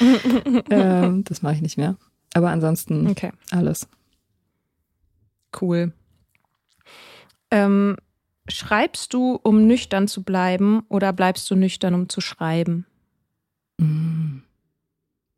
ähm, 0.70 1.22
das 1.24 1.42
mache 1.42 1.54
ich 1.56 1.62
nicht 1.62 1.76
mehr. 1.76 1.96
Aber 2.36 2.50
ansonsten 2.50 3.06
okay. 3.06 3.32
alles. 3.50 3.88
Cool. 5.58 5.94
Ähm, 7.50 7.96
schreibst 8.46 9.14
du, 9.14 9.40
um 9.42 9.66
nüchtern 9.66 10.06
zu 10.06 10.22
bleiben, 10.22 10.82
oder 10.90 11.14
bleibst 11.14 11.50
du 11.50 11.54
nüchtern, 11.54 11.94
um 11.94 12.10
zu 12.10 12.20
schreiben? 12.20 12.84
Mm. 13.78 14.40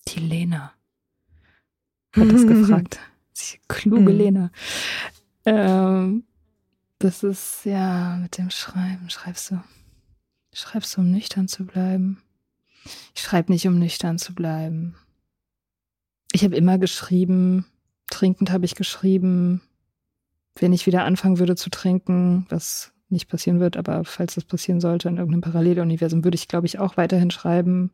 Die 0.08 0.18
Lena 0.18 0.72
hat 2.16 2.32
das 2.32 2.44
gefragt. 2.44 2.98
Die 3.36 3.60
kluge 3.68 4.10
mhm. 4.10 4.18
Lena. 4.18 4.50
Ähm, 5.44 6.24
das 6.98 7.22
ist 7.22 7.64
ja 7.64 8.16
mit 8.16 8.38
dem 8.38 8.50
Schreiben. 8.50 9.08
Schreibst 9.08 9.52
du, 9.52 9.62
schreibst 10.52 10.96
du, 10.96 11.02
um 11.02 11.12
nüchtern 11.12 11.46
zu 11.46 11.64
bleiben? 11.64 12.20
Ich 13.14 13.22
schreibe 13.22 13.52
nicht, 13.52 13.68
um 13.68 13.78
nüchtern 13.78 14.18
zu 14.18 14.34
bleiben. 14.34 14.96
Ich 16.32 16.44
habe 16.44 16.56
immer 16.56 16.78
geschrieben, 16.78 17.66
trinkend 18.10 18.50
habe 18.50 18.64
ich 18.64 18.74
geschrieben. 18.74 19.62
Wenn 20.56 20.72
ich 20.72 20.86
wieder 20.86 21.04
anfangen 21.04 21.38
würde 21.38 21.56
zu 21.56 21.70
trinken, 21.70 22.46
was 22.48 22.92
nicht 23.08 23.28
passieren 23.28 23.60
wird, 23.60 23.76
aber 23.76 24.04
falls 24.04 24.34
das 24.34 24.44
passieren 24.44 24.80
sollte 24.80 25.08
in 25.08 25.16
irgendeinem 25.16 25.40
Paralleluniversum, 25.40 26.24
würde 26.24 26.34
ich, 26.34 26.48
glaube 26.48 26.66
ich, 26.66 26.78
auch 26.78 26.96
weiterhin 26.96 27.30
schreiben. 27.30 27.90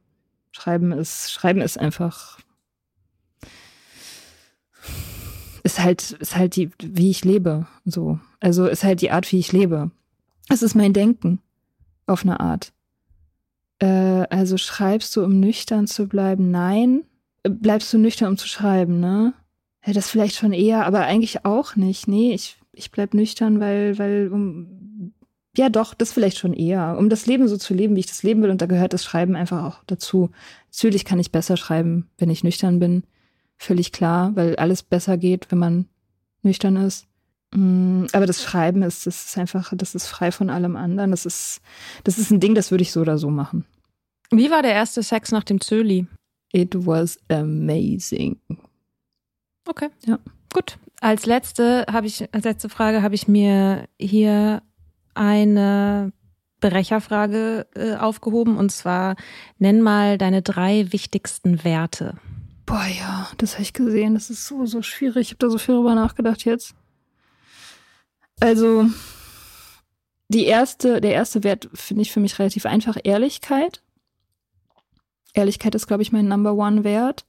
Schreiben 0.50 0.92
ist, 0.92 1.32
Schreiben 1.32 1.60
ist 1.60 1.78
einfach, 1.78 2.38
ist 5.62 5.80
halt, 5.80 6.12
ist 6.12 6.36
halt 6.36 6.56
die, 6.56 6.70
wie 6.80 7.10
ich 7.10 7.24
lebe, 7.24 7.66
so. 7.84 8.18
Also 8.40 8.66
ist 8.66 8.84
halt 8.84 9.00
die 9.00 9.10
Art, 9.10 9.30
wie 9.32 9.38
ich 9.38 9.52
lebe. 9.52 9.90
Es 10.48 10.62
ist 10.62 10.74
mein 10.74 10.92
Denken, 10.92 11.40
auf 12.06 12.22
eine 12.22 12.40
Art. 12.40 12.72
Äh, 13.78 14.26
also 14.30 14.56
schreibst 14.56 15.16
du, 15.16 15.24
um 15.24 15.40
nüchtern 15.40 15.86
zu 15.86 16.06
bleiben? 16.06 16.50
Nein. 16.50 17.04
Bleibst 17.48 17.92
du 17.92 17.98
nüchtern, 17.98 18.30
um 18.30 18.36
zu 18.38 18.48
schreiben, 18.48 19.00
ne? 19.00 19.34
Ja, 19.86 19.92
das 19.92 20.08
vielleicht 20.08 20.36
schon 20.36 20.52
eher, 20.52 20.86
aber 20.86 21.00
eigentlich 21.00 21.44
auch 21.44 21.76
nicht. 21.76 22.08
Nee, 22.08 22.32
ich, 22.32 22.56
ich 22.72 22.90
bleib 22.90 23.12
nüchtern, 23.12 23.60
weil, 23.60 23.98
weil, 23.98 24.30
um, 24.32 25.12
ja, 25.56 25.68
doch, 25.68 25.94
das 25.94 26.12
vielleicht 26.12 26.38
schon 26.38 26.54
eher. 26.54 26.96
Um 26.98 27.10
das 27.10 27.26
Leben 27.26 27.46
so 27.48 27.56
zu 27.56 27.74
leben, 27.74 27.94
wie 27.94 28.00
ich 28.00 28.06
das 28.06 28.22
leben 28.22 28.42
will. 28.42 28.50
Und 28.50 28.62
da 28.62 28.66
gehört 28.66 28.92
das 28.92 29.04
Schreiben 29.04 29.36
einfach 29.36 29.62
auch 29.64 29.84
dazu. 29.86 30.30
Natürlich 30.72 31.04
kann 31.04 31.20
ich 31.20 31.32
besser 31.32 31.56
schreiben, 31.56 32.08
wenn 32.18 32.30
ich 32.30 32.44
nüchtern 32.44 32.78
bin. 32.78 33.04
Völlig 33.56 33.92
klar, 33.92 34.34
weil 34.34 34.56
alles 34.56 34.82
besser 34.82 35.16
geht, 35.16 35.50
wenn 35.50 35.58
man 35.58 35.86
nüchtern 36.42 36.76
ist. 36.76 37.06
Mm, 37.52 38.06
aber 38.12 38.26
das 38.26 38.42
Schreiben 38.42 38.82
ist, 38.82 39.06
das 39.06 39.26
ist 39.26 39.38
einfach, 39.38 39.72
das 39.76 39.94
ist 39.94 40.06
frei 40.06 40.32
von 40.32 40.50
allem 40.50 40.76
anderen. 40.76 41.10
Das 41.10 41.24
ist, 41.24 41.60
das 42.02 42.18
ist 42.18 42.30
ein 42.30 42.40
Ding, 42.40 42.54
das 42.54 42.70
würde 42.70 42.82
ich 42.82 42.90
so 42.90 43.02
oder 43.02 43.18
so 43.18 43.30
machen. 43.30 43.64
Wie 44.30 44.50
war 44.50 44.62
der 44.62 44.72
erste 44.72 45.02
Sex 45.02 45.30
nach 45.30 45.44
dem 45.44 45.60
Zöli? 45.60 46.06
It 46.54 46.86
was 46.86 47.18
amazing. 47.28 48.38
Okay. 49.66 49.88
Ja. 50.06 50.20
Gut. 50.52 50.78
Als 51.00 51.26
letzte 51.26 51.84
habe 51.90 52.06
ich, 52.06 52.32
als 52.32 52.44
letzte 52.44 52.68
Frage 52.68 53.02
habe 53.02 53.16
ich 53.16 53.26
mir 53.26 53.88
hier 53.98 54.62
eine 55.14 56.12
Brecherfrage 56.60 57.66
äh, 57.74 57.96
aufgehoben 57.96 58.56
und 58.56 58.70
zwar 58.70 59.16
nenn 59.58 59.82
mal 59.82 60.16
deine 60.16 60.42
drei 60.42 60.92
wichtigsten 60.92 61.64
Werte. 61.64 62.14
Boah, 62.66 62.86
ja, 62.86 63.28
das 63.36 63.54
habe 63.54 63.62
ich 63.62 63.72
gesehen. 63.72 64.14
Das 64.14 64.30
ist 64.30 64.46
so, 64.46 64.64
so 64.64 64.80
schwierig. 64.80 65.22
Ich 65.22 65.30
habe 65.30 65.38
da 65.38 65.50
so 65.50 65.58
viel 65.58 65.74
drüber 65.74 65.96
nachgedacht 65.96 66.44
jetzt. 66.44 66.76
Also, 68.38 68.86
die 70.28 70.44
erste, 70.46 71.00
der 71.00 71.14
erste 71.14 71.42
Wert 71.42 71.68
finde 71.74 72.02
ich 72.02 72.12
für 72.12 72.20
mich 72.20 72.38
relativ 72.38 72.64
einfach. 72.64 72.96
Ehrlichkeit. 73.02 73.82
Ehrlichkeit 75.34 75.74
ist, 75.74 75.86
glaube 75.86 76.02
ich, 76.02 76.12
mein 76.12 76.28
Number 76.28 76.54
One 76.54 76.84
Wert. 76.84 77.26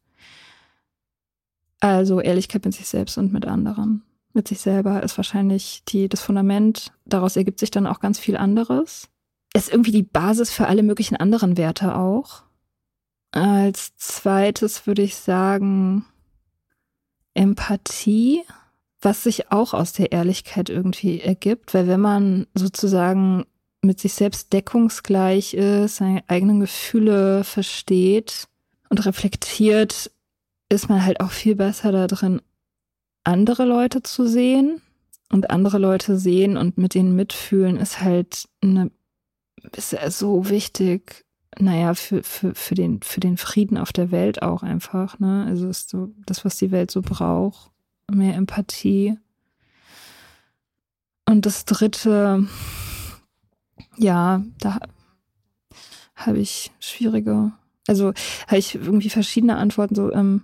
Also 1.82 2.22
Ehrlichkeit 2.22 2.64
mit 2.64 2.74
sich 2.74 2.88
selbst 2.88 3.18
und 3.18 3.34
mit 3.34 3.46
anderen 3.46 4.04
mit 4.36 4.50
sich 4.50 4.60
selber 4.60 5.02
ist 5.02 5.18
wahrscheinlich 5.18 5.84
die, 5.88 6.10
das 6.10 6.22
Fundament. 6.22 6.92
Daraus 7.06 7.38
ergibt 7.38 7.60
sich 7.60 7.72
dann 7.72 7.88
auch 7.88 8.02
ganz 8.02 8.20
viel 8.20 8.36
anderes. 8.38 9.08
Ist 9.56 9.72
irgendwie 9.72 9.94
die 9.94 10.04
Basis 10.04 10.52
für 10.52 10.68
alle 10.68 10.84
möglichen 10.84 11.16
anderen 11.16 11.58
Werte 11.58 11.96
auch. 11.96 12.44
Als 13.32 13.96
zweites 13.96 14.86
würde 14.86 15.02
ich 15.02 15.16
sagen 15.16 16.06
Empathie, 17.34 18.44
was 19.02 19.24
sich 19.24 19.52
auch 19.52 19.74
aus 19.74 19.94
der 19.94 20.12
Ehrlichkeit 20.12 20.70
irgendwie 20.70 21.22
ergibt, 21.22 21.74
weil 21.74 21.88
wenn 21.88 22.02
man 22.02 22.48
sozusagen 22.54 23.46
mit 23.86 24.00
sich 24.00 24.14
selbst 24.14 24.54
deckungsgleich 24.54 25.54
ist, 25.54 25.98
seine 25.98 26.24
eigenen 26.28 26.60
Gefühle 26.60 27.44
versteht 27.44 28.48
und 28.90 29.06
reflektiert, 29.06 30.12
ist 30.70 30.90
man 30.90 31.06
halt 31.06 31.20
auch 31.20 31.32
viel 31.32 31.56
besser 31.56 31.92
da 31.92 32.08
drin, 32.08 32.42
andere 33.24 33.66
Leute 33.66 34.04
zu 34.04 34.28
sehen 34.28 34.82
und 35.32 35.50
andere 35.50 35.78
Leute 35.78 36.18
sehen 36.18 36.58
und 36.58 36.78
mit 36.78 36.94
denen 36.94 37.16
mitfühlen, 37.16 37.78
ist 37.78 38.02
halt 38.02 38.48
eine, 38.62 38.92
ist 39.76 39.96
so 40.10 40.50
wichtig. 40.50 41.26
Naja, 41.58 41.94
für, 41.94 42.22
für, 42.22 42.54
für, 42.54 42.76
den, 42.76 43.02
für 43.02 43.22
den 43.22 43.38
Frieden 43.38 43.78
auf 43.78 43.94
der 43.94 44.12
Welt 44.12 44.42
auch 44.42 44.62
einfach, 44.62 45.20
ne? 45.20 45.46
Also 45.48 45.70
ist 45.70 45.90
so 45.90 46.10
das, 46.26 46.44
was 46.44 46.58
die 46.58 46.72
Welt 46.72 46.92
so 46.92 47.02
braucht. 47.02 47.72
Mehr 48.12 48.36
Empathie. 48.36 49.18
Und 51.26 51.46
das 51.46 51.64
dritte, 51.64 52.48
ja, 53.98 54.44
da 54.60 54.80
habe 56.16 56.40
ich 56.40 56.72
schwierige, 56.80 57.52
also 57.88 58.14
habe 58.48 58.58
ich 58.58 58.76
irgendwie 58.76 59.10
verschiedene 59.10 59.58
Antworten. 59.58 59.96
So, 59.96 60.12
ähm, 60.12 60.44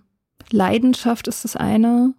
Leidenschaft 0.51 1.27
ist 1.27 1.43
das 1.45 1.55
eine, 1.55 2.13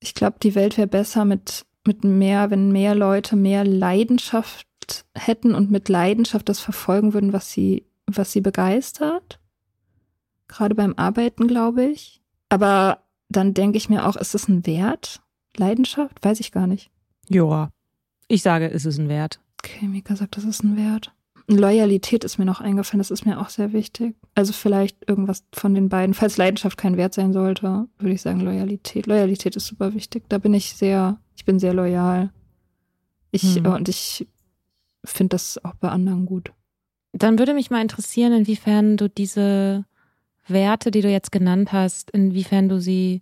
ich 0.00 0.14
glaube, 0.14 0.36
die 0.42 0.54
Welt 0.54 0.78
wäre 0.78 0.88
besser 0.88 1.24
mit, 1.24 1.64
mit 1.86 2.04
mehr, 2.04 2.50
wenn 2.50 2.72
mehr 2.72 2.94
Leute 2.94 3.36
mehr 3.36 3.64
Leidenschaft 3.64 4.66
hätten 5.14 5.54
und 5.54 5.70
mit 5.70 5.88
Leidenschaft 5.88 6.48
das 6.48 6.60
verfolgen 6.60 7.14
würden, 7.14 7.32
was 7.32 7.50
sie, 7.50 7.86
was 8.06 8.32
sie 8.32 8.40
begeistert. 8.40 9.38
Gerade 10.48 10.74
beim 10.74 10.94
Arbeiten, 10.96 11.46
glaube 11.46 11.84
ich. 11.84 12.20
Aber 12.48 13.04
dann 13.28 13.54
denke 13.54 13.78
ich 13.78 13.88
mir 13.88 14.06
auch, 14.06 14.16
ist 14.16 14.34
das 14.34 14.48
ein 14.48 14.66
Wert? 14.66 15.22
Leidenschaft? 15.56 16.22
Weiß 16.24 16.40
ich 16.40 16.52
gar 16.52 16.66
nicht. 16.66 16.90
Joa. 17.28 17.70
Ich 18.28 18.42
sage, 18.42 18.66
ist 18.66 18.86
es 18.86 18.98
ein 18.98 19.08
Wert. 19.08 19.40
Okay, 19.64 19.86
Mika 19.86 20.16
sagt, 20.16 20.36
das 20.36 20.44
ist 20.44 20.64
ein 20.64 20.76
Wert. 20.76 21.12
Loyalität 21.48 22.24
ist 22.24 22.38
mir 22.38 22.44
noch 22.44 22.60
eingefallen, 22.60 22.98
das 22.98 23.10
ist 23.10 23.26
mir 23.26 23.40
auch 23.40 23.48
sehr 23.48 23.72
wichtig. 23.72 24.16
Also 24.34 24.52
vielleicht 24.52 25.08
irgendwas 25.08 25.44
von 25.52 25.74
den 25.74 25.88
beiden. 25.88 26.14
Falls 26.14 26.36
Leidenschaft 26.36 26.78
kein 26.78 26.96
Wert 26.96 27.14
sein 27.14 27.32
sollte, 27.32 27.88
würde 27.98 28.14
ich 28.14 28.22
sagen 28.22 28.40
Loyalität. 28.40 29.06
Loyalität 29.06 29.56
ist 29.56 29.66
super 29.66 29.94
wichtig. 29.94 30.24
Da 30.28 30.38
bin 30.38 30.54
ich 30.54 30.74
sehr, 30.74 31.18
ich 31.36 31.44
bin 31.44 31.58
sehr 31.58 31.74
loyal. 31.74 32.32
Ich, 33.30 33.56
hm. 33.56 33.66
und 33.66 33.88
ich 33.88 34.26
finde 35.04 35.30
das 35.30 35.62
auch 35.64 35.74
bei 35.74 35.88
anderen 35.88 36.26
gut. 36.26 36.52
Dann 37.12 37.38
würde 37.38 37.54
mich 37.54 37.70
mal 37.70 37.82
interessieren, 37.82 38.32
inwiefern 38.32 38.96
du 38.96 39.08
diese 39.08 39.84
Werte, 40.48 40.90
die 40.90 41.00
du 41.02 41.10
jetzt 41.10 41.32
genannt 41.32 41.72
hast, 41.72 42.10
inwiefern 42.10 42.68
du 42.68 42.80
sie 42.80 43.20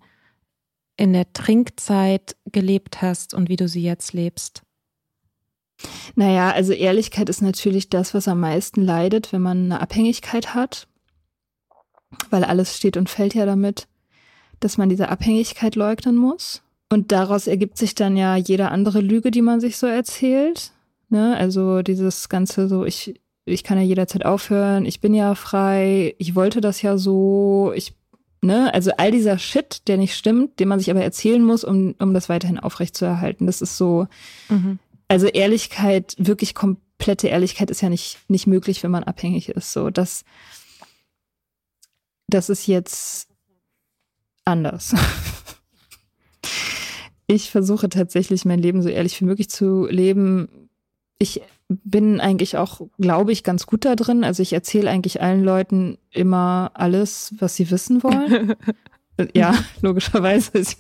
in 0.97 1.13
der 1.13 1.33
Trinkzeit 1.33 2.37
gelebt 2.47 3.03
hast 3.03 3.35
und 3.35 3.49
wie 3.49 3.57
du 3.57 3.69
sie 3.69 3.83
jetzt 3.83 4.13
lebst? 4.13 4.63
Naja, 6.15 6.51
also 6.51 6.73
Ehrlichkeit 6.73 7.29
ist 7.29 7.43
natürlich 7.43 7.89
das, 7.89 8.15
was 8.15 8.29
am 8.29 8.41
meisten 8.41 8.83
leidet, 8.83 9.33
wenn 9.33 9.43
man 9.43 9.65
eine 9.65 9.81
Abhängigkeit 9.81 10.55
hat, 10.55 10.89
weil 12.31 12.45
alles 12.45 12.77
steht 12.77 12.97
und 12.97 13.09
fällt 13.09 13.35
ja 13.35 13.47
damit, 13.47 13.87
dass 14.61 14.79
man 14.79 14.89
diese 14.89 15.09
Abhängigkeit 15.09 15.75
leugnen 15.75 16.17
muss. 16.17 16.63
Und 16.93 17.13
daraus 17.13 17.47
ergibt 17.47 17.79
sich 17.79 17.95
dann 17.95 18.17
ja 18.17 18.37
jede 18.37 18.71
andere 18.71 19.01
Lüge, 19.01 19.31
die 19.31 19.43
man 19.43 19.61
sich 19.61 19.77
so 19.77 19.87
erzählt. 19.87 20.73
Ne? 21.09 21.37
Also 21.37 21.83
dieses 21.83 22.29
ganze 22.29 22.69
so, 22.69 22.85
ich, 22.85 23.21
ich 23.45 23.65
kann 23.65 23.79
ja 23.79 23.85
jederzeit 23.85 24.25
aufhören, 24.25 24.85
ich 24.85 25.01
bin 25.01 25.15
ja 25.15 25.35
frei, 25.35 26.15
ich 26.19 26.35
wollte 26.35 26.61
das 26.61 26.83
ja 26.83 26.99
so, 26.99 27.73
ich, 27.75 27.95
ne, 28.43 28.73
also 28.75 28.91
all 28.97 29.13
dieser 29.13 29.39
Shit, 29.39 29.89
der 29.89 29.99
nicht 29.99 30.17
stimmt, 30.17 30.59
den 30.61 30.69
man 30.69 30.79
sich 30.79 30.91
aber 30.91 31.03
erzählen 31.03 31.43
muss, 31.43 31.65
um, 31.65 31.95
um 31.99 32.13
das 32.13 32.29
weiterhin 32.29 32.59
aufrechtzuerhalten. 32.59 33.47
Das 33.47 33.63
ist 33.63 33.77
so, 33.77 34.07
mhm. 34.49 34.79
Also 35.11 35.27
Ehrlichkeit, 35.27 36.15
wirklich 36.19 36.55
komplette 36.55 37.27
Ehrlichkeit 37.27 37.69
ist 37.69 37.81
ja 37.81 37.89
nicht, 37.89 38.19
nicht 38.29 38.47
möglich, 38.47 38.85
wenn 38.85 38.93
man 38.93 39.03
abhängig 39.03 39.49
ist. 39.49 39.73
So, 39.73 39.91
das, 39.91 40.25
das 42.29 42.49
ist 42.49 42.67
jetzt 42.69 43.29
anders. 44.45 44.95
Ich 47.33 47.53
versuche 47.53 47.89
tatsächlich 47.89 48.45
mein 48.45 48.59
Leben 48.59 48.83
so 48.83 48.89
ehrlich 48.89 49.21
wie 49.21 49.25
möglich 49.25 49.49
zu 49.49 49.87
leben. 49.87 50.69
Ich 51.17 51.43
bin 51.69 52.19
eigentlich 52.19 52.57
auch, 52.57 52.81
glaube 52.99 53.31
ich, 53.31 53.45
ganz 53.45 53.67
gut 53.67 53.85
da 53.85 53.95
drin. 53.95 54.25
Also 54.25 54.43
ich 54.43 54.53
erzähle 54.53 54.91
eigentlich 54.91 55.23
allen 55.23 55.45
Leuten 55.45 55.97
immer 56.11 56.73
alles, 56.75 57.33
was 57.39 57.55
sie 57.55 57.71
wissen 57.71 58.03
wollen. 58.03 58.57
ja, 59.35 59.55
logischerweise 59.83 60.59
ist 60.59 60.77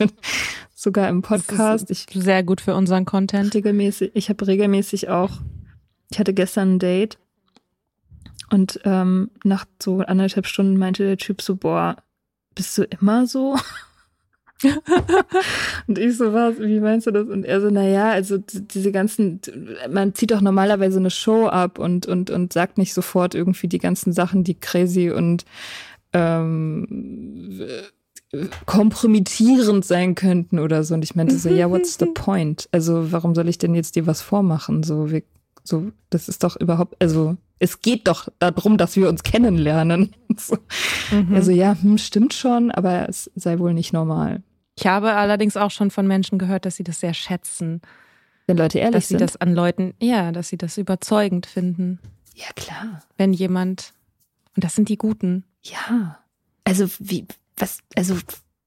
sogar 0.75 1.09
im 1.09 1.23
Podcast. 1.23 1.91
Ich, 1.91 2.07
sehr 2.13 2.43
gut 2.43 2.61
für 2.61 2.75
unseren 2.75 3.05
Content. 3.05 3.55
Regelmäßig, 3.55 4.13
ich 4.15 4.29
habe 4.29 4.47
regelmäßig 4.47 5.09
auch, 5.09 5.31
ich 6.11 6.19
hatte 6.19 6.35
gestern 6.35 6.75
ein 6.75 6.79
Date 6.79 7.19
und 8.51 8.81
ähm, 8.85 9.31
nach 9.45 9.65
so 9.81 10.01
anderthalb 10.01 10.47
Stunden 10.47 10.77
meinte 10.77 11.05
der 11.05 11.17
Typ 11.17 11.41
so, 11.43 11.57
boah, 11.57 11.97
bist 12.55 12.77
du 12.77 12.83
immer 12.85 13.27
so? 13.27 13.57
und 15.87 15.99
ich 15.99 16.17
so, 16.17 16.33
was, 16.33 16.59
wie 16.59 16.81
meinst 16.81 17.07
du 17.07 17.13
das? 17.13 17.29
Und 17.29 17.45
er 17.45 17.61
so, 17.61 17.71
naja, 17.71 18.11
also 18.11 18.39
diese 18.39 18.93
ganzen, 18.93 19.41
man 19.91 20.15
zieht 20.15 20.33
doch 20.33 20.41
normalerweise 20.41 20.99
eine 20.99 21.11
Show 21.11 21.47
ab 21.47 21.79
und, 21.79 22.07
und, 22.07 22.31
und 22.31 22.53
sagt 22.53 22.77
nicht 22.77 22.93
sofort 22.93 23.35
irgendwie 23.35 23.69
die 23.69 23.79
ganzen 23.79 24.13
Sachen, 24.13 24.45
die 24.45 24.55
crazy 24.55 25.11
und 25.11 25.45
ähm, 26.13 26.87
kompromittierend 28.67 29.85
sein 29.85 30.15
könnten 30.15 30.59
oder 30.59 30.85
so. 30.85 30.95
Und 30.95 31.03
ich 31.03 31.15
meinte 31.15 31.39
so, 31.39 31.49
ja, 31.49 31.71
what's 31.71 31.99
the 31.99 32.07
point? 32.07 32.69
Also 32.73 33.13
warum 33.13 33.35
soll 33.35 33.49
ich 33.49 33.59
denn 33.59 33.75
jetzt 33.75 33.97
dir 33.97 34.07
was 34.07 34.23
vormachen? 34.23 34.83
So, 34.83 35.11
wir, 35.11 35.23
so, 35.65 35.91
das 36.11 36.29
ist 36.29 36.45
doch 36.45 36.57
überhaupt, 36.57 36.97
also 37.01 37.37
es 37.59 37.81
geht 37.83 38.09
doch 38.09 38.29
darum, 38.39 38.79
dass 38.79 38.97
wir 38.97 39.09
uns 39.09 39.23
kennenlernen. 39.23 40.15
So. 40.37 40.57
Mhm. 41.11 41.35
Also 41.35 41.51
ja, 41.51 41.77
hm, 41.79 41.99
stimmt 41.99 42.33
schon, 42.33 42.71
aber 42.71 43.09
es 43.09 43.31
sei 43.35 43.59
wohl 43.59 43.75
nicht 43.75 43.93
normal. 43.93 44.43
Ich 44.79 44.87
habe 44.87 45.13
allerdings 45.13 45.57
auch 45.57 45.71
schon 45.71 45.91
von 45.91 46.07
Menschen 46.07 46.39
gehört, 46.39 46.65
dass 46.65 46.77
sie 46.77 46.85
das 46.85 47.01
sehr 47.01 47.13
schätzen. 47.13 47.83
Wenn 48.47 48.57
Leute 48.57 48.79
ehrlich 48.79 48.95
dass 48.95 49.09
sind. 49.09 49.21
Dass 49.21 49.33
sie 49.33 49.39
das 49.39 49.41
an 49.43 49.55
Leuten, 49.55 49.95
ja, 50.01 50.33
dass 50.33 50.49
sie 50.49 50.57
das 50.57 50.79
überzeugend 50.79 51.45
finden. 51.45 51.99
Ja, 52.35 52.47
klar. 52.57 53.03
Wenn 53.19 53.35
jemand, 53.35 53.93
und 54.57 54.65
das 54.65 54.75
sind 54.75 54.89
die 54.89 54.97
Guten. 54.97 55.45
Ja. 55.63 56.21
Also, 56.65 56.89
wie, 56.99 57.27
was, 57.61 57.79
also, 57.97 58.17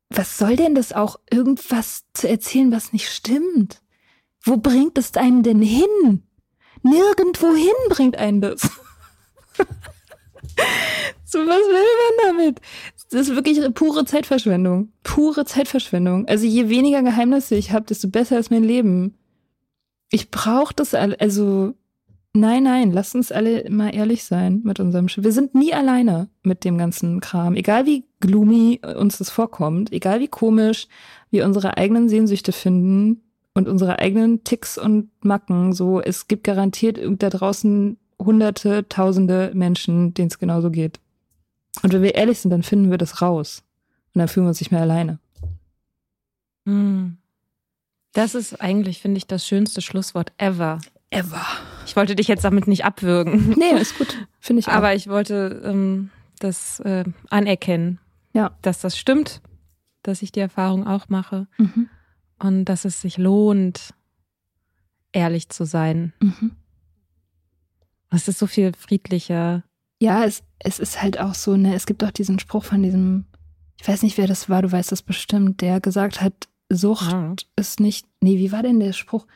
was 0.10 0.38
soll 0.38 0.56
denn 0.56 0.76
das 0.76 0.94
auch, 0.94 1.20
irgendwas 1.32 2.04
zu 2.14 2.30
erzählen, 2.30 2.72
was 2.72 2.94
nicht 2.94 3.10
stimmt? 3.10 3.82
Wo 4.42 4.58
bringt 4.58 4.98
es 4.98 5.14
einen 5.16 5.44
denn 5.44 5.62
hin? 5.62 6.24
Nirgendwohin 6.82 7.74
bringt 7.90 8.18
einen 8.18 8.42
das. 8.42 8.62
so, 11.26 11.40
was 11.40 11.48
will 11.48 12.28
man 12.28 12.38
damit? 12.38 12.62
Das 13.10 13.30
ist 13.30 13.36
wirklich 13.36 13.60
pure 13.74 14.06
Zeitverschwendung. 14.06 14.92
Pure 15.04 15.46
Zeitverschwendung. 15.46 16.28
Also 16.28 16.46
je 16.46 16.70
weniger 16.70 17.04
Geheimnisse 17.04 17.56
ich 17.56 17.72
habe, 17.72 17.86
desto 17.86 18.10
besser 18.10 18.40
ist 18.40 18.52
mein 18.52 18.64
Leben. 18.64 19.18
Ich 20.10 20.30
brauche 20.30 20.74
das. 20.74 20.94
Also 20.94 21.74
nein, 22.34 22.64
nein, 22.64 22.92
lasst 22.92 23.16
uns 23.16 23.32
alle 23.32 23.70
mal 23.70 23.94
ehrlich 23.94 24.24
sein 24.24 24.62
mit 24.64 24.80
unserem 24.80 25.08
Schiff. 25.08 25.24
Wir 25.24 25.32
sind 25.32 25.56
nie 25.56 25.74
alleine 25.74 26.30
mit 26.44 26.64
dem 26.64 26.78
ganzen 26.78 27.20
Kram. 27.20 27.56
Egal 27.56 27.86
wie 27.86 28.06
gloomy 28.20 28.82
uns 28.98 29.18
das 29.18 29.30
vorkommt, 29.30 29.92
egal 29.92 30.20
wie 30.20 30.28
komisch 30.28 30.88
wir 31.32 31.46
unsere 31.46 31.78
eigenen 31.78 32.10
Sehnsüchte 32.10 32.52
finden 32.52 33.22
und 33.54 33.68
unsere 33.68 34.00
eigenen 34.00 34.44
Ticks 34.44 34.78
und 34.78 35.10
Macken. 35.24 35.74
So, 35.74 36.02
es 36.02 36.28
gibt 36.28 36.44
garantiert 36.44 37.00
da 37.22 37.30
draußen 37.30 37.98
hunderte, 38.20 38.88
tausende 38.90 39.52
Menschen, 39.54 40.14
denen 40.14 40.28
es 40.28 40.40
genauso 40.40 40.72
geht. 40.72 41.00
Und 41.82 41.94
wenn 41.94 42.04
wir 42.04 42.16
ehrlich 42.16 42.40
sind, 42.40 42.52
dann 42.52 42.64
finden 42.64 42.92
wir 42.92 42.98
das 42.98 43.22
raus. 43.22 43.64
Und 44.14 44.20
dann 44.20 44.28
fühlen 44.28 44.46
wir 44.46 44.50
uns 44.50 44.60
nicht 44.60 44.72
mehr 44.72 44.82
alleine. 44.82 45.20
Hm. 46.68 47.18
Das 48.14 48.36
ist 48.36 48.62
eigentlich, 48.62 49.02
finde 49.02 49.18
ich, 49.18 49.26
das 49.26 49.48
schönste 49.48 49.82
Schlusswort 49.82 50.32
ever. 50.38 50.80
Ever. 51.10 51.46
Ich 51.86 51.96
wollte 51.96 52.16
dich 52.16 52.28
jetzt 52.28 52.44
damit 52.44 52.68
nicht 52.68 52.86
abwürgen. 52.86 53.56
Nee, 53.58 53.80
ist 53.80 53.98
gut. 53.98 54.28
Finde 54.40 54.62
ich 54.62 54.68
auch. 54.70 54.74
Aber 54.74 54.96
ich 54.96 55.08
wollte 55.08 55.62
ähm, 55.64 56.10
das 56.40 56.80
äh, 56.82 57.04
anerkennen. 57.30 58.00
Ja. 58.34 58.58
Dass 58.62 58.82
das 58.82 58.98
stimmt, 58.98 59.42
dass 60.02 60.22
ich 60.22 60.32
die 60.32 60.40
Erfahrung 60.40 60.88
auch 60.88 61.10
mache. 61.10 61.48
Mhm. 61.58 61.90
Und 62.40 62.66
dass 62.66 62.86
es 62.86 63.02
sich 63.02 63.18
lohnt, 63.18 63.94
ehrlich 65.12 65.50
zu 65.50 65.66
sein. 65.66 66.14
Mhm. 66.20 66.52
Es 68.10 68.28
ist 68.28 68.40
so 68.40 68.48
viel 68.48 68.74
friedlicher. 68.78 69.64
Ja, 70.00 70.26
es, 70.26 70.44
es 70.60 70.80
ist 70.80 71.02
halt 71.02 71.20
auch 71.20 71.34
so, 71.34 71.56
ne, 71.56 71.74
es 71.74 71.86
gibt 71.86 72.04
auch 72.04 72.12
diesen 72.12 72.40
Spruch 72.40 72.64
von 72.64 72.84
diesem, 72.84 73.26
ich 73.80 73.88
weiß 73.88 74.04
nicht, 74.04 74.18
wer 74.18 74.28
das 74.28 74.50
war, 74.50 74.62
du 74.62 74.72
weißt 74.72 74.92
das 74.92 75.02
bestimmt, 75.02 75.62
der 75.62 75.80
gesagt 75.80 76.22
hat, 76.22 76.48
Sucht 76.70 77.12
ja. 77.12 77.36
ist 77.56 77.80
nicht, 77.80 78.08
nee, 78.22 78.38
wie 78.38 78.52
war 78.52 78.64
denn 78.64 78.80
der 78.80 78.94
Spruch? 78.94 79.28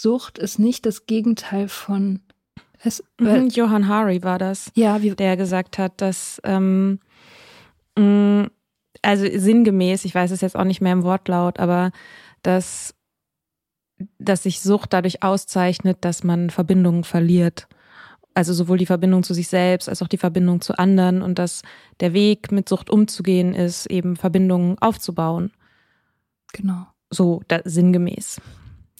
Sucht 0.00 0.38
ist 0.38 0.58
nicht 0.58 0.86
das 0.86 1.04
Gegenteil 1.06 1.68
von. 1.68 2.20
Es, 2.82 3.04
mhm, 3.20 3.48
Johann 3.48 3.88
Hari 3.88 4.22
war 4.22 4.38
das, 4.38 4.72
ja, 4.74 5.02
wie, 5.02 5.10
der 5.10 5.36
gesagt 5.36 5.76
hat, 5.76 6.00
dass, 6.00 6.40
ähm, 6.44 6.98
mh, 7.96 8.04
mm, 8.04 8.50
also 9.02 9.26
sinngemäß, 9.30 10.04
ich 10.04 10.14
weiß 10.14 10.30
es 10.30 10.40
jetzt 10.40 10.56
auch 10.56 10.64
nicht 10.64 10.80
mehr 10.80 10.92
im 10.92 11.02
Wortlaut, 11.02 11.60
aber 11.60 11.92
dass, 12.42 12.94
dass 14.18 14.44
sich 14.44 14.60
Sucht 14.60 14.92
dadurch 14.92 15.22
auszeichnet, 15.22 15.98
dass 16.00 16.24
man 16.24 16.50
Verbindungen 16.50 17.04
verliert 17.04 17.68
also 18.34 18.54
sowohl 18.54 18.78
die 18.78 18.86
Verbindung 18.86 19.22
zu 19.22 19.34
sich 19.34 19.48
selbst 19.48 19.90
als 19.90 20.00
auch 20.00 20.08
die 20.08 20.16
Verbindung 20.16 20.62
zu 20.62 20.78
anderen 20.78 21.20
und 21.20 21.38
dass 21.38 21.60
der 22.00 22.14
Weg 22.14 22.50
mit 22.50 22.66
Sucht 22.66 22.88
umzugehen 22.88 23.54
ist, 23.54 23.84
eben 23.90 24.16
Verbindungen 24.16 24.78
aufzubauen. 24.78 25.52
Genau. 26.54 26.86
So 27.10 27.42
da, 27.48 27.60
sinngemäß. 27.64 28.40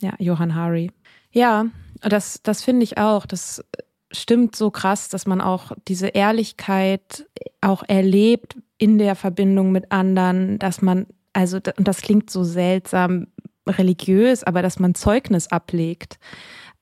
Ja, 0.02 0.14
Johann 0.18 0.54
Hari. 0.54 0.90
Ja, 1.30 1.66
das, 2.00 2.42
das 2.42 2.62
finde 2.62 2.84
ich 2.84 2.98
auch. 2.98 3.24
Das 3.24 3.64
stimmt 4.10 4.56
so 4.56 4.70
krass, 4.70 5.08
dass 5.08 5.26
man 5.26 5.40
auch 5.40 5.72
diese 5.88 6.08
Ehrlichkeit 6.08 7.26
auch 7.60 7.82
erlebt 7.86 8.56
in 8.78 8.98
der 8.98 9.14
Verbindung 9.14 9.72
mit 9.72 9.92
anderen, 9.92 10.58
dass 10.58 10.82
man, 10.82 11.06
also, 11.32 11.56
und 11.56 11.88
das 11.88 12.02
klingt 12.02 12.30
so 12.30 12.44
seltsam 12.44 13.28
religiös, 13.66 14.42
aber 14.42 14.60
dass 14.60 14.78
man 14.78 14.94
Zeugnis 14.94 15.46
ablegt. 15.48 16.18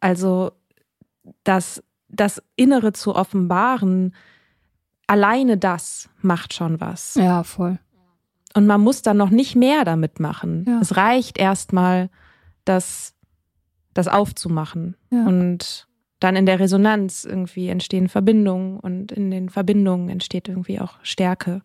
Also, 0.00 0.52
dass 1.44 1.82
das 2.08 2.42
Innere 2.56 2.92
zu 2.92 3.14
offenbaren, 3.14 4.14
alleine 5.06 5.58
das 5.58 6.08
macht 6.22 6.54
schon 6.54 6.80
was. 6.80 7.14
Ja, 7.14 7.44
voll. 7.44 7.78
Und 8.54 8.66
man 8.66 8.80
muss 8.80 9.02
dann 9.02 9.16
noch 9.16 9.30
nicht 9.30 9.54
mehr 9.54 9.84
damit 9.84 10.18
machen. 10.18 10.64
Ja. 10.66 10.80
Es 10.80 10.96
reicht 10.96 11.38
erstmal, 11.38 12.10
das, 12.64 13.14
das 13.94 14.08
aufzumachen. 14.08 14.96
Ja. 15.10 15.26
Und 15.26 15.88
dann 16.20 16.36
in 16.36 16.46
der 16.46 16.60
Resonanz 16.60 17.24
irgendwie 17.24 17.68
entstehen 17.68 18.08
Verbindungen 18.08 18.78
und 18.78 19.10
in 19.10 19.30
den 19.30 19.48
Verbindungen 19.48 20.08
entsteht 20.10 20.48
irgendwie 20.48 20.80
auch 20.80 20.98
Stärke. 21.02 21.62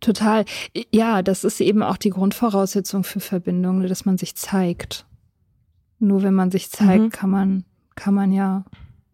Total. 0.00 0.44
Ja, 0.92 1.22
das 1.22 1.44
ist 1.44 1.60
eben 1.60 1.82
auch 1.82 1.96
die 1.96 2.10
Grundvoraussetzung 2.10 3.04
für 3.04 3.20
Verbindungen, 3.20 3.86
dass 3.86 4.04
man 4.04 4.18
sich 4.18 4.34
zeigt. 4.34 5.06
Nur 5.98 6.22
wenn 6.22 6.34
man 6.34 6.50
sich 6.50 6.70
zeigt, 6.70 7.02
mhm. 7.02 7.10
kann 7.10 7.30
man, 7.30 7.64
kann 7.94 8.14
man 8.14 8.32
ja 8.32 8.64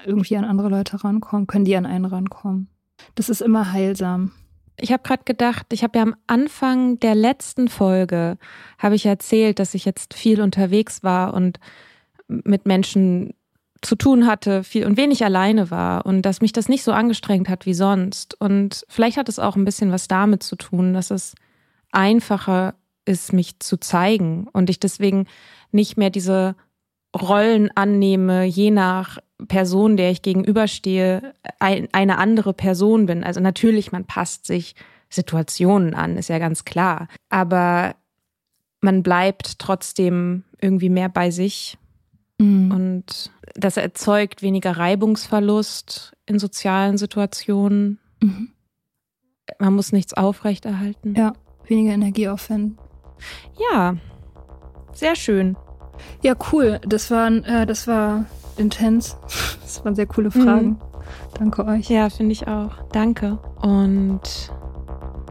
irgendwie 0.05 0.37
an 0.37 0.45
andere 0.45 0.69
Leute 0.69 1.03
rankommen, 1.03 1.47
können 1.47 1.65
die 1.65 1.77
an 1.77 1.87
einen 1.87 2.05
rankommen. 2.05 2.69
Das 3.15 3.29
ist 3.29 3.43
immer 3.43 3.73
heilsam. 3.73 4.31
Ich 4.79 4.93
habe 4.93 5.03
gerade 5.03 5.25
gedacht, 5.25 5.67
ich 5.73 5.83
habe 5.83 5.99
ja 5.99 6.03
am 6.03 6.17
Anfang 6.27 7.01
der 7.01 7.15
letzten 7.15 7.69
Folge 7.69 8.37
habe 8.79 8.95
ich 8.95 9.07
erzählt, 9.07 9.59
dass 9.59 9.75
ich 9.75 9.85
jetzt 9.85 10.15
viel 10.15 10.41
unterwegs 10.41 11.03
war 11.03 11.35
und 11.35 11.59
mit 12.29 12.67
Menschen 12.67 13.35
zu 13.83 13.95
tun 13.95 14.27
hatte 14.27 14.65
viel 14.65 14.87
und 14.87 14.97
wenig 14.97 15.25
alleine 15.25 15.71
war 15.71 16.07
und 16.07 16.23
dass 16.23 16.41
mich 16.41 16.53
das 16.53 16.69
nicht 16.69 16.83
so 16.83 16.93
angestrengt 16.93 17.49
hat 17.49 17.67
wie 17.67 17.75
sonst. 17.75 18.39
Und 18.41 18.85
vielleicht 18.89 19.17
hat 19.17 19.29
es 19.29 19.39
auch 19.39 19.57
ein 19.57 19.65
bisschen 19.65 19.93
was 19.93 20.09
damit 20.09 20.43
zu 20.43 20.57
tun, 20.57 20.95
dass 20.95 21.11
es 21.11 21.35
einfacher 21.93 22.75
ist, 23.05 23.33
mich 23.33 23.61
zu 23.61 23.79
zeigen 23.79 24.49
und 24.53 24.69
ich 24.71 24.81
deswegen 24.81 25.27
nicht 25.73 25.97
mehr 25.97 26.11
diese 26.11 26.57
Rollen 27.17 27.71
annehme, 27.75 28.45
je 28.45 28.71
nach 28.71 29.19
Person, 29.49 29.97
der 29.97 30.11
ich 30.11 30.23
gegenüberstehe, 30.23 31.35
ein, 31.59 31.89
eine 31.93 32.19
andere 32.19 32.55
Person 32.55 33.07
bin. 33.07 33.23
Also 33.23 33.41
natürlich, 33.41 33.93
man 33.93 34.05
passt 34.05 34.47
sich 34.47 34.75
Situationen 35.09 35.95
an, 35.95 36.17
ist 36.17 36.29
ja 36.29 36.39
ganz 36.39 36.65
klar. 36.65 37.09
Aber 37.29 37.95
man 38.81 39.03
bleibt 39.03 39.59
trotzdem 39.59 40.45
irgendwie 40.61 40.89
mehr 40.89 41.09
bei 41.09 41.31
sich. 41.31 41.77
Mhm. 42.39 42.71
Und 42.71 43.31
das 43.55 43.77
erzeugt 43.77 44.43
weniger 44.43 44.77
Reibungsverlust 44.77 46.13
in 46.27 46.39
sozialen 46.39 46.99
Situationen. 46.99 47.99
Mhm. 48.23 48.51
Man 49.59 49.75
muss 49.75 49.93
nichts 49.93 50.15
aufrechterhalten. 50.15 51.15
Ja, 51.15 51.35
weniger 51.67 51.93
Energieaufwand. 51.93 52.79
Ja, 53.71 53.97
sehr 54.93 55.15
schön. 55.15 55.57
Ja, 56.23 56.35
cool. 56.53 56.81
Das 56.87 57.11
war, 57.11 57.31
äh, 57.31 57.67
das 57.67 57.87
war 57.87 58.27
intens. 58.59 59.17
Das 59.63 59.85
waren 59.85 59.95
sehr 59.95 60.07
coole 60.07 60.31
Fragen. 60.31 60.69
Mhm. 60.69 60.77
Danke 61.39 61.67
euch. 61.67 61.89
Ja, 61.91 62.09
finde 62.09 62.33
ich 62.33 62.49
auch. 62.49 62.73
Danke. 62.93 63.39
Und 63.61 64.53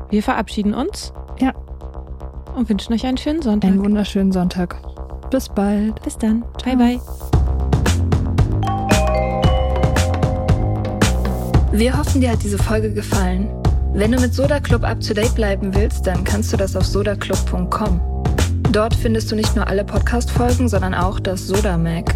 wir 0.09 0.23
verabschieden 0.23 0.73
uns. 0.73 1.13
Ja. 1.39 1.53
Und 2.55 2.69
wünschen 2.69 2.93
euch 2.93 3.05
einen 3.05 3.17
schönen 3.17 3.41
Sonntag. 3.41 3.71
Einen 3.71 3.83
wunderschönen 3.83 4.31
Sonntag. 4.31 4.75
Bis 5.29 5.49
bald. 5.49 6.01
Bis 6.03 6.17
dann. 6.17 6.43
Ciao. 6.61 6.75
Bye, 6.75 6.97
bye. 6.97 7.01
Wir 11.71 11.97
hoffen, 11.97 12.21
dir 12.21 12.31
hat 12.31 12.41
diese 12.41 12.57
Folge 12.57 12.93
gefallen. 12.93 13.49
Wenn 13.93 14.11
du 14.11 14.19
mit 14.19 14.33
Soda 14.33 14.59
Club 14.59 14.83
up 14.83 15.01
to 15.01 15.13
date 15.13 15.35
bleiben 15.35 15.73
willst, 15.75 16.07
dann 16.07 16.23
kannst 16.23 16.53
du 16.53 16.57
das 16.57 16.75
auf 16.75 16.85
sodaclub.com. 16.85 17.99
Dort 18.71 18.93
findest 18.93 19.31
du 19.31 19.35
nicht 19.35 19.55
nur 19.55 19.67
alle 19.67 19.83
Podcast-Folgen, 19.83 20.69
sondern 20.69 20.93
auch 20.93 21.19
das 21.19 21.47
Soda 21.47 21.77
Mag, 21.77 22.15